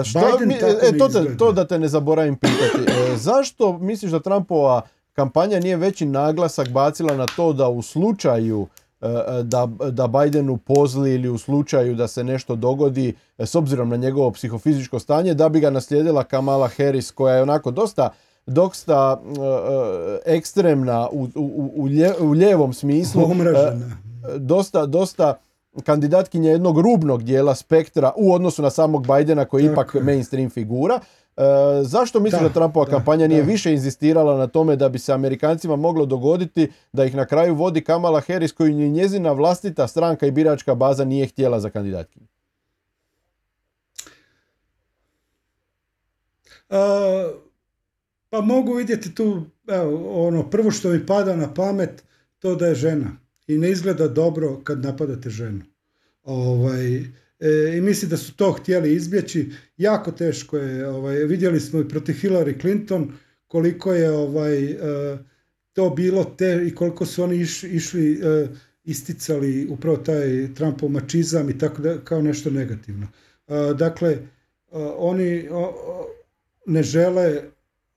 što, 0.05 0.39
mi, 0.47 0.55
e, 0.55 0.99
to, 0.99 1.09
to 1.39 1.53
da 1.53 1.67
te 1.67 1.79
ne 1.79 1.89
zaboravim 1.89 2.37
pitati. 2.37 2.91
E, 2.91 3.17
zašto 3.17 3.79
misliš 3.79 4.13
da 4.13 4.21
Trumpova 4.21 4.83
kampanja 5.13 5.61
nije 5.61 5.77
veći 5.77 6.07
naglasak 6.07 6.69
bacila 6.69 7.17
na 7.17 7.27
to 7.37 7.53
da 7.53 7.69
u 7.69 7.83
slučaju 7.83 8.67
E, 9.01 9.09
e, 9.09 9.43
da, 9.43 9.69
da 9.91 10.07
Bidenu 10.07 10.57
pozli 10.57 11.15
ili 11.15 11.29
u 11.29 11.39
slučaju 11.39 11.95
da 11.95 12.09
se 12.09 12.25
nešto 12.25 12.57
dogodi 12.57 13.15
e, 13.39 13.47
s 13.47 13.55
obzirom 13.55 13.89
na 13.89 13.97
njegovo 13.97 14.31
psihofizičko 14.31 14.99
stanje 14.99 15.35
da 15.35 15.49
bi 15.49 15.61
ga 15.61 15.71
naslijedila 15.71 16.25
Kamala 16.25 16.69
Harris 16.69 17.11
koja 17.11 17.35
je 17.35 17.43
onako 17.43 17.71
dosta 17.71 18.09
dosta 18.47 19.23
ekstremna 20.25 21.09
u, 21.13 21.29
u, 21.35 21.71
u, 21.77 21.89
u 22.21 22.31
lijevom 22.31 22.73
smislu 22.73 23.23
dosta, 24.39 24.87
dosta 24.87 25.39
kandidatkinja 25.85 26.51
jednog 26.51 26.81
rubnog 26.81 27.23
dijela 27.23 27.55
spektra 27.55 28.13
u 28.17 28.35
odnosu 28.35 28.63
na 28.63 28.71
samog 28.71 29.07
Bidena 29.07 29.45
koji 29.45 29.65
je 29.65 29.73
ipak 29.73 29.95
mainstream 29.95 30.51
figura 30.51 31.01
zašto 31.83 32.21
misliš 32.21 32.43
da, 32.43 32.49
Trumpova 32.49 32.87
kampanja 32.87 33.29
nije 33.29 33.43
više 33.43 33.73
inzistirala 33.73 34.39
na 34.39 34.47
tome 34.47 34.77
da 34.77 34.89
bi 34.89 34.99
se 34.99 35.13
Amerikancima 35.13 35.77
moglo 35.77 36.07
dogoditi 36.07 36.73
da 36.93 37.05
ih 37.05 37.15
na 37.15 37.27
kraju 37.27 37.55
vodi 37.55 37.85
Kamala 37.85 38.21
Harris 38.21 38.53
koju 38.53 38.75
ni 38.75 38.91
njezina 38.91 39.33
vlastita 39.33 39.89
stranka 39.89 40.27
i 40.27 40.31
biračka 40.31 40.75
baza 40.75 41.05
nije 41.05 41.27
htjela 41.27 41.61
za 41.61 41.71
kandidatkinju? 41.71 42.27
pa 48.31 48.41
mogu 48.41 48.73
vidjeti 48.75 49.15
tu, 49.15 49.43
evo, 49.69 50.27
ono, 50.27 50.51
prvo 50.51 50.71
što 50.71 50.89
mi 50.89 51.07
pada 51.07 51.37
na 51.37 51.55
pamet, 51.55 52.05
to 52.39 52.55
da 52.55 52.67
je 52.67 52.75
žena. 52.75 53.26
I 53.47 53.59
ne 53.59 53.71
izgleda 53.71 54.09
dobro 54.09 54.61
kad 54.65 54.83
napadate 54.83 55.31
ženu. 55.31 55.63
Ovaj, 56.23 56.97
e, 56.97 57.05
I 57.77 57.81
mislim 57.81 58.11
da 58.11 58.17
su 58.17 58.37
to 58.37 58.53
htjeli 58.53 58.95
izbjeći. 58.95 59.51
Jako 59.77 60.13
teško 60.13 60.57
je. 60.59 60.89
Ovaj, 60.89 61.17
vidjeli 61.17 61.61
smo 61.61 61.81
i 61.81 61.89
protiv 61.89 62.13
Hillary 62.13 62.61
Clinton 62.61 63.13
koliko 63.47 63.93
je 63.93 64.11
ovaj, 64.11 64.65
e, 64.65 64.79
to 65.73 65.91
bilo 65.91 66.25
te 66.25 66.65
i 66.67 66.75
koliko 66.75 67.07
su 67.07 67.23
oni 67.23 67.37
išli 67.71 68.13
e, 68.13 68.49
isticali 68.85 69.67
upravo 69.71 69.97
taj 69.97 70.55
Trumpov 70.55 70.89
mačizam 70.89 71.51
i 71.51 71.59
tako 71.59 71.83
da, 71.83 71.99
kao 72.05 72.23
nešto 72.23 72.51
negativno. 72.51 73.07
dakle, 73.79 74.19
oni 74.97 75.49
ne 76.67 76.83
žele 76.83 77.43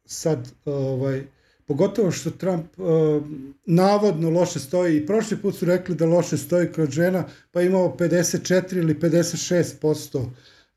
sad 0.06 0.52
ovaj, 0.66 1.24
Pogotovo 1.70 2.12
što 2.12 2.32
Trump 2.32 2.80
uh, 2.80 3.24
navodno 3.66 4.30
loše 4.30 4.60
stoji 4.60 4.98
i 4.98 5.06
prošli 5.06 5.38
put 5.38 5.56
su 5.56 5.66
rekli 5.66 5.96
da 5.96 6.06
loše 6.06 6.38
stoji 6.38 6.72
kod 6.72 6.90
žena, 6.90 7.26
pa 7.52 7.62
imao 7.62 7.96
54 8.00 8.78
ili 8.78 8.96
56% 8.96 10.26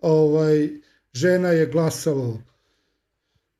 ovaj, 0.00 0.68
žena 1.12 1.48
je 1.48 1.66
glasalo 1.66 2.38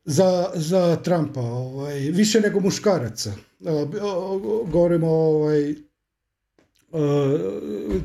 za, 0.04 0.50
za 0.54 0.96
Trumpa, 0.96 1.40
ovaj, 1.40 1.98
više 1.98 2.40
nego 2.40 2.60
muškaraca. 2.60 3.32
Uh, 3.60 3.70
govorimo 4.70 5.06
o 5.06 5.36
ovaj, 5.36 5.70
uh, 5.70 5.76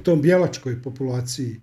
tom 0.04 0.22
bjelačkoj 0.22 0.82
populaciji 0.84 1.62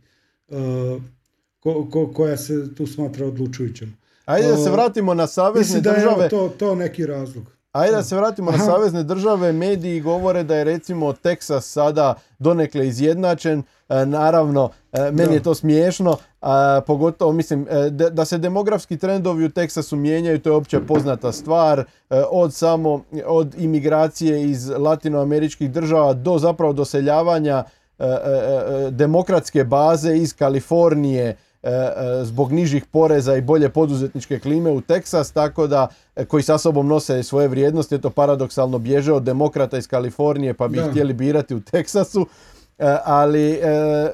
ko, 1.61 1.89
ko, 1.91 2.13
koja 2.13 2.37
se 2.37 2.75
tu 2.75 2.87
smatra 2.87 3.27
odlučujućom. 3.27 3.97
Ajde 4.25 4.49
da 4.49 4.57
se 4.57 4.71
vratimo 4.71 5.15
na 5.15 5.27
savezne 5.27 5.81
države. 5.81 6.07
Mislim 6.07 6.19
da 6.19 6.25
je 6.25 6.31
to, 6.31 6.49
to 6.59 6.75
neki 6.75 7.07
razlog. 7.07 7.45
Ajde 7.73 7.97
da 7.97 8.03
se 8.03 8.17
vratimo 8.17 8.51
na 8.51 8.59
savezne 8.59 9.03
države. 9.03 9.53
Mediji 9.53 10.01
govore 10.01 10.43
da 10.43 10.57
je 10.57 10.65
recimo 10.65 11.13
Teksas 11.13 11.67
sada 11.67 12.15
donekle 12.39 12.87
izjednačen. 12.89 13.63
E, 13.89 14.07
naravno, 14.07 14.71
e, 14.93 15.11
meni 15.11 15.35
je 15.35 15.43
to 15.43 15.55
smiješno. 15.55 16.17
pogotovo, 16.87 17.33
mislim, 17.33 17.67
e, 17.71 17.91
da 17.91 18.25
se 18.25 18.39
demografski 18.39 18.97
trendovi 18.97 19.45
u 19.45 19.51
Teksasu 19.51 19.97
mijenjaju, 19.97 20.41
to 20.41 20.51
je 20.51 20.57
opće 20.57 20.81
poznata 20.81 21.33
stvar. 21.33 21.85
Od 22.31 22.55
samo, 22.55 23.05
od 23.27 23.55
imigracije 23.59 24.43
iz 24.43 24.69
latinoameričkih 24.69 25.71
država 25.71 26.13
do 26.13 26.39
zapravo 26.39 26.73
doseljavanja 26.73 27.65
demokratske 28.91 29.65
baze 29.65 30.17
iz 30.17 30.37
Kalifornije, 30.37 31.37
zbog 32.23 32.53
nižih 32.53 32.85
poreza 32.85 33.37
i 33.37 33.41
bolje 33.41 33.69
poduzetničke 33.69 34.39
klime 34.39 34.71
u 34.71 34.81
Teksas, 34.81 35.33
tako 35.33 35.67
da 35.67 35.89
e, 36.17 36.25
koji 36.25 36.43
sa 36.43 36.59
sobom 36.59 36.87
nose 36.89 37.23
svoje 37.23 37.49
vrijednosti, 37.49 38.01
to 38.01 38.11
paradoksalno 38.11 38.79
bježe 38.79 39.13
od 39.13 39.23
demokrata 39.23 39.79
iz 39.79 39.89
Kalifornije 39.89 40.55
pa 40.55 40.69
bi 40.69 40.79
ih 40.79 40.85
htjeli 40.91 41.13
birati 41.13 41.55
u 41.55 41.61
Teksasu. 41.61 42.27
ali 43.05 43.61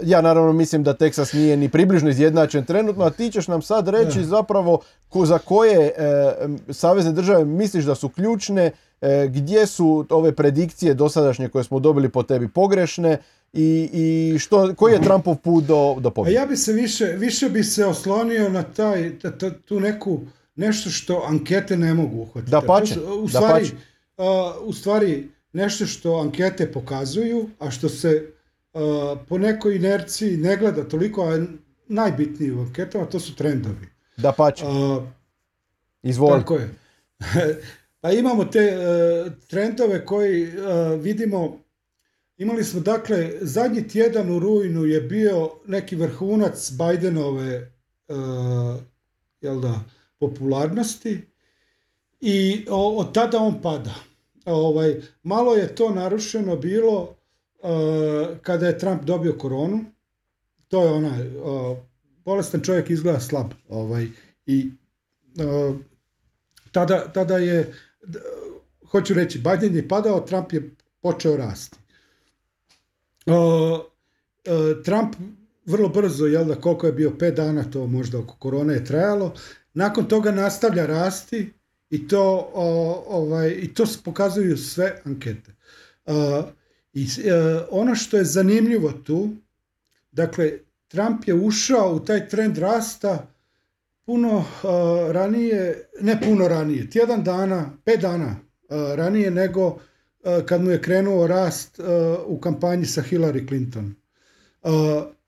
ja 0.02 0.20
naravno 0.20 0.52
mislim 0.52 0.82
da 0.82 0.94
Teksas 0.94 1.32
nije 1.32 1.56
ni 1.56 1.68
približno 1.68 2.10
izjednačen 2.10 2.64
trenutno, 2.64 3.04
a 3.04 3.10
ti 3.10 3.30
ćeš 3.30 3.48
nam 3.48 3.62
sad 3.62 3.88
reći 3.88 4.24
zapravo 4.24 4.80
za 5.24 5.38
koje 5.38 5.92
savezne 6.70 7.12
države 7.12 7.44
misliš 7.44 7.84
da 7.84 7.94
su 7.94 8.08
ključne, 8.08 8.70
gdje 9.28 9.66
su 9.66 10.06
ove 10.10 10.32
predikcije 10.32 10.94
dosadašnje 10.94 11.48
koje 11.48 11.64
smo 11.64 11.78
dobili 11.78 12.08
po 12.08 12.22
tebi 12.22 12.48
pogrešne, 12.48 13.18
i, 13.52 13.90
i 13.92 14.38
što, 14.38 14.74
koji 14.74 14.92
je 14.92 15.02
Trumpov 15.02 15.36
put 15.36 15.64
do, 15.64 15.96
do 16.00 16.10
pobjede? 16.10 16.36
Ja 16.36 16.46
bi 16.46 16.56
se 16.56 16.72
više, 16.72 17.04
više 17.04 17.48
bi 17.48 17.64
se 17.64 17.86
oslonio 17.86 18.48
na 18.48 18.62
taj, 18.62 19.12
tu 19.64 19.80
neku, 19.80 20.20
nešto 20.54 20.90
što 20.90 21.24
ankete 21.26 21.76
ne 21.76 21.94
mogu 21.94 22.18
uhvatiti. 22.20 22.50
Da 22.50 22.60
pače, 22.60 23.00
u 23.00 23.28
stvari, 23.28 23.70
u 24.64 24.72
stvari 24.72 25.28
nešto 25.52 25.86
što 25.86 26.16
ankete 26.16 26.72
pokazuju, 26.72 27.50
a 27.58 27.70
što 27.70 27.88
se 27.88 28.32
po 29.28 29.38
nekoj 29.38 29.76
inerciji 29.76 30.36
ne 30.36 30.56
gleda 30.56 30.88
toliko, 30.88 31.22
a 31.22 31.46
najbitniji 31.88 32.52
u 32.52 32.60
anketama, 32.60 33.06
to 33.06 33.20
su 33.20 33.34
trendovi. 33.34 33.88
Da 34.16 34.32
pače. 34.32 34.64
Izvoli. 36.02 36.40
Tako 36.40 36.54
je. 36.54 36.74
pa 38.00 38.12
imamo 38.12 38.44
te 38.44 38.58
e, 38.58 38.76
trendove 39.48 40.04
koji 40.04 40.42
e, 40.42 40.50
vidimo 40.96 41.58
Imali 42.40 42.64
smo 42.64 42.80
dakle, 42.80 43.32
zadnji 43.40 43.88
tjedan 43.88 44.30
u 44.30 44.38
rujnu 44.38 44.84
je 44.84 45.00
bio 45.00 45.50
neki 45.66 45.96
vrhunac 45.96 46.72
Bidenove 46.72 47.72
uh, 48.08 48.16
jel 49.40 49.60
da, 49.60 49.80
popularnosti 50.18 51.20
i 52.20 52.66
od 52.68 53.14
tada 53.14 53.38
on 53.38 53.62
pada. 53.62 53.94
Ovaj, 54.44 55.00
malo 55.22 55.54
je 55.54 55.74
to 55.74 55.90
narušeno 55.90 56.56
bilo 56.56 57.00
uh, 57.02 58.38
kada 58.42 58.66
je 58.66 58.78
Trump 58.78 59.04
dobio 59.04 59.32
koronu. 59.38 59.84
To 60.68 60.82
je 60.82 60.90
onaj, 60.92 61.36
uh, 61.36 61.78
bolestan 62.24 62.60
čovjek 62.60 62.90
izgleda 62.90 63.20
slab. 63.20 63.46
Ovaj, 63.68 64.06
I 64.46 64.70
tada, 66.72 67.12
tada 67.12 67.38
je, 67.38 67.74
hoću 68.90 69.14
reći, 69.14 69.38
Biden 69.38 69.76
je 69.76 69.88
padao, 69.88 70.20
Trump 70.20 70.52
je 70.52 70.70
počeo 71.00 71.36
rasti. 71.36 71.79
Trump 74.84 75.14
vrlo 75.66 75.88
brzo, 75.88 76.26
jel 76.26 76.44
da 76.44 76.54
koliko 76.54 76.86
je 76.86 76.92
bio 76.92 77.10
pet 77.18 77.34
dana, 77.34 77.64
to 77.64 77.86
možda 77.86 78.18
oko 78.18 78.36
korone 78.38 78.74
je 78.74 78.84
trajalo, 78.84 79.34
nakon 79.74 80.04
toga 80.04 80.30
nastavlja 80.30 80.86
rasti 80.86 81.52
i 81.90 82.08
to, 82.08 82.50
ovaj, 83.06 83.50
i 83.50 83.74
to 83.74 83.84
pokazuju 84.04 84.56
sve 84.56 85.00
ankete. 85.04 85.54
I 86.92 87.04
e, 87.04 87.08
ono 87.70 87.94
što 87.94 88.16
je 88.16 88.24
zanimljivo 88.24 88.92
tu, 88.92 89.28
dakle, 90.12 90.52
Trump 90.88 91.28
je 91.28 91.34
ušao 91.34 91.94
u 91.94 92.00
taj 92.00 92.28
trend 92.28 92.58
rasta 92.58 93.26
puno 94.06 94.44
ranije, 95.12 95.88
ne 96.00 96.20
puno 96.20 96.48
ranije, 96.48 96.90
tjedan 96.90 97.24
dana, 97.24 97.70
pet 97.84 98.00
dana 98.00 98.36
ranije 98.96 99.30
nego 99.30 99.78
kad 100.46 100.62
mu 100.62 100.70
je 100.70 100.82
krenuo 100.82 101.26
rast 101.26 101.80
eh, 101.80 101.84
u 102.26 102.40
kampanji 102.40 102.86
sa 102.86 103.02
Hillary 103.02 103.48
Clinton. 103.48 103.94
Eh, 104.62 104.70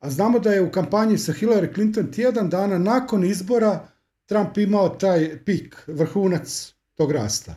a 0.01 0.11
znamo 0.11 0.39
da 0.39 0.53
je 0.53 0.63
u 0.63 0.71
kampanji 0.71 1.19
sa 1.19 1.33
Hillary 1.33 1.75
Clinton 1.75 2.13
tjedan 2.13 2.51
dana 2.51 2.79
nakon 2.79 3.25
izbora 3.25 3.89
Trump 4.27 4.59
imao 4.59 4.89
taj 4.89 5.45
pik, 5.45 5.85
vrhunac 5.87 6.75
tog 6.95 7.13
rasta. 7.13 7.55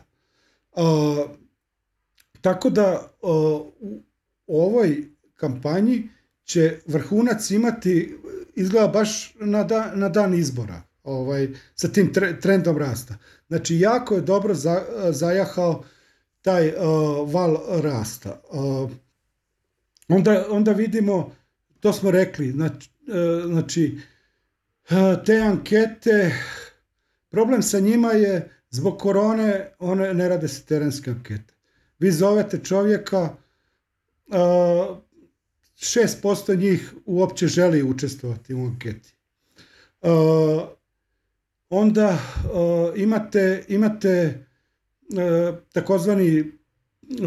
Tako 2.40 2.70
da 2.70 3.10
u 4.46 4.62
ovoj 4.62 5.04
kampanji 5.34 6.08
će 6.44 6.80
vrhunac 6.86 7.50
imati 7.50 8.16
izgleda 8.54 8.88
baš 8.88 9.34
na 9.94 10.08
dan, 10.08 10.34
izbora 10.34 10.82
ovaj, 11.04 11.48
sa 11.74 11.88
tim 11.88 12.12
trendom 12.40 12.78
rasta. 12.78 13.14
Znači 13.48 13.78
jako 13.78 14.14
je 14.14 14.20
dobro 14.20 14.54
zajahao 15.10 15.84
taj 16.46 16.68
uh, 16.68 16.74
val 17.32 17.56
rasta. 17.82 18.40
Uh, 18.50 18.90
onda, 20.08 20.46
onda 20.50 20.72
vidimo, 20.72 21.34
to 21.80 21.92
smo 21.92 22.10
rekli, 22.10 22.50
znači, 22.50 22.90
uh, 23.08 23.52
znači 23.52 23.98
te 25.26 25.40
ankete, 25.40 26.32
problem 27.30 27.62
sa 27.62 27.80
njima 27.80 28.12
je 28.12 28.50
zbog 28.70 28.98
korone, 28.98 29.72
one 29.78 30.14
ne 30.14 30.28
rade 30.28 30.48
se 30.48 30.64
terenske 30.64 31.10
ankete. 31.10 31.54
Vi 31.98 32.10
zovete 32.10 32.58
čovjeka, 32.64 33.36
6% 34.28 36.58
njih 36.58 36.94
uopće 37.06 37.46
želi 37.46 37.82
učestvovati 37.82 38.54
u 38.54 38.66
anketi. 38.66 39.14
Onda 41.70 42.18
imate, 42.96 43.64
imate 43.68 44.08
E, 44.28 44.45
takozvani 45.72 46.52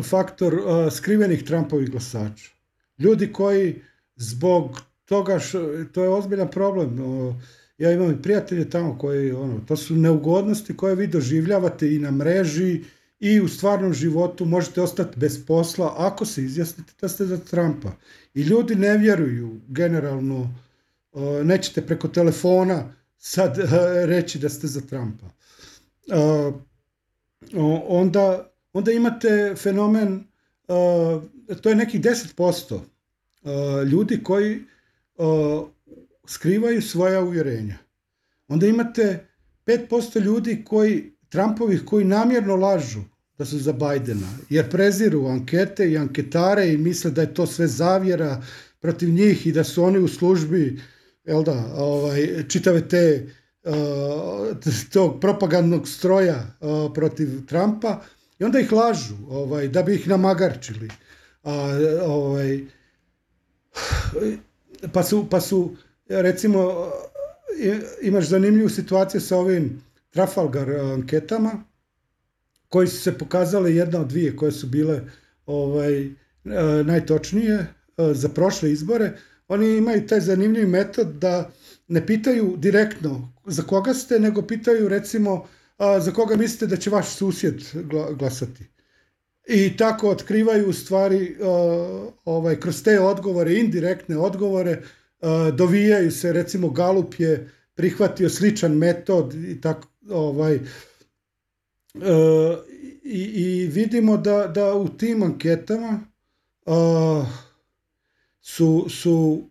faktor 0.04 0.54
e, 0.54 0.92
skrivenih 0.92 1.44
Trumpovih 1.44 1.90
glasača. 1.90 2.52
Ljudi 2.98 3.34
koji 3.34 3.82
zbog 4.16 4.82
toga 5.06 5.40
što, 5.40 5.84
to 5.92 6.04
je 6.04 6.10
ozbiljan 6.10 6.52
problem. 6.52 7.00
Ja 7.78 7.92
imam 7.92 8.12
i 8.12 8.22
prijatelje 8.22 8.70
tamo 8.70 8.98
koji, 8.98 9.32
ono, 9.32 9.60
to 9.68 9.78
su 9.78 9.96
neugodnosti 9.96 10.78
koje 10.78 10.96
vi 10.96 11.08
doživljavate 11.08 11.96
i 11.96 12.00
na 12.00 12.12
mreži 12.12 12.84
i 13.20 13.42
u 13.42 13.48
stvarnom 13.48 13.94
životu 13.94 14.46
možete 14.46 14.82
ostati 14.82 15.20
bez 15.20 15.46
posla 15.46 15.96
ako 15.98 16.26
se 16.26 16.44
izjasnite 16.44 16.94
da 17.02 17.08
ste 17.08 17.26
za 17.26 17.38
Trumpa. 17.38 17.92
I 18.34 18.42
ljudi 18.42 18.76
ne 18.76 18.98
vjeruju 18.98 19.60
generalno, 19.68 20.56
nećete 21.44 21.82
preko 21.82 22.08
telefona 22.08 22.94
sad 23.18 23.58
reći 24.06 24.40
da 24.40 24.50
ste 24.50 24.68
za 24.68 24.82
Trumpa. 24.82 25.26
Onda, 27.88 28.52
onda 28.74 28.92
imate 28.92 29.56
fenomen, 29.58 30.24
to 31.62 31.70
je 31.70 31.76
nekih 31.76 32.02
10% 32.02 32.80
ljudi 33.92 34.24
koji 34.24 34.64
skrivaju 36.28 36.82
svoja 36.82 37.22
uvjerenja. 37.22 37.78
Onda 38.48 38.68
imate 38.68 39.28
5% 39.66 40.22
ljudi 40.22 40.64
koji, 40.66 41.12
Trumpovih 41.30 41.86
koji 41.86 42.06
namjerno 42.06 42.56
lažu 42.56 43.00
da 43.38 43.46
su 43.46 43.60
za 43.60 43.74
Bajdena, 43.74 44.28
jer 44.50 44.70
preziru 44.70 45.28
ankete 45.28 45.92
i 45.92 45.98
anketare 45.98 46.74
i 46.74 46.78
misle 46.78 47.12
da 47.12 47.22
je 47.22 47.34
to 47.34 47.46
sve 47.46 47.68
zavjera 47.68 48.44
protiv 48.80 49.10
njih 49.10 49.48
i 49.48 49.52
da 49.52 49.64
su 49.64 49.84
oni 49.84 50.00
u 50.00 50.08
službi 50.08 50.82
jel 51.26 51.44
da, 51.44 51.74
ovaj, 51.76 52.48
čitave 52.48 52.88
te 52.88 53.28
tog 54.94 55.20
propagandnog 55.22 55.88
stroja 55.88 56.46
protiv 56.94 57.46
Trumpa 57.46 58.02
i 58.40 58.44
onda 58.44 58.60
ih 58.60 58.72
lažu 58.72 59.16
ovaj, 59.30 59.68
da 59.68 59.84
bi 59.84 59.96
ih 59.96 60.08
namagarčili. 60.08 60.90
A, 61.44 61.78
ovaj, 62.06 62.60
pa 64.94 65.04
su, 65.04 65.28
pa 65.30 65.42
su 65.42 65.76
recimo 66.10 66.92
imaš 68.02 68.26
zanimljivu 68.26 68.70
situaciju 68.70 69.22
sa 69.22 69.38
ovim 69.38 69.82
Trafalgar 70.10 70.70
anketama 70.70 71.64
koji 72.70 72.88
su 72.88 72.98
se 72.98 73.18
pokazale 73.18 73.76
jedna 73.76 74.00
od 74.02 74.08
dvije 74.08 74.36
koje 74.36 74.52
su 74.52 74.68
bile 74.68 75.02
ovaj, 75.46 76.06
e, 76.06 76.12
najtočnije 76.84 77.54
e, 77.56 77.68
za 78.14 78.30
prošle 78.30 78.72
izbore. 78.72 79.18
Oni 79.48 79.78
imaju 79.78 80.08
taj 80.08 80.20
zanimljiv 80.20 80.68
metod 80.68 81.08
da 81.08 81.50
ne 81.90 82.06
pitaju 82.06 82.56
direktno 82.58 83.34
za 83.46 83.64
koga 83.64 83.94
ste, 83.94 84.20
nego 84.20 84.42
pitaju 84.42 84.88
recimo 84.88 85.48
za 86.00 86.12
koga 86.12 86.36
mislite 86.36 86.68
da 86.68 86.78
će 86.78 86.90
vaš 86.90 87.10
susjed 87.10 87.64
glasati. 88.18 88.64
I 89.48 89.78
tako 89.78 90.10
otkrivaju 90.10 90.70
u 90.70 90.74
stvari 90.74 91.38
ovaj, 92.26 92.60
kroz 92.60 92.84
te 92.84 93.00
odgovore, 93.00 93.54
indirektne 93.54 94.18
odgovore, 94.18 94.82
dovijaju 95.54 96.12
se, 96.12 96.34
recimo 96.34 96.70
Galup 96.70 97.14
je 97.18 97.50
prihvatio 97.76 98.30
sličan 98.30 98.78
metod 98.78 99.34
i 99.34 99.62
tako 99.62 99.88
ovaj 100.10 100.60
i, 103.04 103.22
i 103.24 103.68
vidimo 103.68 104.18
da, 104.18 104.48
da 104.48 104.74
u 104.74 104.90
tim 104.90 105.24
anketama 105.24 106.00
su, 108.42 108.86
su 108.90 109.50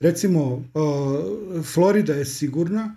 recimo 0.00 0.64
Florida 1.74 2.14
je 2.14 2.24
sigurna 2.24 2.96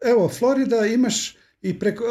evo 0.00 0.28
Florida 0.28 0.86
imaš 0.86 1.36
i 1.62 1.78
preko, 1.78 2.04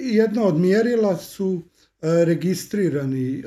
jedno 0.00 0.44
od 0.44 0.56
mjerila 0.56 1.16
su 1.16 1.62
registrirani 2.02 3.42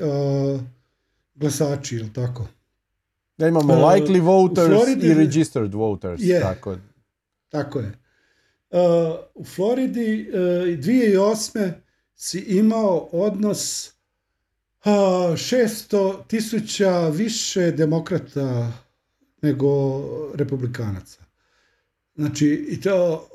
glasači, 1.34 1.96
ili 1.96 2.12
tako? 2.12 2.48
Da 3.38 3.48
imamo 3.48 3.74
likely 3.74 4.20
voters 4.20 4.88
i 5.02 5.14
registered 5.14 5.74
voters. 5.74 6.20
Je, 6.24 6.40
tako. 6.40 6.76
tako 7.48 7.78
je. 7.80 7.92
U 9.34 9.44
Floridi 9.44 10.28
uh, 10.28 10.36
2008. 10.36 11.72
si 12.14 12.38
imao 12.38 13.08
odnos 13.12 13.88
uh, 13.88 13.92
600 14.84 16.26
tisuća 16.26 17.08
više 17.08 17.70
demokrata 17.70 18.72
nego 19.42 20.02
republikanaca. 20.34 21.24
Znači, 22.14 22.66
i 22.68 22.80
to, 22.80 23.28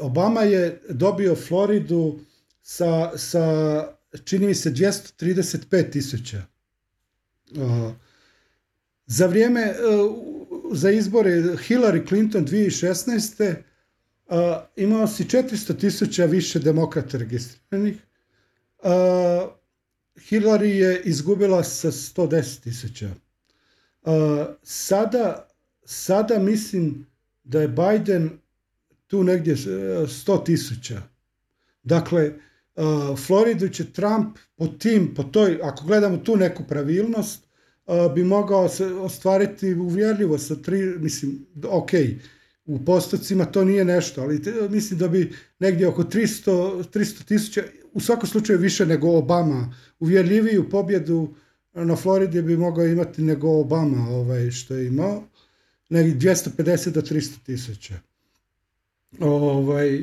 Obama 0.00 0.42
je 0.42 0.80
dobio 0.88 1.34
Floridu 1.34 2.18
sa, 2.62 3.18
sa 3.18 3.86
čini 4.24 4.46
mi 4.46 4.54
se, 4.54 4.70
235 4.70 5.90
tisuća. 5.92 6.42
Za 9.06 9.26
vrijeme, 9.26 9.60
e, 9.60 9.74
za 10.72 10.90
izbore 10.90 11.30
Hillary 11.42 12.08
Clinton 12.08 12.46
2016. 12.46 13.54
imao 14.76 15.06
si 15.06 15.24
400 15.24 15.80
tisuća 15.80 16.24
više 16.24 16.58
demokrata 16.58 17.18
registriranih. 17.18 17.96
Hillary 20.16 20.64
je 20.64 21.02
izgubila 21.04 21.64
sa 21.64 21.90
110 21.90 22.60
tisuća. 22.60 23.10
Sada, 24.62 25.48
sada 25.84 26.38
mislim 26.38 27.06
da 27.44 27.60
je 27.60 27.68
Biden 27.68 28.30
tu 29.06 29.24
negdje 29.24 29.56
100 29.56 30.44
tisuća. 30.44 31.02
Dakle, 31.82 32.32
Floridu 33.26 33.68
će 33.68 33.92
Trump 33.92 34.38
po 34.56 34.66
tim, 34.66 35.14
po 35.14 35.22
toj, 35.22 35.58
ako 35.62 35.86
gledamo 35.86 36.16
tu 36.16 36.36
neku 36.36 36.64
pravilnost, 36.68 37.46
bi 38.14 38.24
mogao 38.24 38.68
se 38.68 38.84
ostvariti 38.86 39.74
uvjerljivo 39.74 40.38
sa 40.38 40.54
tri, 40.54 40.98
mislim, 40.98 41.46
ok, 41.68 41.90
u 42.64 42.84
postocima 42.84 43.44
to 43.44 43.64
nije 43.64 43.84
nešto, 43.84 44.22
ali 44.22 44.40
mislim 44.70 44.98
da 44.98 45.08
bi 45.08 45.32
negdje 45.58 45.88
oko 45.88 46.02
300 46.02 47.24
tisuća, 47.24 47.62
u 47.92 48.00
svakom 48.00 48.28
slučaju 48.28 48.58
više 48.58 48.86
nego 48.86 49.18
Obama, 49.18 49.74
uvjerljiviju 50.00 50.70
pobjedu 50.70 51.34
na 51.84 51.96
Floridi 51.96 52.42
bi 52.42 52.56
mogao 52.56 52.86
imati 52.86 53.22
nego 53.22 53.60
Obama 53.60 54.08
ovaj, 54.10 54.50
što 54.50 54.74
je 54.74 54.86
imao, 54.86 55.22
negdje 55.88 56.32
250 56.32 56.90
do 56.90 57.00
300 57.00 57.38
tisuća. 57.46 57.94
Ovaj, 59.20 60.02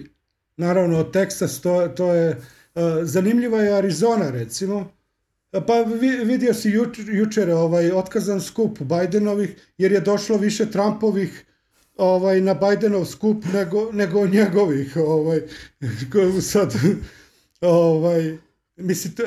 naravno, 0.58 1.04
Texas, 1.04 1.62
to, 1.62 1.88
to 1.88 2.14
je, 2.14 2.30
uh, 2.30 2.84
zanimljiva 3.04 3.62
je 3.62 3.74
Arizona 3.74 4.30
recimo, 4.30 4.92
pa 5.52 5.82
vidio 6.26 6.54
si 6.54 6.72
jučer 7.14 7.52
ovaj 7.52 7.92
otkazan 7.92 8.42
skup 8.42 8.82
Bajdenovih 8.82 9.56
jer 9.78 9.92
je 9.92 10.02
došlo 10.02 10.38
više 10.38 10.72
Trumpovih 10.72 11.46
ovaj 11.98 12.42
na 12.42 12.54
Bajdenov 12.54 13.06
skup 13.06 13.46
nego, 13.54 13.92
nego 13.92 14.28
njegovih 14.28 14.98
ovaj 14.98 15.42
sad 16.52 16.74
ovaj 17.62 18.38
mislite 18.76 19.24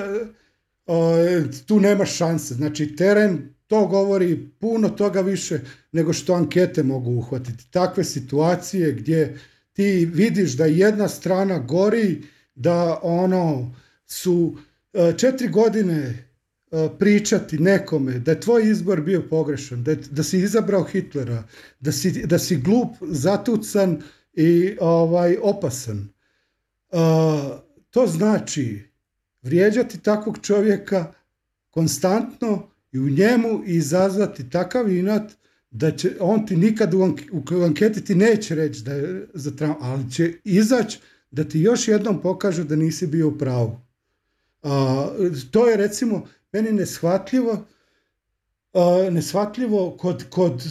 tu 1.66 1.80
nema 1.80 2.04
šanse 2.04 2.54
znači 2.54 2.96
teren 2.96 3.54
to 3.66 3.86
govori 3.86 4.48
puno 4.60 4.88
toga 4.88 5.20
više 5.20 5.60
nego 5.92 6.12
što 6.12 6.34
ankete 6.34 6.82
mogu 6.82 7.10
uhvatiti 7.10 7.70
takve 7.70 8.04
situacije 8.04 8.92
gdje 8.92 9.38
ti 9.72 10.10
vidiš 10.12 10.52
da 10.52 10.64
jedna 10.64 11.08
strana 11.08 11.58
gori 11.58 12.22
da 12.54 13.00
ono 13.02 13.74
su 14.06 14.56
E, 14.96 15.18
četiri 15.18 15.48
godine 15.48 15.94
e, 16.00 16.88
pričati 16.98 17.58
nekome 17.58 18.18
da 18.18 18.30
je 18.30 18.40
tvoj 18.40 18.70
izbor 18.70 19.00
bio 19.00 19.22
pogrešan, 19.30 19.84
da, 19.84 19.94
da 19.94 20.22
si 20.22 20.38
izabrao 20.38 20.84
Hitlera, 20.84 21.42
da 21.80 21.92
si, 21.92 22.26
da 22.26 22.38
si 22.38 22.56
glup, 22.56 22.96
zatucan 23.00 24.02
i 24.32 24.76
ovaj, 24.80 25.36
opasan. 25.42 26.08
E, 26.90 26.96
to 27.90 28.06
znači 28.06 28.90
vrijeđati 29.46 29.98
takvog 29.98 30.38
čovjeka 30.42 31.12
konstantno 31.70 32.68
i 32.92 32.98
u 32.98 33.08
njemu 33.08 33.62
izazvati 33.66 34.50
takav 34.50 34.90
inat 34.90 35.32
da 35.70 35.96
će 35.96 36.16
on 36.20 36.46
ti 36.46 36.56
nikad 36.56 36.94
u, 36.94 37.14
anketi 37.64 38.04
ti 38.04 38.14
neće 38.14 38.54
reći 38.54 38.82
da 38.82 38.92
je 38.92 39.28
za 39.34 39.50
Trump, 39.50 39.76
ali 39.80 40.12
će 40.12 40.32
izaći 40.44 40.98
da 41.30 41.44
ti 41.44 41.60
još 41.60 41.88
jednom 41.88 42.20
pokažu 42.20 42.64
da 42.64 42.76
nisi 42.76 43.06
bio 43.06 43.28
u 43.28 43.38
pravu. 43.38 43.80
To 45.50 45.68
je 45.68 45.76
recimo 45.76 46.26
meni 46.52 46.72
neshvatljivo, 46.72 47.66
a, 48.72 49.08
neshvatljivo 49.10 49.96
kod, 49.96 50.24
kod 50.30 50.64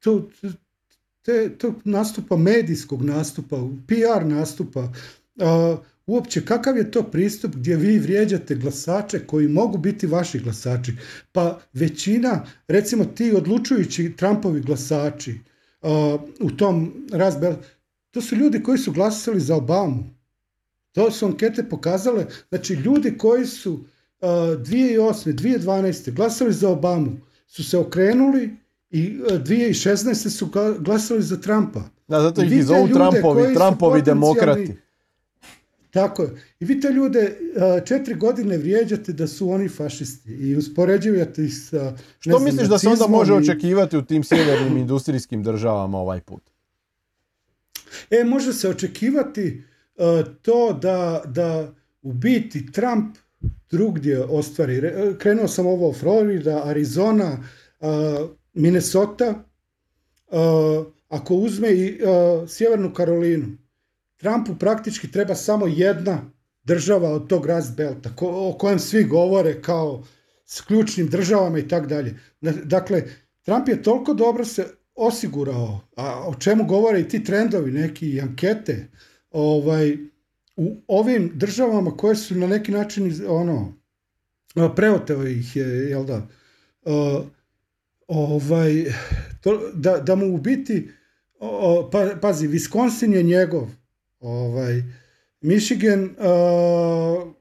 to, 0.00 0.28
te, 1.22 1.58
tog 1.58 1.74
nastupa, 1.84 2.36
medijskog 2.36 3.02
nastupa, 3.02 3.56
PR 3.86 4.26
nastupa, 4.26 4.92
uopće 6.06 6.44
kakav 6.44 6.76
je 6.76 6.90
to 6.90 7.02
pristup 7.02 7.54
gdje 7.54 7.76
vi 7.76 7.98
vrijeđate 7.98 8.54
glasače 8.54 9.26
koji 9.26 9.48
mogu 9.48 9.78
biti 9.78 10.06
vaši 10.06 10.38
glasači. 10.38 10.92
Pa 11.32 11.60
većina, 11.72 12.46
recimo 12.68 13.04
ti 13.04 13.32
odlučujući 13.36 14.12
Trumpovi 14.16 14.60
glasači 14.60 15.40
u 16.40 16.50
tom 16.50 17.06
razbel, 17.12 17.54
to 18.10 18.20
su 18.20 18.36
ljudi 18.36 18.62
koji 18.62 18.78
su 18.78 18.92
glasali 18.92 19.40
za 19.40 19.56
Obamu. 19.56 20.04
To 20.92 21.10
su 21.10 21.26
ankete 21.26 21.68
pokazale, 21.68 22.26
znači 22.48 22.74
ljudi 22.74 23.18
koji 23.18 23.46
su 23.46 23.72
uh, 23.72 23.82
2008. 24.20 25.32
2012. 25.32 26.12
glasali 26.12 26.52
za 26.52 26.68
Obamu 26.68 27.16
su 27.46 27.64
se 27.64 27.78
okrenuli 27.78 28.56
i 28.90 29.18
uh, 29.20 29.26
2016. 29.26 30.28
su 30.28 30.48
glasali 30.78 31.22
za 31.22 31.40
Trumpa. 31.40 31.82
Da, 32.08 32.20
zato 32.20 32.42
ih 32.42 32.52
i 32.52 32.62
zovu 32.62 32.88
Trumpovi, 32.88 33.54
Trumpovi 33.54 34.02
demokrati. 34.02 34.76
Tako 35.92 36.22
je. 36.22 36.30
I 36.60 36.64
vi 36.64 36.80
te 36.80 36.88
ljude 36.88 37.38
a, 37.56 37.80
četiri 37.80 38.14
godine 38.14 38.58
vrijeđate 38.58 39.12
da 39.12 39.26
su 39.26 39.50
oni 39.50 39.68
fašisti 39.68 40.30
i 40.30 40.56
uspoređujete 40.56 41.44
ih 41.44 41.54
sa... 41.54 41.82
ne 41.84 41.96
Što 42.18 42.30
znam, 42.30 42.44
misliš 42.44 42.68
da 42.68 42.78
se 42.78 42.88
onda 42.88 43.06
može 43.06 43.32
i- 43.32 43.36
očekivati 43.36 43.96
u 43.96 44.02
tim 44.02 44.24
sjevernim 44.24 44.76
industrijskim 44.76 45.42
državama 45.42 45.98
ovaj 45.98 46.20
put? 46.20 46.42
E, 48.10 48.24
može 48.24 48.52
se 48.52 48.68
očekivati 48.68 49.62
e, 49.96 50.02
to 50.42 50.72
da, 50.72 51.22
da 51.26 51.72
u 52.02 52.12
biti 52.12 52.72
Trump 52.72 53.16
drugdje 53.70 54.20
ostvari. 54.20 54.80
Re- 54.80 54.94
e, 54.96 55.18
Krenuo 55.18 55.48
sam 55.48 55.66
ovo 55.66 55.92
Florida, 55.92 56.62
Arizona, 56.64 57.44
e, 57.80 57.86
Minnesota, 58.54 59.44
e, 60.28 60.36
ako 61.08 61.34
uzme 61.34 61.68
i 61.70 61.88
e, 61.88 61.98
Sjevernu 62.48 62.94
Karolinu. 62.94 63.46
Trumpu 64.22 64.54
praktički 64.54 65.10
treba 65.10 65.34
samo 65.34 65.66
jedna 65.66 66.30
država 66.64 67.10
od 67.10 67.28
tog 67.28 67.46
Rust 67.46 67.76
Belta, 67.76 68.10
o 68.20 68.56
kojem 68.58 68.78
svi 68.78 69.04
govore 69.04 69.62
kao 69.62 70.04
s 70.44 70.60
ključnim 70.60 71.06
državama 71.06 71.58
i 71.58 71.68
tak 71.68 71.86
dalje. 71.86 72.18
Da- 72.40 72.52
Dakle, 72.52 73.02
Trump 73.42 73.68
je 73.68 73.82
toliko 73.82 74.14
dobro 74.14 74.44
se 74.44 74.66
osigurao, 74.94 75.80
a 75.96 76.28
o 76.28 76.34
čemu 76.34 76.64
govore 76.64 77.00
i 77.00 77.08
ti 77.08 77.24
trendovi, 77.24 77.72
neki 77.72 78.20
ankete, 78.20 78.88
ovaj, 79.30 79.96
u 80.56 80.76
ovim 80.88 81.30
državama 81.34 81.96
koje 81.96 82.16
su 82.16 82.34
na 82.34 82.46
neki 82.46 82.72
način 82.72 83.14
ono, 83.28 83.74
preoteo 84.76 85.26
ih 85.26 85.56
je, 85.56 85.66
jel 85.66 86.04
da, 86.04 86.28
ovaj, 88.06 88.84
to, 89.40 89.70
da, 89.74 89.98
da 89.98 90.14
mu 90.14 90.34
u 90.34 90.38
biti, 90.38 90.90
o, 91.38 91.88
pa, 91.92 92.08
pazi, 92.20 92.48
Wisconsin 92.48 93.12
je 93.14 93.22
njegov, 93.22 93.70
ovaj, 94.22 94.82
Michigan 95.40 96.16
a, 96.18 97.32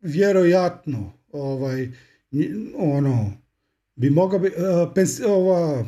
vjerojatno, 0.00 1.12
ovaj, 1.32 1.88
ono, 2.76 3.32
bi 3.94 4.10
mogao 4.10 4.38
bi, 4.38 4.48
a, 4.48 4.92
pens, 4.94 5.20
ova, 5.26 5.84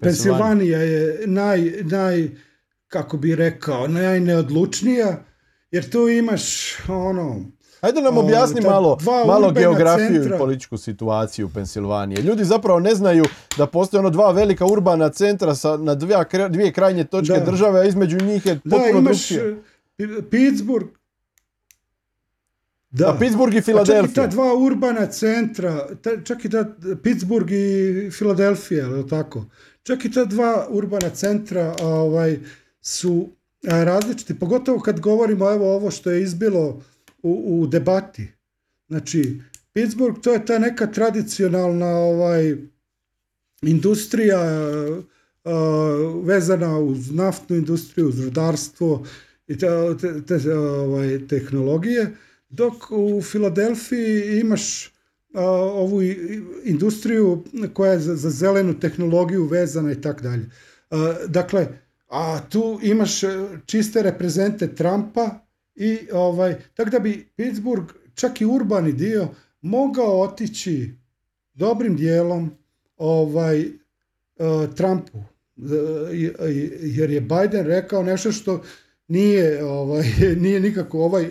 Pensilvanija 0.00 0.78
je 0.78 1.26
naj, 1.26 1.60
naj, 1.82 2.28
kako 2.86 3.16
bi 3.16 3.34
rekao, 3.34 3.88
najneodlučnija, 3.88 5.24
jer 5.70 5.90
tu 5.90 6.08
imaš 6.08 6.76
ono, 6.88 7.44
Ajde 7.86 8.00
nam 8.02 8.18
objasni 8.18 8.60
malo, 8.62 8.96
dva 8.96 9.24
malo 9.26 9.50
geografiju 9.52 10.08
centra. 10.12 10.36
i 10.36 10.38
političku 10.38 10.78
situaciju 10.78 11.46
u 11.46 11.50
Pensilvaniji. 11.50 12.16
Ljudi 12.18 12.44
zapravo 12.44 12.80
ne 12.80 12.94
znaju 12.94 13.24
da 13.58 13.66
postoje 13.66 13.98
ono 13.98 14.10
dva 14.10 14.30
velika 14.32 14.66
urbana 14.66 15.08
centra 15.10 15.54
sa, 15.54 15.76
na 15.76 15.94
dvije, 15.94 16.16
kra- 16.18 16.48
dvije 16.48 16.72
krajnje 16.72 17.04
točke 17.04 17.32
Da. 17.34 17.44
države, 17.44 17.80
a 17.80 17.84
između 17.84 18.18
njih 18.18 18.46
je 18.46 18.54
da 18.54 18.60
potpuno 18.70 18.98
imaš 18.98 19.30
e, 19.30 19.54
Pittsburgh, 20.30 20.86
da, 22.90 23.10
A 23.10 23.18
Pittsburgh 23.18 23.56
i 23.56 23.60
Pa 23.60 23.62
čak 23.62 23.74
i 23.74 23.76
ta 23.76 23.84
Filadelfija. 23.84 24.26
dva 24.26 24.54
urbana 24.56 25.06
centra, 25.06 25.72
ta, 26.02 26.10
čak 26.24 26.44
i 26.44 26.50
ta 26.50 26.64
Pittsburgh 27.02 27.52
i 27.52 28.10
Filadelfija, 28.10 28.86
je 28.86 29.08
tako? 29.08 29.44
Čak 29.82 30.04
i 30.04 30.12
ta 30.12 30.24
dva 30.24 30.66
urbana 30.70 31.10
centra 31.10 31.74
ovaj, 31.82 32.38
su 32.80 33.28
različiti, 33.62 34.38
pogotovo 34.38 34.80
kad 34.80 35.00
govorimo 35.00 35.50
evo 35.50 35.74
ovo 35.74 35.90
što 35.90 36.10
je 36.10 36.22
izbilo 36.22 36.82
u, 37.26 37.60
u 37.60 37.66
debati. 37.66 38.28
Znači, 38.88 39.40
Pittsburgh 39.72 40.20
to 40.20 40.32
je 40.32 40.46
ta 40.46 40.58
neka 40.58 40.86
tradicionalna 40.86 41.86
ovaj, 41.86 42.56
industrija 43.62 44.40
a, 45.44 45.52
vezana 46.24 46.78
uz 46.78 47.10
naftnu 47.10 47.56
industriju, 47.56 48.08
uz 48.08 48.24
rudarstvo 48.24 49.06
i 49.46 49.58
te, 49.58 49.66
te- 50.00 50.22
te, 50.22 50.54
ovaj, 50.54 51.26
tehnologije, 51.26 52.16
dok 52.48 52.90
u 52.90 53.22
Filadelfiji 53.22 54.40
imaš 54.40 54.92
a, 55.34 55.42
ovu 55.50 56.02
industriju 56.64 57.44
koja 57.74 57.92
je 57.92 58.00
za, 58.00 58.16
za 58.16 58.30
zelenu 58.30 58.80
tehnologiju 58.80 59.44
vezana 59.44 59.92
i 59.92 60.00
tako 60.00 60.22
dalje. 60.22 60.50
Dakle, 61.28 61.68
a 62.08 62.40
tu 62.50 62.80
imaš 62.82 63.20
čiste 63.66 64.02
reprezente 64.02 64.74
Trumpa 64.74 65.45
i 65.76 65.98
ovaj, 66.12 66.56
tako 66.74 66.90
da 66.90 66.98
bi 66.98 67.28
Pittsburgh, 67.36 67.92
čak 68.14 68.40
i 68.40 68.46
urbani 68.46 68.92
dio, 68.92 69.28
mogao 69.60 70.20
otići 70.20 70.94
dobrim 71.54 71.96
dijelom 71.96 72.50
ovaj, 72.96 73.60
e, 73.60 73.68
Trumpu. 74.76 75.18
E, 75.18 76.32
Jer 76.82 77.10
je 77.10 77.20
Biden 77.20 77.66
rekao 77.66 78.02
nešto 78.02 78.32
što 78.32 78.62
nije, 79.08 79.64
ovaj, 79.64 80.04
nije 80.42 80.60
nikako 80.60 81.04
ovaj, 81.04 81.28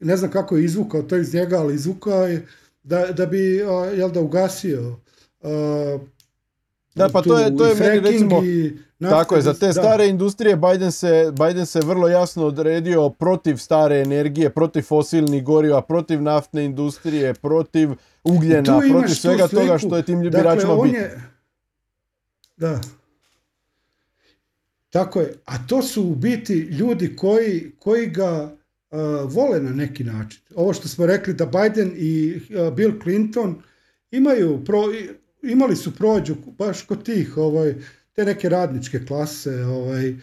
ne 0.00 0.16
znam 0.16 0.30
kako 0.30 0.56
je 0.56 0.64
izvukao 0.64 1.02
to 1.02 1.16
iz 1.16 1.34
njega, 1.34 1.58
ali 1.58 1.74
izvukao 1.74 2.26
je 2.26 2.46
da, 2.82 3.06
da 3.06 3.26
bi, 3.26 3.56
jel 3.96 4.10
da, 4.10 4.20
ugasio 4.20 4.96
Da, 6.94 7.08
pa 7.08 7.22
tu 7.22 7.28
to 7.28 7.38
je, 7.38 7.56
to 7.56 7.66
je 7.66 7.74
meni 7.74 8.00
recimo, 8.00 8.44
i 8.44 8.78
tako 9.02 9.34
je, 9.34 9.42
za 9.42 9.54
te 9.54 9.66
da. 9.66 9.72
stare 9.72 10.06
industrije 10.06 10.56
Biden 10.56 10.92
se, 10.92 11.32
Biden 11.38 11.66
se 11.66 11.80
vrlo 11.80 12.08
jasno 12.08 12.46
odredio 12.46 13.08
protiv 13.10 13.56
stare 13.56 13.96
energije, 13.96 14.50
protiv 14.50 14.82
fosilnih 14.82 15.44
goriva, 15.44 15.82
protiv 15.82 16.22
naftne 16.22 16.64
industrije, 16.64 17.34
protiv 17.34 17.90
ugljena, 18.24 18.80
protiv 18.90 19.14
svega 19.14 19.48
toga 19.48 19.68
sliku. 19.68 19.78
što 19.78 19.96
je 19.96 20.02
tim 20.02 20.22
Dakle, 20.22 20.30
biračima 20.32 20.72
on 20.72 20.82
bitno. 20.82 20.98
je- 20.98 21.22
Da. 22.56 22.80
Tako 24.90 25.20
je. 25.20 25.34
A 25.44 25.66
to 25.66 25.82
su 25.82 26.02
u 26.02 26.14
biti 26.14 26.54
ljudi 26.54 27.16
koji, 27.16 27.72
koji 27.78 28.06
ga 28.06 28.42
uh, 28.90 28.98
vole 29.26 29.60
na 29.60 29.70
neki 29.70 30.04
način. 30.04 30.40
Ovo 30.54 30.72
što 30.72 30.88
smo 30.88 31.06
rekli 31.06 31.34
da 31.34 31.46
Biden 31.46 31.92
i 31.96 32.34
uh, 32.36 32.74
Bill 32.74 32.92
Clinton 33.02 33.62
imaju 34.10 34.64
pro, 34.64 34.82
imali 35.42 35.76
su 35.76 35.94
prođu 35.94 36.34
baš 36.58 36.82
kod 36.82 37.04
tih 37.04 37.36
ovaj, 37.36 37.74
te 38.12 38.24
neke 38.24 38.48
radničke 38.48 39.06
klase, 39.06 39.64
ovaj, 39.64 40.14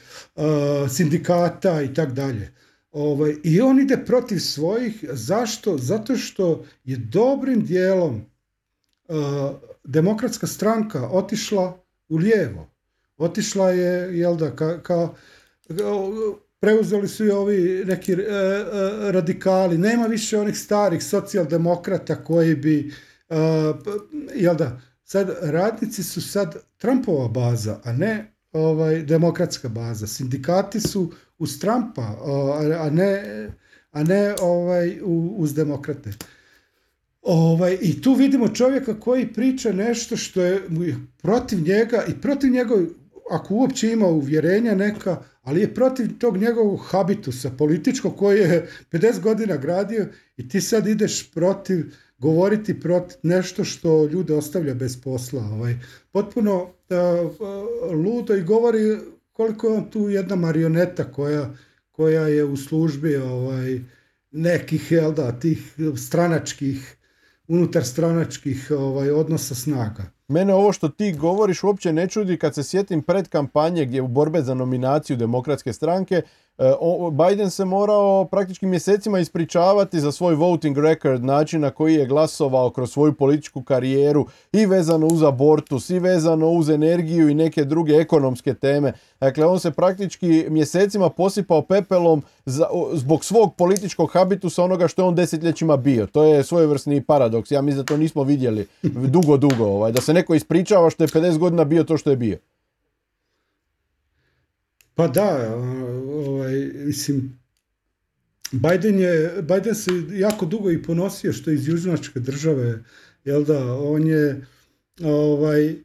sindikata 0.89 1.81
i 1.81 1.93
tak 1.93 2.13
dalje. 2.13 2.53
Ovaj, 2.91 3.35
I 3.43 3.61
on 3.61 3.79
ide 3.79 3.97
protiv 4.05 4.39
svojih. 4.39 5.05
Zašto? 5.11 5.77
Zato 5.77 6.17
što 6.17 6.65
je 6.83 6.97
dobrim 6.97 7.65
dijelom 7.65 8.25
demokratska 9.83 10.47
stranka 10.47 11.09
otišla 11.09 11.83
u 12.09 12.17
lijevo. 12.17 12.69
Otišla 13.17 13.71
je, 13.71 14.19
jel 14.19 14.35
da, 14.37 14.55
ka, 14.55 14.65
ka- 14.65 15.09
ka- 15.69 16.35
preuzeli 16.59 17.07
su 17.07 17.25
i 17.25 17.31
ovi 17.31 17.83
neki 17.85 18.11
e, 18.11 18.15
e, 18.15 19.11
radikali. 19.11 19.77
Nema 19.77 20.05
više 20.05 20.39
onih 20.39 20.57
starih 20.57 21.03
socijaldemokrata 21.03 22.23
koji 22.23 22.55
bi, 22.55 22.93
e, 23.29 23.35
jel 24.35 24.55
da, 24.55 24.81
sad 25.11 25.29
radnici 25.41 26.03
su 26.03 26.21
sad 26.21 26.55
Trumpova 26.77 27.27
baza, 27.27 27.79
a 27.83 27.93
ne 27.93 28.33
ovaj, 28.51 29.03
demokratska 29.03 29.69
baza. 29.69 30.07
Sindikati 30.07 30.79
su 30.79 31.11
uz 31.37 31.59
Trumpa, 31.59 32.01
a, 32.79 32.89
ne, 32.89 33.23
a 33.91 34.03
ne 34.03 34.35
ovaj, 34.41 34.99
uz 35.37 35.53
demokrate. 35.53 36.11
Ovaj, 37.21 37.77
I 37.81 38.01
tu 38.01 38.13
vidimo 38.13 38.47
čovjeka 38.47 38.99
koji 38.99 39.33
priča 39.33 39.71
nešto 39.71 40.17
što 40.17 40.41
je 40.41 40.61
protiv 41.17 41.59
njega 41.59 42.03
i 42.07 42.21
protiv 42.21 42.51
njegov, 42.51 42.79
ako 43.31 43.53
uopće 43.53 43.91
ima 43.91 44.07
uvjerenja 44.07 44.75
neka, 44.75 45.23
ali 45.41 45.61
je 45.61 45.73
protiv 45.73 46.17
tog 46.17 46.37
njegovog 46.37 46.79
habitusa 46.85 47.51
političkog 47.57 48.17
koji 48.17 48.39
je 48.39 48.69
50 48.91 49.19
godina 49.19 49.57
gradio 49.57 50.07
i 50.37 50.49
ti 50.49 50.61
sad 50.61 50.87
ideš 50.87 51.31
protiv, 51.31 51.93
govoriti 52.19 52.79
protiv 52.79 53.17
nešto 53.23 53.63
što 53.63 54.05
ljude 54.05 54.33
ostavlja 54.33 54.73
bez 54.73 55.01
posla. 55.01 55.41
Ovaj. 55.41 55.75
Potpuno 56.11 56.69
a, 56.89 57.29
ludo 57.91 58.35
i 58.35 58.43
govori 58.43 58.97
koliko 59.33 59.67
je 59.67 59.73
on 59.73 59.89
tu 59.89 60.09
jedna 60.09 60.35
marioneta 60.35 61.03
koja, 61.03 61.49
koja 61.91 62.27
je 62.27 62.43
u 62.43 62.57
službi 62.57 63.15
ovaj, 63.15 63.79
nekih, 64.31 64.91
jel 64.91 65.13
da, 65.13 65.39
tih 65.39 65.75
stranačkih 65.97 66.95
unutar 67.47 67.85
stranačkih 67.85 68.71
ovaj, 68.71 69.11
odnosa 69.11 69.55
snaga. 69.55 70.03
Mene 70.27 70.53
ovo 70.53 70.73
što 70.73 70.89
ti 70.89 71.15
govoriš 71.19 71.63
uopće 71.63 71.93
ne 71.93 72.07
čudi 72.07 72.37
kad 72.37 72.55
se 72.55 72.63
sjetim 72.63 73.01
pred 73.01 73.27
kampanje 73.27 73.85
gdje 73.85 74.01
u 74.01 74.07
borbe 74.07 74.41
za 74.41 74.53
nominaciju 74.53 75.17
demokratske 75.17 75.73
stranke 75.73 76.21
Biden 77.11 77.49
se 77.49 77.65
morao 77.65 78.25
praktički 78.25 78.65
mjesecima 78.65 79.19
ispričavati 79.19 79.99
za 79.99 80.11
svoj 80.11 80.35
voting 80.35 80.77
record, 80.77 81.23
način 81.23 81.61
na 81.61 81.69
koji 81.71 81.95
je 81.95 82.05
glasovao 82.05 82.69
kroz 82.69 82.91
svoju 82.91 83.13
političku 83.13 83.63
karijeru 83.63 84.25
i 84.53 84.65
vezano 84.65 85.07
uz 85.07 85.23
abortus 85.23 85.89
i 85.89 85.99
vezano 85.99 86.49
uz 86.49 86.69
energiju 86.69 87.29
i 87.29 87.33
neke 87.33 87.63
druge 87.63 87.93
ekonomske 87.93 88.53
teme. 88.53 88.93
Dakle, 89.19 89.45
on 89.45 89.59
se 89.59 89.71
praktički 89.71 90.45
mjesecima 90.49 91.09
posipao 91.09 91.61
pepelom 91.61 92.23
za- 92.45 92.67
zbog 92.93 93.25
svog 93.25 93.55
političkog 93.55 94.09
habitusa 94.13 94.63
onoga 94.63 94.87
što 94.87 95.01
je 95.01 95.07
on 95.07 95.15
desetljećima 95.15 95.77
bio. 95.77 96.05
To 96.05 96.23
je 96.23 96.43
svojevrsni 96.43 97.03
paradoks. 97.03 97.51
Ja 97.51 97.61
mislim 97.61 97.85
da 97.85 97.93
to 97.93 97.97
nismo 97.97 98.23
vidjeli 98.23 98.67
dugo, 98.83 99.37
dugo. 99.37 99.65
Ovaj, 99.65 99.91
da 99.91 100.01
se 100.01 100.13
neko 100.13 100.35
ispričava 100.35 100.89
što 100.89 101.03
je 101.03 101.07
50 101.07 101.37
godina 101.37 101.63
bio 101.63 101.83
to 101.83 101.97
što 101.97 102.09
je 102.09 102.15
bio. 102.15 102.37
Pa 104.95 105.07
da, 105.07 105.55
mislim, 106.75 107.39
Biden, 108.51 108.99
je, 108.99 109.41
Biden 109.41 109.75
se 109.75 109.91
jako 110.11 110.45
dugo 110.45 110.71
i 110.71 110.83
ponosio 110.83 111.33
što 111.33 111.49
je 111.49 111.55
iz 111.55 111.67
južnačke 111.67 112.19
države, 112.19 112.83
jel 113.25 113.43
da, 113.43 113.73
on 113.75 114.07
je 114.07 114.45
ovaj, 115.03 115.75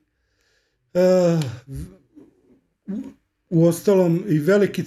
uh, 0.94 1.44
u 3.50 3.66
ostalom 3.66 4.24
i 4.28 4.38
veliki, 4.38 4.84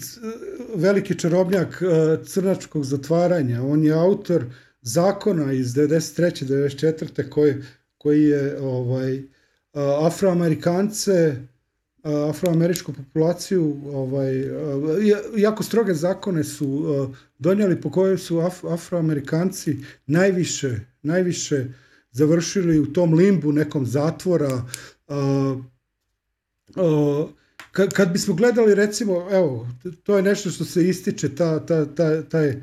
veliki 0.76 1.20
čarobnjak 1.20 1.82
uh, 1.82 2.26
crnačkog 2.26 2.84
zatvaranja. 2.84 3.64
On 3.64 3.84
je 3.84 3.94
autor 3.94 4.46
zakona 4.82 5.54
iz 5.54 5.74
93. 5.74 6.46
94. 6.46 7.30
koji, 7.30 7.56
koji 7.98 8.24
je 8.24 8.62
ovaj, 8.62 9.20
uh, 9.20 9.26
afroamerikance 10.06 11.36
afroameričku 12.30 12.94
populaciju 12.94 13.82
ovaj, 13.94 14.44
jako 15.38 15.64
stroge 15.64 15.94
zakone 15.94 16.44
su 16.44 16.86
donijeli 17.40 17.82
po 17.82 17.92
kojoj 17.92 18.18
su 18.18 18.40
af, 18.40 18.64
afroamerikanci 18.66 19.78
najviše, 20.06 20.80
najviše 21.02 21.66
završili 22.12 22.80
u 22.80 22.94
tom 22.94 23.14
limbu 23.14 23.52
nekom 23.52 23.86
zatvora. 23.86 24.62
Kad, 27.72 28.12
bismo 28.14 28.34
gledali 28.34 28.76
recimo, 28.76 29.28
evo, 29.32 29.68
to 30.04 30.18
je 30.18 30.24
nešto 30.24 30.50
što 30.50 30.66
se 30.66 30.88
ističe, 30.88 31.36
ta, 31.36 31.66
ta, 31.66 31.86
ta, 31.86 32.22
taj 32.22 32.56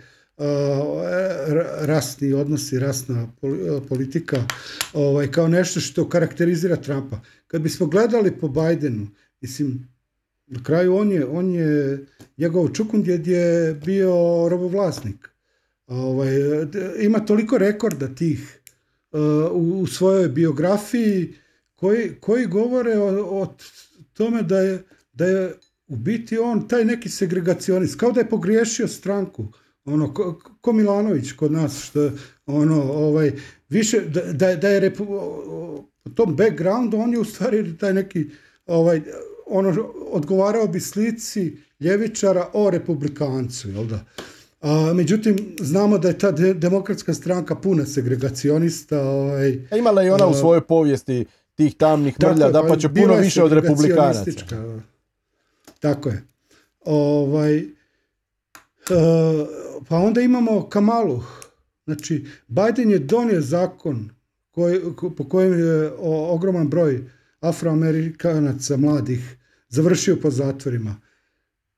rasni 1.80 2.32
odnosi, 2.32 2.78
rasna 2.78 3.28
politika, 3.88 4.44
ovaj, 4.92 5.30
kao 5.30 5.48
nešto 5.48 5.80
što 5.80 6.08
karakterizira 6.08 6.76
Trumpa. 6.76 7.20
Kad 7.46 7.62
bismo 7.62 7.86
gledali 7.86 8.38
po 8.38 8.48
Bidenu, 8.48 9.06
Mislim, 9.44 9.88
na 10.46 10.62
kraju 10.62 10.96
on 10.96 11.12
je, 11.12 11.26
on 11.26 11.50
je 11.50 12.06
njegov 12.36 12.68
čukundjed 12.68 13.26
je 13.26 13.74
bio 13.84 14.12
robovlasnik. 14.48 15.28
Ovaj, 15.86 16.30
ima 17.00 17.20
toliko 17.20 17.58
rekorda 17.58 18.08
tih 18.14 18.60
uh, 19.12 19.20
u, 19.52 19.86
svojoj 19.86 20.28
biografiji 20.28 21.34
koji, 21.74 22.14
koji 22.20 22.46
govore 22.46 22.98
o, 22.98 23.42
o 23.42 23.54
tome 24.12 24.42
da 24.42 24.58
je, 24.58 24.82
da 25.12 25.26
je 25.26 25.52
u 25.86 25.96
biti 25.96 26.38
on 26.38 26.68
taj 26.68 26.84
neki 26.84 27.08
segregacionist, 27.08 28.00
kao 28.00 28.12
da 28.12 28.20
je 28.20 28.30
pogriješio 28.30 28.88
stranku. 28.88 29.52
Ono, 29.84 30.14
ko, 30.14 30.40
ko 30.60 30.72
Milanović 30.72 31.32
kod 31.32 31.52
nas, 31.52 31.82
što 31.82 32.10
ono, 32.46 32.82
ovaj, 32.82 33.32
više, 33.68 34.00
da, 34.32 34.54
da, 34.56 34.68
je 34.68 34.80
repu, 34.80 35.04
u 36.04 36.10
tom 36.14 36.36
backgroundu 36.36 36.96
on 36.96 37.12
je 37.12 37.18
u 37.18 37.24
stvari 37.24 37.76
taj 37.76 37.94
neki 37.94 38.26
ovaj, 38.66 39.02
ono, 39.46 39.92
odgovarao 40.10 40.66
bi 40.66 40.80
slici 40.80 41.56
ljevičara 41.80 42.48
o 42.52 42.70
republikancu, 42.70 43.70
jel 43.70 43.84
da? 43.86 44.04
A, 44.60 44.92
međutim, 44.94 45.56
znamo 45.60 45.98
da 45.98 46.08
je 46.08 46.18
ta 46.18 46.30
demokratska 46.54 47.14
stranka 47.14 47.54
puna 47.54 47.86
segregacionista. 47.86 49.00
Ovaj, 49.00 49.58
A 49.70 49.76
imala 49.76 50.02
i 50.02 50.10
ona 50.10 50.26
u 50.26 50.34
svojoj 50.34 50.60
povijesti 50.60 51.26
tih 51.54 51.74
tamnih 51.76 52.16
mrlja, 52.22 52.50
da 52.50 52.62
pa 52.68 52.76
će 52.76 52.88
puno 52.88 53.14
više 53.14 53.42
od 53.42 53.52
republikanaca. 53.52 54.30
Tako 55.80 56.08
je. 56.08 56.22
Ovaj, 56.84 57.58
uh, 57.58 57.64
pa 59.88 59.96
onda 59.96 60.20
imamo 60.20 60.68
Kamalu. 60.68 61.22
Znači, 61.84 62.26
Biden 62.48 62.90
je 62.90 62.98
donio 62.98 63.40
zakon 63.40 64.10
koji, 64.50 64.80
po 65.16 65.28
kojem 65.28 65.58
je 65.58 65.92
ogroman 66.28 66.68
broj 66.68 67.10
afroamerikanaca 67.48 68.76
mladih 68.76 69.36
završio 69.68 70.16
po 70.16 70.30
zatvorima. 70.30 71.00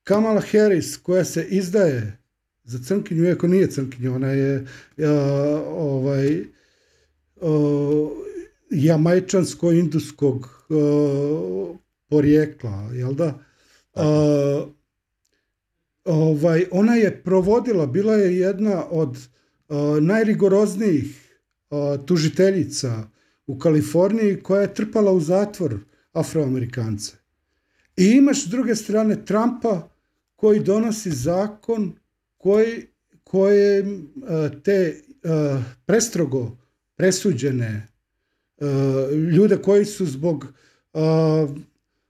Kamala 0.04 0.40
Harris 0.40 0.96
koja 0.96 1.24
se 1.24 1.46
izdaje 1.50 2.18
za 2.64 2.78
crnkinju, 2.78 3.24
iako 3.24 3.46
nije 3.46 3.70
crnkinju, 3.70 4.14
ona 4.14 4.30
je 4.30 4.66
ovaj, 5.66 6.44
jamajčansko-induskog 8.70 10.66
porijekla, 12.08 12.90
jel 12.94 13.12
da? 13.14 13.38
ovaj, 16.04 16.64
ona 16.70 16.94
je 16.94 17.22
provodila, 17.22 17.86
bila 17.86 18.14
je 18.14 18.38
jedna 18.38 18.84
od 18.90 19.18
najrigoroznijih 20.00 21.38
tužiteljica 22.06 23.08
u 23.46 23.58
Kaliforniji 23.58 24.42
koja 24.42 24.60
je 24.60 24.74
trpala 24.74 25.12
u 25.12 25.20
zatvor 25.20 25.78
afroamerikance. 26.12 27.12
I 27.96 28.04
imaš 28.04 28.44
s 28.44 28.48
druge 28.48 28.74
strane 28.74 29.24
Trumpa 29.24 29.88
koji 30.36 30.60
donosi 30.60 31.10
zakon 31.10 31.92
koji, 32.36 32.86
koje 33.24 33.78
e, 33.78 33.84
te 34.64 34.72
e, 34.72 34.94
prestrogo 35.86 36.56
presuđene 36.96 37.88
e, 38.58 38.66
ljude 39.36 39.56
koji 39.56 39.84
su 39.84 40.06
zbog 40.06 40.46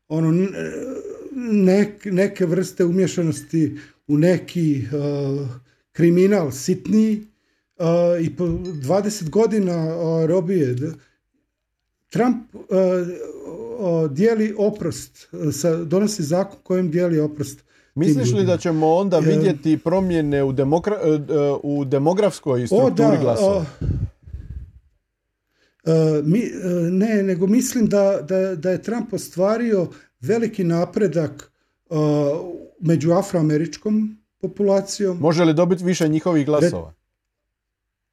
ono 0.09 0.49
neke 2.05 2.47
vrste 2.47 2.85
umješanosti 2.85 3.79
u 4.07 4.19
neki 4.19 4.83
kriminal 5.93 6.51
sitniji 6.51 7.27
i 8.23 8.37
po 8.37 8.45
20 8.45 9.31
godina 9.31 9.87
robije 10.27 10.77
Trump 12.17 12.55
uh, 12.55 12.61
uh, 13.79 14.11
dijeli 14.11 14.55
oprost, 14.59 15.29
sa, 15.53 15.77
donosi 15.85 16.23
zakon 16.23 16.59
kojim 16.63 16.91
dijeli 16.91 17.21
oprost. 17.21 17.65
Misliš 17.95 18.33
li 18.33 18.45
da 18.45 18.57
ćemo 18.57 18.95
onda 18.95 19.19
vidjeti 19.19 19.79
promjene 19.79 20.45
u, 20.45 20.53
demokra, 20.53 20.95
u 21.63 21.85
demografskoj 21.85 22.67
strukturi 22.67 23.19
glasova? 23.21 23.65
mi, 26.25 26.43
ne, 26.91 27.23
nego 27.23 27.47
mislim 27.47 27.87
da, 27.87 28.19
da, 28.29 28.55
da 28.55 28.71
je 28.71 28.83
Trump 28.83 29.13
ostvario 29.13 29.89
veliki 30.21 30.65
napredak 30.65 31.53
među 32.81 33.13
afroameričkom 33.13 34.19
populacijom. 34.41 35.19
Može 35.19 35.45
li 35.45 35.55
dobiti 35.55 35.85
više 35.85 36.09
njihovih 36.09 36.47
glasova? 36.47 36.95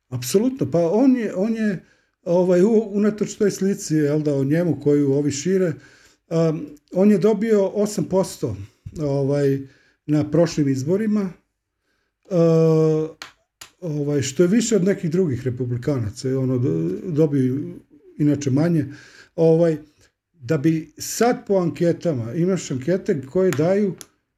Apsolutno, 0.09 0.71
pa 0.71 0.89
on 0.91 1.15
je, 1.15 1.35
on 1.35 1.55
je 1.55 1.85
ovaj, 2.23 2.61
unatoč 2.91 3.35
toj 3.35 3.51
slici 3.51 3.95
jel 3.95 4.19
da, 4.19 4.35
o 4.35 4.43
njemu 4.43 4.79
koju 4.83 5.13
ovi 5.13 5.31
šire, 5.31 5.73
um, 6.29 6.65
on 6.93 7.11
je 7.11 7.17
dobio 7.17 7.71
8% 7.75 8.55
ovaj, 9.01 9.59
na 10.05 10.31
prošlim 10.31 10.69
izborima, 10.69 11.29
uh, 12.29 13.09
ovaj, 13.81 14.21
što 14.21 14.43
je 14.43 14.47
više 14.47 14.75
od 14.75 14.83
nekih 14.83 15.11
drugih 15.11 15.43
republikanaca, 15.43 16.39
ono, 16.39 16.57
dobio 17.03 17.57
inače 18.17 18.51
manje, 18.51 18.85
ovaj, 19.35 19.77
da 20.33 20.57
bi 20.57 20.93
sad 20.97 21.47
po 21.47 21.57
anketama, 21.57 22.33
imaš 22.33 22.71
ankete 22.71 23.21
koje 23.21 23.51
daju 23.51 23.95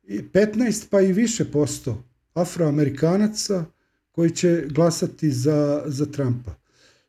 15 0.07 0.85
pa 0.89 1.01
i 1.01 1.13
više 1.13 1.45
posto 1.51 2.03
afroamerikanaca 2.33 3.65
koji 4.11 4.29
će 4.29 4.63
glasati 4.69 5.31
za, 5.31 5.83
za 5.85 6.05
Trumpa. 6.05 6.64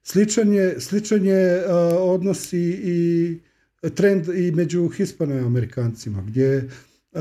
Sličan 0.09 0.53
je, 0.53 0.81
sličan 0.81 1.27
je 1.27 1.65
uh, 1.65 1.73
odnos 1.99 2.53
i, 2.53 2.59
i 2.59 3.41
trend 3.91 4.29
i 4.29 4.51
među 4.51 4.89
hispanoamerikancima, 4.89 6.23
gdje 6.23 6.69
uh, 7.13 7.21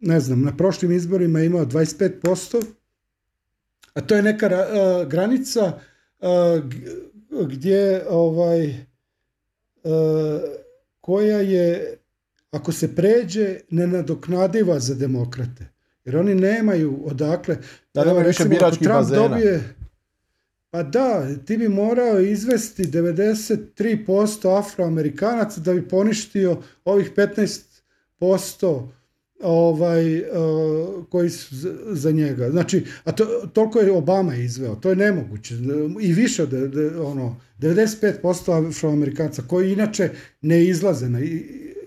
ne 0.00 0.20
znam, 0.20 0.42
na 0.42 0.56
prošlim 0.56 0.92
izborima 0.92 1.38
je 1.38 1.46
imao 1.46 1.64
25%, 1.64 2.64
a 3.94 4.00
to 4.00 4.16
je 4.16 4.22
neka 4.22 4.46
uh, 4.46 5.08
granica 5.08 5.78
gdje 7.48 8.04
ovaj 8.08 8.74
koja 11.00 11.40
je 11.40 11.96
ako 12.50 12.72
se 12.72 12.94
pređe 12.96 13.60
nenadoknadiva 13.70 14.80
za 14.80 14.94
demokrate. 14.94 15.66
Jer 16.04 16.16
oni 16.16 16.34
nemaju 16.34 17.02
odakle. 17.04 17.56
Da, 17.94 18.04
nema 18.04 18.20
više 18.20 18.44
biračkih 18.44 18.88
bazena. 18.88 19.28
Dobije, 19.28 19.77
pa 20.70 20.82
da, 20.82 21.36
ti 21.46 21.56
bi 21.56 21.68
morao 21.68 22.20
izvesti 22.20 22.84
93% 22.84 24.58
afroamerikanaca 24.58 25.60
da 25.60 25.74
bi 25.74 25.88
poništio 25.88 26.62
ovih 26.84 27.12
15% 28.20 28.88
ovaj, 29.40 30.20
uh, 30.20 30.24
koji 31.10 31.30
su 31.30 31.54
za 31.86 32.10
njega. 32.10 32.50
Znači, 32.50 32.84
a 33.04 33.12
to, 33.12 33.24
toliko 33.52 33.78
je 33.78 33.92
Obama 33.92 34.34
izveo, 34.34 34.74
to 34.74 34.90
je 34.90 34.96
nemoguće. 34.96 35.54
I 36.00 36.12
više 36.12 36.42
od 36.42 36.52
ono, 37.04 37.40
95% 37.58 38.68
afroamerikanaca 38.68 39.42
koji 39.48 39.72
inače 39.72 40.10
ne 40.40 40.64
izlaze 40.64 41.08
na, 41.08 41.18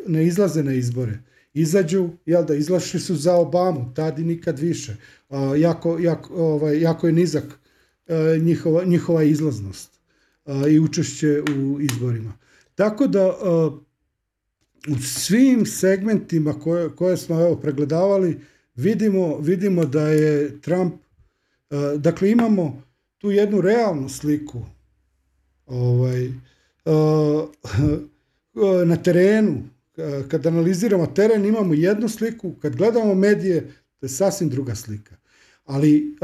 ne 0.08 0.26
izlaze 0.26 0.64
na 0.64 0.74
izbore. 0.74 1.20
Izađu, 1.54 2.10
jel 2.26 2.46
da, 2.46 2.56
izlašli 2.56 3.00
su 3.00 3.16
za 3.16 3.36
Obamu, 3.36 3.92
tad 3.96 4.20
i 4.20 4.24
nikad 4.24 4.60
više. 4.60 4.96
Uh, 5.30 5.38
jako, 5.60 6.00
jako, 6.00 6.34
ovaj, 6.34 6.82
jako 6.82 7.08
je 7.08 7.14
nizak 7.14 7.61
njihova, 8.42 8.84
njihova 8.84 9.24
izlaznost 9.24 10.00
e, 10.46 10.72
i 10.72 10.80
učešće 10.80 11.42
u 11.58 11.82
izborima. 11.82 12.34
Tako 12.76 13.08
da 13.08 13.20
e, 13.20 13.32
u 14.92 14.98
svim 15.02 15.66
segmentima 15.66 16.60
koje, 16.60 16.90
koje 16.96 17.18
smo 17.18 17.42
evo 17.42 17.56
pregledavali 17.56 18.40
vidimo, 18.76 19.38
vidimo 19.38 19.86
da 19.86 20.08
je 20.08 20.62
Trump 20.62 20.94
dakle, 21.98 22.32
imamo 22.32 22.84
tu 23.18 23.32
jednu 23.32 23.62
realnu 23.62 24.10
sliku 24.10 24.62
ovaj, 25.66 26.32
na 28.86 28.96
terenu, 29.04 29.64
kad 30.28 30.46
analiziramo 30.46 31.08
teren 31.08 31.46
imamo 31.46 31.74
jednu 31.74 32.10
sliku, 32.10 32.54
kad 32.62 32.76
gledamo 32.76 33.16
medije 33.16 33.74
to 34.00 34.06
je 34.06 34.10
sasvim 34.10 34.50
druga 34.50 34.76
slika. 34.76 35.16
Ali 35.66 36.16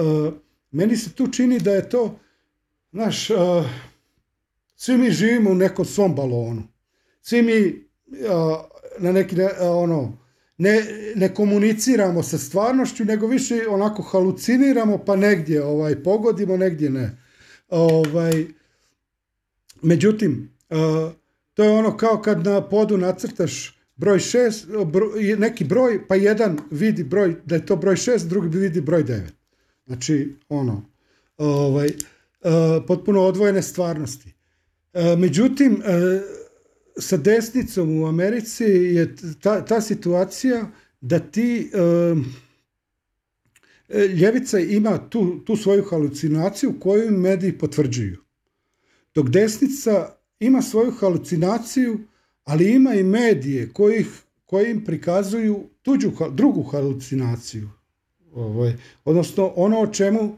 meni 0.71 0.97
se 0.97 1.13
tu 1.13 1.27
čini 1.27 1.59
da 1.59 1.71
je 1.71 1.89
to, 1.89 2.19
znaš, 2.91 3.27
svi 4.75 4.97
mi 4.97 5.11
živimo 5.11 5.49
u 5.49 5.55
nekom 5.55 5.85
svom 5.85 6.15
balonu. 6.15 6.63
Svi 7.21 7.41
mi 7.41 7.87
na 8.99 9.11
neki, 9.11 9.35
ono, 9.61 10.17
ne, 10.57 10.81
ne 11.15 11.33
komuniciramo 11.33 12.23
sa 12.23 12.37
stvarnošću, 12.37 13.05
nego 13.05 13.27
više 13.27 13.67
onako 13.69 14.01
haluciniramo, 14.01 14.97
pa 14.97 15.15
negdje 15.15 15.63
ovaj, 15.63 16.03
pogodimo, 16.03 16.57
negdje 16.57 16.89
ne. 16.89 17.17
Ovaj, 17.69 18.45
međutim, 19.81 20.57
to 21.53 21.63
je 21.63 21.69
ono 21.69 21.97
kao 21.97 22.21
kad 22.21 22.45
na 22.45 22.69
podu 22.69 22.97
nacrtaš 22.97 23.79
broj 23.95 24.19
šest, 24.19 24.67
neki 25.37 25.63
broj, 25.63 26.07
pa 26.07 26.15
jedan 26.15 26.59
vidi 26.71 27.03
broj, 27.03 27.35
da 27.45 27.55
je 27.55 27.65
to 27.65 27.75
broj 27.75 27.95
šest, 27.95 28.27
drugi 28.27 28.57
vidi 28.57 28.81
broj 28.81 29.03
devet. 29.03 29.36
Znači, 29.87 30.35
ono, 30.49 30.89
ovaj, 31.37 31.89
potpuno 32.87 33.21
odvojene 33.21 33.61
stvarnosti. 33.61 34.33
Međutim, 35.17 35.81
sa 36.99 37.17
desnicom 37.17 38.01
u 38.01 38.07
Americi 38.07 38.63
je 38.63 39.15
ta, 39.41 39.65
ta 39.65 39.81
situacija 39.81 40.71
da 41.01 41.19
ti 41.19 41.71
ljevica 44.15 44.59
ima 44.59 45.09
tu, 45.09 45.39
tu 45.45 45.55
svoju 45.55 45.83
halucinaciju 45.89 46.79
koju 46.79 47.11
mediji 47.11 47.57
potvrđuju. 47.57 48.17
Dok 49.15 49.29
desnica 49.29 50.15
ima 50.39 50.61
svoju 50.61 50.91
halucinaciju, 50.91 51.99
ali 52.43 52.71
ima 52.71 52.93
i 52.93 53.03
medije 53.03 53.73
koji, 53.73 54.05
koji 54.45 54.71
im 54.71 54.85
prikazuju 54.85 55.69
tuđu, 55.81 56.11
drugu 56.31 56.63
halucinaciju. 56.63 57.69
Ovaj, 58.33 58.73
odnosno 59.05 59.53
ono 59.55 59.79
o 59.79 59.87
čemu, 59.87 60.37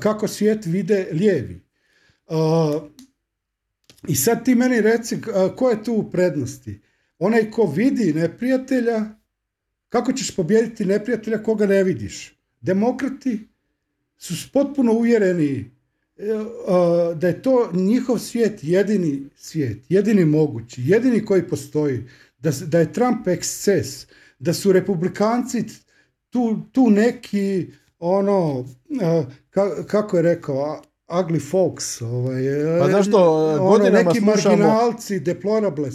kako 0.00 0.28
svijet 0.28 0.66
vide 0.66 1.08
lijevi. 1.12 1.60
I 4.08 4.14
sad 4.14 4.44
ti 4.44 4.54
meni 4.54 4.80
reci, 4.80 5.18
ko 5.56 5.70
je 5.70 5.84
tu 5.84 5.94
u 5.94 6.10
prednosti? 6.10 6.80
Onaj 7.18 7.50
ko 7.50 7.66
vidi 7.66 8.12
neprijatelja, 8.12 9.04
kako 9.88 10.12
ćeš 10.12 10.36
pobijediti 10.36 10.84
neprijatelja 10.84 11.42
koga 11.42 11.66
ne 11.66 11.84
vidiš? 11.84 12.34
Demokrati 12.60 13.48
su 14.16 14.34
potpuno 14.52 14.92
uvjereni 14.92 15.70
e, 16.16 16.24
da 17.16 17.28
je 17.28 17.42
to 17.42 17.70
njihov 17.72 18.18
svijet 18.18 18.58
jedini 18.62 19.22
svijet, 19.36 19.78
jedini 19.88 20.24
mogući, 20.24 20.82
jedini 20.84 21.24
koji 21.24 21.48
postoji, 21.48 22.04
da, 22.38 22.50
da 22.66 22.78
je 22.78 22.92
Trump 22.92 23.26
eksces, 23.26 24.06
da 24.38 24.54
su 24.54 24.72
republikanci 24.72 25.64
tu, 26.34 26.56
tu 26.72 26.90
neki 26.90 27.66
ono, 27.98 28.64
kako 29.86 30.16
je 30.16 30.22
rekao, 30.22 30.80
ugly 31.08 31.50
folks. 31.50 32.02
Ovaj, 32.02 32.42
pa 32.80 32.90
zašto 32.90 33.44
ono, 33.52 33.68
godinama 33.68 34.02
neki 34.02 34.20
slušamo... 34.20 34.56
marginalci, 34.56 35.20
deplorables. 35.20 35.94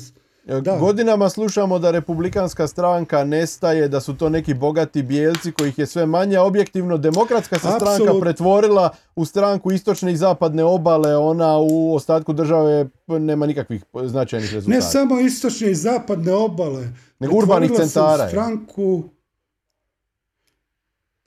Da. 0.62 0.78
Godinama 0.78 1.30
slušamo 1.30 1.80
da 1.80 1.92
republikanska 1.92 2.68
stranka 2.68 3.24
nestaje, 3.24 3.88
da 3.88 4.00
su 4.00 4.18
to 4.18 4.30
neki 4.30 4.54
bogati 4.54 5.04
bijelci 5.04 5.52
kojih 5.52 5.80
je 5.80 5.86
sve 5.86 6.06
manje, 6.06 6.38
a 6.38 6.44
objektivno 6.44 6.98
demokratska 6.98 7.60
se 7.60 7.68
stranka 7.76 8.14
pretvorila 8.22 8.90
u 9.16 9.26
stranku 9.26 9.72
istočne 9.72 10.12
i 10.12 10.18
zapadne 10.18 10.64
obale, 10.64 11.18
ona 11.18 11.58
u 11.58 11.96
ostatku 11.96 12.34
države 12.34 12.90
nema 13.08 13.46
nikakvih 13.46 13.84
značajnih 14.04 14.54
rezultata. 14.54 14.76
Ne 14.76 14.92
samo 14.92 15.20
istočne 15.20 15.72
i 15.72 15.76
zapadne 15.76 16.34
obale, 16.34 16.88
nego 17.20 17.38
urbanih 17.38 17.72
centara. 17.72 18.18
Se 18.18 18.26
u 18.26 18.30
stranku, 18.30 19.04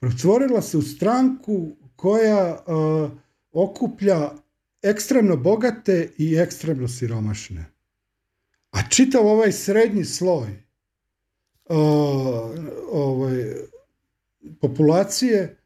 pretvorila 0.03 0.61
se 0.61 0.77
u 0.77 0.81
stranku 0.81 1.71
koja 1.95 2.63
okuplja 3.51 4.31
ekstremno 4.81 5.37
bogate 5.37 6.09
i 6.17 6.35
ekstremno 6.35 6.87
siromašne. 6.87 7.65
A 8.71 8.89
čitav 8.89 9.27
ovaj 9.27 9.51
srednji 9.51 10.05
sloj 10.05 10.47
uh, 11.69 11.77
ovaj, 12.91 13.55
populacije 14.61 15.57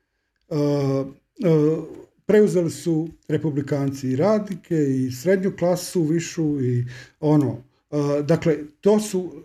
uh, 0.48 0.58
uh, 0.58 1.84
preuzeli 2.26 2.72
su 2.72 3.08
republikanci 3.28 4.08
i 4.08 4.16
radnike 4.16 4.76
i 4.76 5.12
srednju 5.12 5.54
klasu, 5.60 6.04
višu 6.04 6.62
i 6.62 6.86
ono. 7.20 7.64
Dakle, 8.24 8.58
to 8.82 9.00
su, 9.00 9.44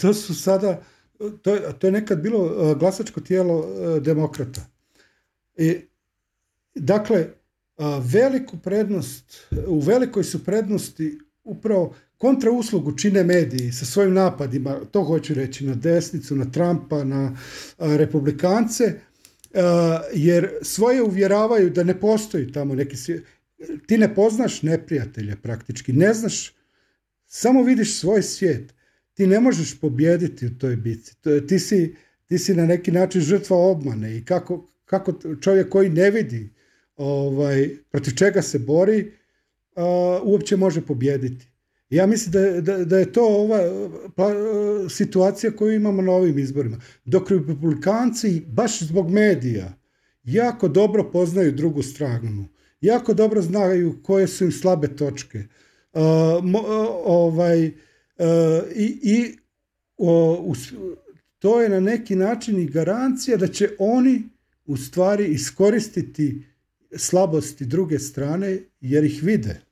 to 0.00 0.14
su 0.14 0.34
sada, 0.34 0.82
to 1.42 1.54
je, 1.54 1.62
to 1.78 1.86
je 1.86 1.92
nekad 1.92 2.20
bilo 2.20 2.74
glasačko 2.74 3.20
tijelo 3.20 3.66
demokrata. 4.00 4.66
I, 5.56 5.76
dakle, 6.74 7.26
veliku 8.12 8.58
prednost, 8.58 9.46
u 9.66 9.80
velikoj 9.80 10.24
su 10.24 10.44
prednosti 10.44 11.18
upravo 11.44 11.94
kontrauslugu 12.18 12.98
čine 12.98 13.24
mediji 13.24 13.72
sa 13.72 13.84
svojim 13.84 14.14
napadima, 14.14 14.80
to 14.90 15.04
hoću 15.04 15.34
reći, 15.34 15.66
na 15.66 15.74
desnicu, 15.74 16.36
na 16.36 16.50
Trumpa, 16.50 17.04
na 17.04 17.36
republikance, 17.78 19.00
jer 20.14 20.50
svoje 20.62 21.02
uvjeravaju 21.02 21.70
da 21.70 21.84
ne 21.84 22.00
postoji 22.00 22.52
tamo 22.52 22.74
neki 22.74 22.96
Ti 23.86 23.98
ne 23.98 24.14
poznaš 24.14 24.62
neprijatelja 24.62 25.36
praktički, 25.42 25.92
ne 25.92 26.14
znaš, 26.14 26.52
samo 27.26 27.62
vidiš 27.62 27.98
svoj 28.00 28.22
svijet. 28.22 28.75
Ti 29.16 29.26
ne 29.26 29.40
možeš 29.40 29.80
pobijediti 29.80 30.46
u 30.46 30.58
toj 30.58 30.76
bici. 30.76 31.14
Ti 31.48 31.58
si, 31.58 31.94
ti 32.26 32.38
si 32.38 32.54
na 32.54 32.66
neki 32.66 32.92
način 32.92 33.20
žrtva 33.20 33.56
obmane 33.56 34.16
i 34.16 34.24
kako, 34.24 34.68
kako 34.84 35.12
čovjek 35.40 35.68
koji 35.68 35.90
ne 35.90 36.10
vidi 36.10 36.50
ovaj, 36.96 37.70
protiv 37.90 38.14
čega 38.14 38.42
se 38.42 38.58
bori, 38.58 39.12
uopće 40.22 40.56
može 40.56 40.80
pobijediti. 40.80 41.46
Ja 41.90 42.06
mislim 42.06 42.32
da, 42.32 42.60
da, 42.60 42.84
da 42.84 42.98
je 42.98 43.12
to 43.12 43.26
ova 43.26 43.58
pa, 44.16 44.30
situacija 44.88 45.52
koju 45.52 45.72
imamo 45.72 46.02
na 46.02 46.12
ovim 46.12 46.38
izborima. 46.38 46.80
Dok 47.04 47.30
republikanci, 47.30 48.42
baš 48.46 48.82
zbog 48.82 49.10
medija, 49.10 49.72
jako 50.24 50.68
dobro 50.68 51.10
poznaju 51.12 51.52
drugu 51.52 51.82
stranu. 51.82 52.48
Jako 52.80 53.14
dobro 53.14 53.42
znaju 53.42 54.02
koje 54.02 54.26
su 54.26 54.44
im 54.44 54.52
slabe 54.52 54.88
točke. 54.96 55.44
ovaj, 57.04 57.70
I 58.74 58.98
i 59.02 59.36
to 61.38 61.62
je 61.62 61.68
na 61.68 61.80
neki 61.80 62.16
način 62.16 62.58
i 62.58 62.66
garancija 62.66 63.36
da 63.36 63.46
će 63.46 63.70
oni 63.78 64.22
u 64.64 64.76
stvari 64.76 65.26
iskoristiti 65.26 66.42
slabosti 66.96 67.66
druge 67.66 67.98
strane 67.98 68.58
jer 68.80 69.04
ih 69.04 69.22
vide. 69.22 69.65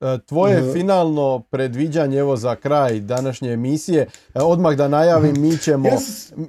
E, 0.00 0.18
tvoje 0.26 0.72
finalno 0.72 1.42
predviđanje 1.50 2.18
evo 2.18 2.36
za 2.36 2.54
kraj 2.56 3.00
današnje 3.00 3.52
emisije, 3.52 4.06
e, 4.34 4.42
odmah 4.42 4.76
da 4.76 4.88
najavim, 4.88 5.40
mi 5.40 5.56
ćemo, 5.56 5.88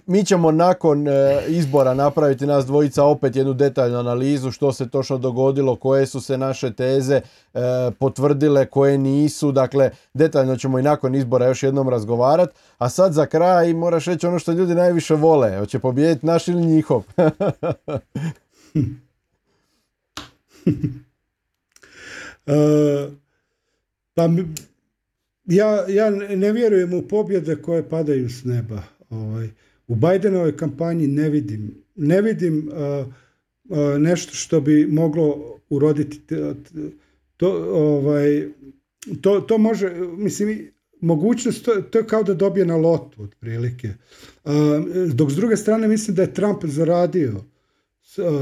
mi 0.06 0.26
ćemo 0.26 0.52
nakon 0.52 1.08
e, 1.08 1.12
izbora 1.48 1.94
napraviti 1.94 2.46
nas 2.46 2.66
dvojica 2.66 3.04
opet 3.04 3.36
jednu 3.36 3.54
detaljnu 3.54 3.98
analizu 3.98 4.52
što 4.52 4.74
se 4.74 4.90
točno 4.90 5.18
dogodilo, 5.18 5.76
koje 5.76 6.06
su 6.06 6.22
se 6.22 6.38
naše 6.38 6.74
teze 6.74 7.22
potvrdile, 8.00 8.66
koje 8.66 8.98
nisu, 8.98 9.52
dakle 9.52 9.90
detaljno 10.14 10.56
ćemo 10.56 10.80
i 10.80 10.84
nakon 10.84 11.16
izbora 11.16 11.48
još 11.48 11.64
jednom 11.64 11.90
razgovarati, 11.90 12.54
a 12.78 12.90
sad 12.90 13.14
za 13.14 13.26
kraj 13.26 13.74
moraš 13.74 14.06
reći 14.06 14.28
ono 14.28 14.40
što 14.40 14.52
ljudi 14.52 14.76
najviše 14.76 15.16
vole, 15.16 15.58
hoće 15.60 15.80
pobijediti 15.80 16.26
naš 16.26 16.48
ili 16.48 16.66
njihov. 16.66 17.04
uh, 22.48 23.14
pa 24.20 24.30
ja, 25.46 25.86
ja 25.90 26.10
ne 26.36 26.52
vjerujem 26.52 26.94
u 26.94 27.02
pobjede 27.02 27.56
koje 27.56 27.90
padaju 27.90 28.30
s 28.30 28.44
neba. 28.44 28.84
Ovaj, 29.10 29.50
u 29.88 29.96
Bajdenovoj 29.96 30.58
kampanji 30.58 31.08
ne 31.08 31.30
vidim, 31.30 31.84
ne 31.96 32.22
vidim 32.22 32.68
uh, 32.68 33.08
uh, 33.70 33.78
nešto 34.00 34.34
što 34.34 34.62
bi 34.62 34.88
moglo 34.88 35.58
uroditi 35.70 36.20
to, 37.38 37.52
ovaj, 37.74 38.48
to, 39.22 39.40
to 39.40 39.58
može, 39.58 39.94
mislim, 40.18 40.72
mogućnost, 41.02 41.66
to, 41.66 41.82
to 41.82 41.98
je 41.98 42.08
kao 42.08 42.24
da 42.24 42.34
dobije 42.34 42.66
na 42.66 42.76
lotu 42.76 43.24
otprilike. 43.24 43.90
Dok 45.14 45.32
s 45.32 45.36
druge 45.36 45.58
strane 45.58 45.88
mislim 45.88 46.16
da 46.16 46.22
je 46.22 46.34
Trump 46.34 46.66
zaradio 46.66 47.44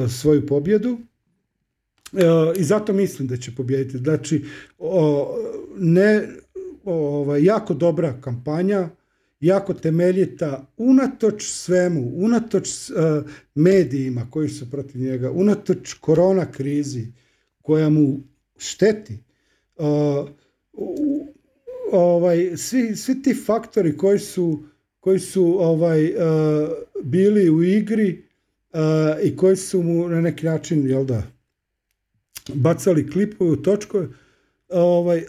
svoju 0.09 0.47
pobjedu 0.47 0.97
i 2.57 2.63
zato 2.63 2.93
mislim 2.93 3.27
da 3.27 3.37
će 3.37 3.55
pobijediti. 3.55 3.97
Znači, 3.97 4.45
ne, 5.77 6.27
ovaj, 6.85 7.43
jako 7.43 7.73
dobra 7.73 8.21
kampanja 8.21 8.89
jako 9.39 9.73
temeljita, 9.73 10.67
unatoč 10.77 11.43
svemu, 11.43 12.11
unatoč 12.15 12.69
uh, 12.89 13.31
medijima 13.55 14.27
koji 14.31 14.49
su 14.49 14.71
protiv 14.71 15.01
njega, 15.01 15.31
unatoč 15.31 15.93
korona 15.93 16.51
krizi 16.51 17.07
koja 17.61 17.89
mu 17.89 18.19
šteti. 18.57 19.19
Uh, 19.77 20.29
ovaj, 21.91 22.57
svi, 22.57 22.95
svi 22.95 23.21
ti 23.21 23.33
faktori 23.45 23.97
koji 23.97 24.19
su, 24.19 24.63
koji 24.99 25.19
su 25.19 25.57
ovaj, 25.59 26.13
bili 27.03 27.49
u 27.49 27.63
igri 27.63 28.23
i 29.23 29.35
koji 29.35 29.55
su 29.55 29.83
mu 29.83 30.09
na 30.09 30.21
neki 30.21 30.45
način, 30.45 30.89
jel 30.89 31.05
da, 31.05 31.23
bacali 32.53 33.09
klipove 33.11 33.61
točkove, 33.63 34.07
ovaj, 34.69 35.23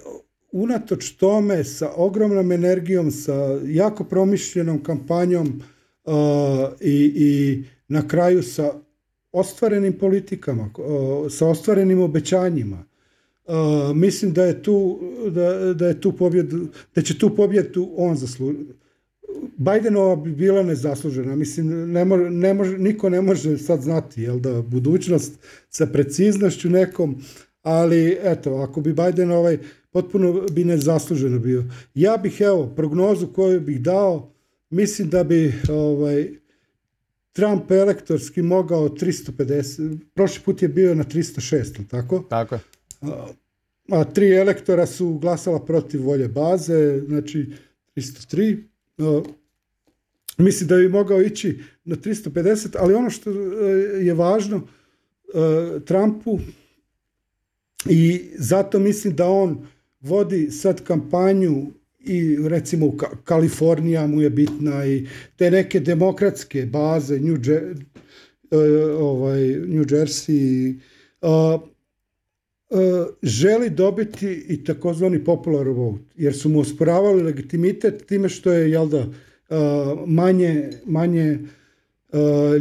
unatoč 0.53 1.11
tome 1.11 1.65
sa 1.65 1.93
ogromnom 1.97 2.53
energijom, 2.53 3.11
sa 3.11 3.61
jako 3.65 4.05
promišljenom 4.05 4.83
kampanjom 4.83 5.63
uh, 6.05 6.13
i, 6.81 7.13
i 7.17 7.65
na 7.89 8.09
kraju 8.09 8.43
sa 8.43 8.73
ostvarenim 9.33 9.99
politikama, 9.99 10.71
uh, 10.79 11.33
sa 11.33 11.47
ostvarenim 11.47 12.01
obećanjima. 12.01 12.85
Uh, 13.47 13.97
mislim 13.97 14.33
da 14.33 14.45
je 14.45 14.63
tu 14.63 15.01
da, 15.31 15.75
da 15.75 15.89
je 15.89 16.01
tu 16.01 16.13
pobjedu, 16.13 16.69
da 16.95 17.03
će 17.03 17.19
tu 17.19 17.37
pobjedu 17.37 17.89
on 17.97 18.17
zaslužiti. 18.17 18.73
Bidenova 19.57 20.17
bi 20.17 20.33
bila 20.33 20.63
nezaslužena. 20.63 21.37
Mislim, 21.37 21.93
ne 21.93 22.05
može, 22.05 22.31
ne 22.31 22.55
može, 22.55 22.79
niko 22.79 23.09
ne 23.09 23.23
može 23.23 23.59
sad 23.59 23.83
znati 23.83 24.23
jel 24.23 24.39
da 24.39 24.63
budućnost 24.63 25.33
sa 25.71 25.87
preciznošću 25.87 26.71
nekom, 26.71 27.23
ali 27.63 28.19
eto, 28.23 28.55
ako 28.55 28.81
bi 28.81 28.93
Biden 28.93 29.31
ovaj 29.31 29.59
potpuno 29.91 30.47
bi 30.53 30.65
nezasluženo 30.65 31.39
bio. 31.39 31.65
Ja 31.95 32.17
bih, 32.17 32.41
evo, 32.41 32.67
prognozu 32.77 33.27
koju 33.27 33.61
bih 33.61 33.81
dao, 33.81 34.33
mislim 34.71 35.11
da 35.11 35.25
bi 35.25 35.55
ovaj, 35.71 36.29
Trump 37.33 37.71
elektorski 37.71 38.43
mogao 38.43 38.89
350, 38.89 39.99
prošli 40.15 40.43
put 40.45 40.63
je 40.63 40.69
bio 40.69 40.95
na 40.95 41.05
306, 41.05 41.89
tako? 41.89 42.25
Tako 42.29 42.55
je. 42.55 42.61
A, 43.01 43.27
a 43.91 44.05
tri 44.05 44.37
elektora 44.37 44.87
su 44.87 45.19
glasala 45.19 45.65
protiv 45.65 46.05
volje 46.05 46.29
baze, 46.29 47.01
znači 47.07 47.53
303. 47.97 48.68
Mislim 50.39 50.69
da 50.69 50.77
bi 50.77 50.89
mogao 50.89 51.23
ići 51.23 51.61
na 51.85 51.97
350, 51.97 52.77
ali 52.79 52.95
ono 52.95 53.11
što 53.11 53.31
je 54.01 54.15
važno 54.15 54.69
Trumpu 55.85 56.39
i 57.87 58.21
zato 58.35 58.79
mislim 58.79 59.17
da 59.17 59.29
on 59.29 59.67
vodi 60.01 60.51
sad 60.51 60.85
kampanju 60.85 61.67
i 61.99 62.37
recimo 62.49 62.97
Kalifornija 63.25 64.07
mu 64.07 64.23
je 64.23 64.31
bitna 64.31 64.87
i 64.87 65.07
te 65.37 65.51
neke 65.51 65.81
demokratske 65.81 66.67
baze 66.67 67.21
New, 67.21 67.37
Jer 67.47 67.77
ovaj, 68.99 69.41
New 69.47 69.85
Jersey 69.85 70.75
uh, 71.21 71.61
želi 73.23 73.71
dobiti 73.71 74.45
i 74.49 74.65
takozvani 74.65 75.25
popular 75.25 75.69
vote 75.69 76.03
jer 76.17 76.35
su 76.37 76.49
mu 76.49 76.61
osporavali 76.61 77.23
legitimitet 77.23 78.07
time 78.07 78.29
što 78.29 78.53
je 78.53 78.71
jel 78.71 78.89
da 78.89 78.99
uh, 78.99 79.07
manje, 80.07 80.71
manje 80.85 81.39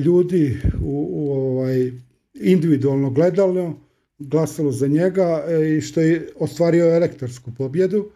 ljudi 0.06 0.58
u, 0.82 1.08
u 1.12 1.32
ovaj 1.32 1.92
individualno 2.34 3.10
gledalo 3.10 3.88
glasalo 4.20 4.72
za 4.72 4.88
njega 4.88 5.44
e, 5.48 5.78
i 5.78 5.82
što 5.82 6.02
je 6.02 6.30
ostvario 6.36 6.96
elektorsku 6.96 7.52
pobjedu. 7.58 8.10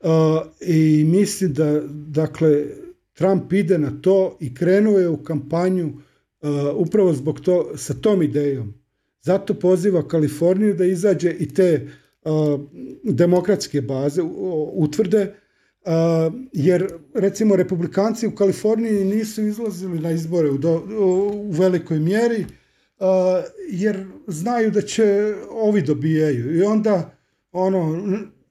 E, 0.00 0.06
I 0.60 1.04
mislim 1.04 1.52
da, 1.52 1.80
dakle, 1.90 2.66
Trump 3.12 3.52
ide 3.52 3.78
na 3.78 4.00
to 4.02 4.36
i 4.40 4.54
krenuo 4.54 4.98
je 4.98 5.08
u 5.08 5.16
kampanju 5.16 5.86
e, 5.88 6.48
upravo 6.74 7.12
zbog 7.12 7.40
to, 7.40 7.72
sa 7.76 7.94
tom 7.94 8.22
idejom. 8.22 8.74
Zato 9.22 9.54
poziva 9.54 10.08
Kaliforniju 10.08 10.74
da 10.74 10.84
izađe 10.84 11.30
i 11.38 11.54
te 11.54 11.88
demokratske 13.02 13.80
baze 13.80 14.22
utvrde, 14.72 15.34
jer 16.52 16.86
recimo 17.14 17.56
republikanci 17.56 18.26
u 18.26 18.34
Kaliforniji 18.34 19.04
nisu 19.04 19.42
izlazili 19.42 19.98
na 19.98 20.10
izbore 20.10 20.50
u, 20.50 20.58
do, 20.58 20.84
u 21.00 21.50
velikoj 21.50 21.98
mjeri, 21.98 22.46
jer 23.70 24.06
znaju 24.26 24.70
da 24.70 24.82
će 24.82 25.34
ovi 25.50 25.82
dobijaju 25.82 26.56
i 26.56 26.62
onda 26.62 27.16
ono 27.52 28.02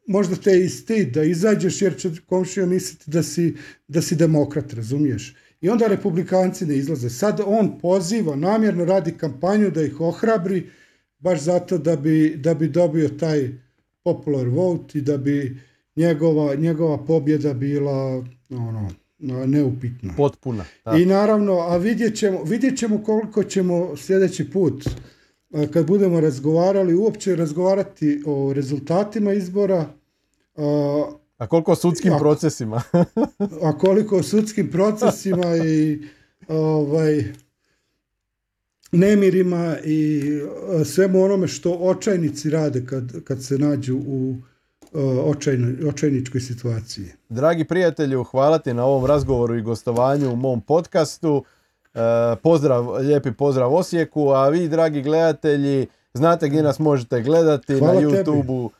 možda 0.07 0.35
te 0.35 0.59
i 0.59 0.69
stid 0.69 1.13
da 1.13 1.23
izađeš 1.23 1.81
jer 1.81 1.97
će 1.97 2.09
komšija 2.25 2.65
misliti 2.65 3.11
da 3.11 3.23
si, 3.23 3.55
da 3.87 4.01
si 4.01 4.15
demokrat, 4.15 4.73
razumiješ? 4.73 5.35
I 5.61 5.69
onda 5.69 5.87
republikanci 5.87 6.65
ne 6.65 6.75
izlaze. 6.77 7.09
Sad 7.09 7.41
on 7.45 7.79
poziva, 7.79 8.35
namjerno 8.35 8.85
radi 8.85 9.11
kampanju 9.11 9.71
da 9.71 9.83
ih 9.83 10.01
ohrabri, 10.01 10.69
baš 11.19 11.39
zato 11.39 11.77
da 11.77 11.95
bi, 11.95 12.35
da 12.37 12.53
bi 12.53 12.67
dobio 12.67 13.09
taj 13.09 13.49
popular 14.03 14.47
vote 14.47 14.99
i 14.99 15.01
da 15.01 15.17
bi 15.17 15.57
njegova, 15.95 16.55
njegova 16.55 17.05
pobjeda 17.05 17.53
bila 17.53 18.25
ono, 18.49 18.89
neupitna. 19.47 20.13
Potpuna. 20.17 20.65
Da. 20.85 20.97
I 20.97 21.05
naravno, 21.05 21.53
a 21.53 21.77
vidjet 21.77 22.17
ćemo, 22.17 22.43
vidjet 22.43 22.77
ćemo 22.77 23.03
koliko 23.03 23.43
ćemo 23.43 23.97
sljedeći 23.97 24.51
put 24.51 24.89
kad 25.73 25.87
budemo 25.87 26.19
razgovarali, 26.19 26.95
uopće 26.95 27.35
razgovarati 27.35 28.23
o 28.25 28.53
rezultatima 28.53 29.33
izbora. 29.33 29.89
A, 31.39 31.47
koliko 31.47 31.71
o 31.71 31.75
sudskim 31.75 32.13
a, 32.13 32.17
procesima? 32.17 32.81
a 33.67 33.77
koliko 33.77 34.17
o 34.17 34.23
sudskim 34.23 34.71
procesima 34.71 35.55
i 35.65 36.07
ovaj, 36.47 37.23
nemirima 38.91 39.77
i 39.83 40.21
svemu 40.85 41.23
onome 41.23 41.47
što 41.47 41.71
očajnici 41.71 42.49
rade 42.49 42.85
kad, 42.85 43.23
kad 43.23 43.43
se 43.43 43.57
nađu 43.57 43.97
u 44.07 44.35
očajničkoj 45.87 46.41
situaciji. 46.41 47.05
Dragi 47.29 47.63
prijatelju, 47.63 48.23
hvala 48.23 48.59
ti 48.59 48.73
na 48.73 48.85
ovom 48.85 49.05
razgovoru 49.05 49.55
i 49.55 49.61
gostovanju 49.61 50.31
u 50.31 50.35
mom 50.35 50.61
podcastu. 50.61 51.43
E, 51.93 51.99
pozdrav, 52.43 52.91
lijepi 52.91 53.31
pozdrav 53.31 53.75
Osijeku, 53.75 54.29
a 54.29 54.49
vi 54.49 54.67
dragi 54.67 55.01
gledatelji 55.01 55.87
znate 56.13 56.49
gdje 56.49 56.63
nas 56.63 56.79
možete 56.79 57.21
gledati 57.21 57.79
Hvala 57.79 57.93
na 57.93 58.01
YouTubeu 58.01 58.69
e, 58.69 58.78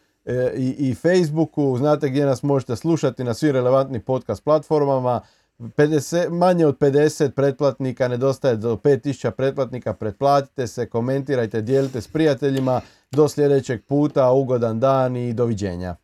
i, 0.56 0.90
i 0.90 0.96
Facebooku, 0.96 1.78
znate 1.78 2.10
gdje 2.10 2.26
nas 2.26 2.44
možete 2.44 2.76
slušati 2.76 3.24
na 3.24 3.34
svim 3.34 3.52
relevantnim 3.52 4.02
podcast 4.02 4.44
platformama. 4.44 5.22
50, 5.60 6.30
manje 6.30 6.66
od 6.66 6.78
50 6.78 7.30
pretplatnika, 7.30 8.08
nedostaje 8.08 8.56
do 8.56 8.76
5000 8.76 9.32
pretplatnika, 9.32 9.94
pretplatite 9.94 10.68
se, 10.68 10.90
komentirajte, 10.90 11.62
dijelite 11.62 12.02
s 12.02 12.08
prijateljima. 12.08 12.82
Do 13.12 13.28
sljedećeg 13.30 13.86
puta, 13.86 14.32
ugodan 14.32 14.80
dan 14.80 15.18
i 15.18 15.34
doviđenja. 15.34 15.96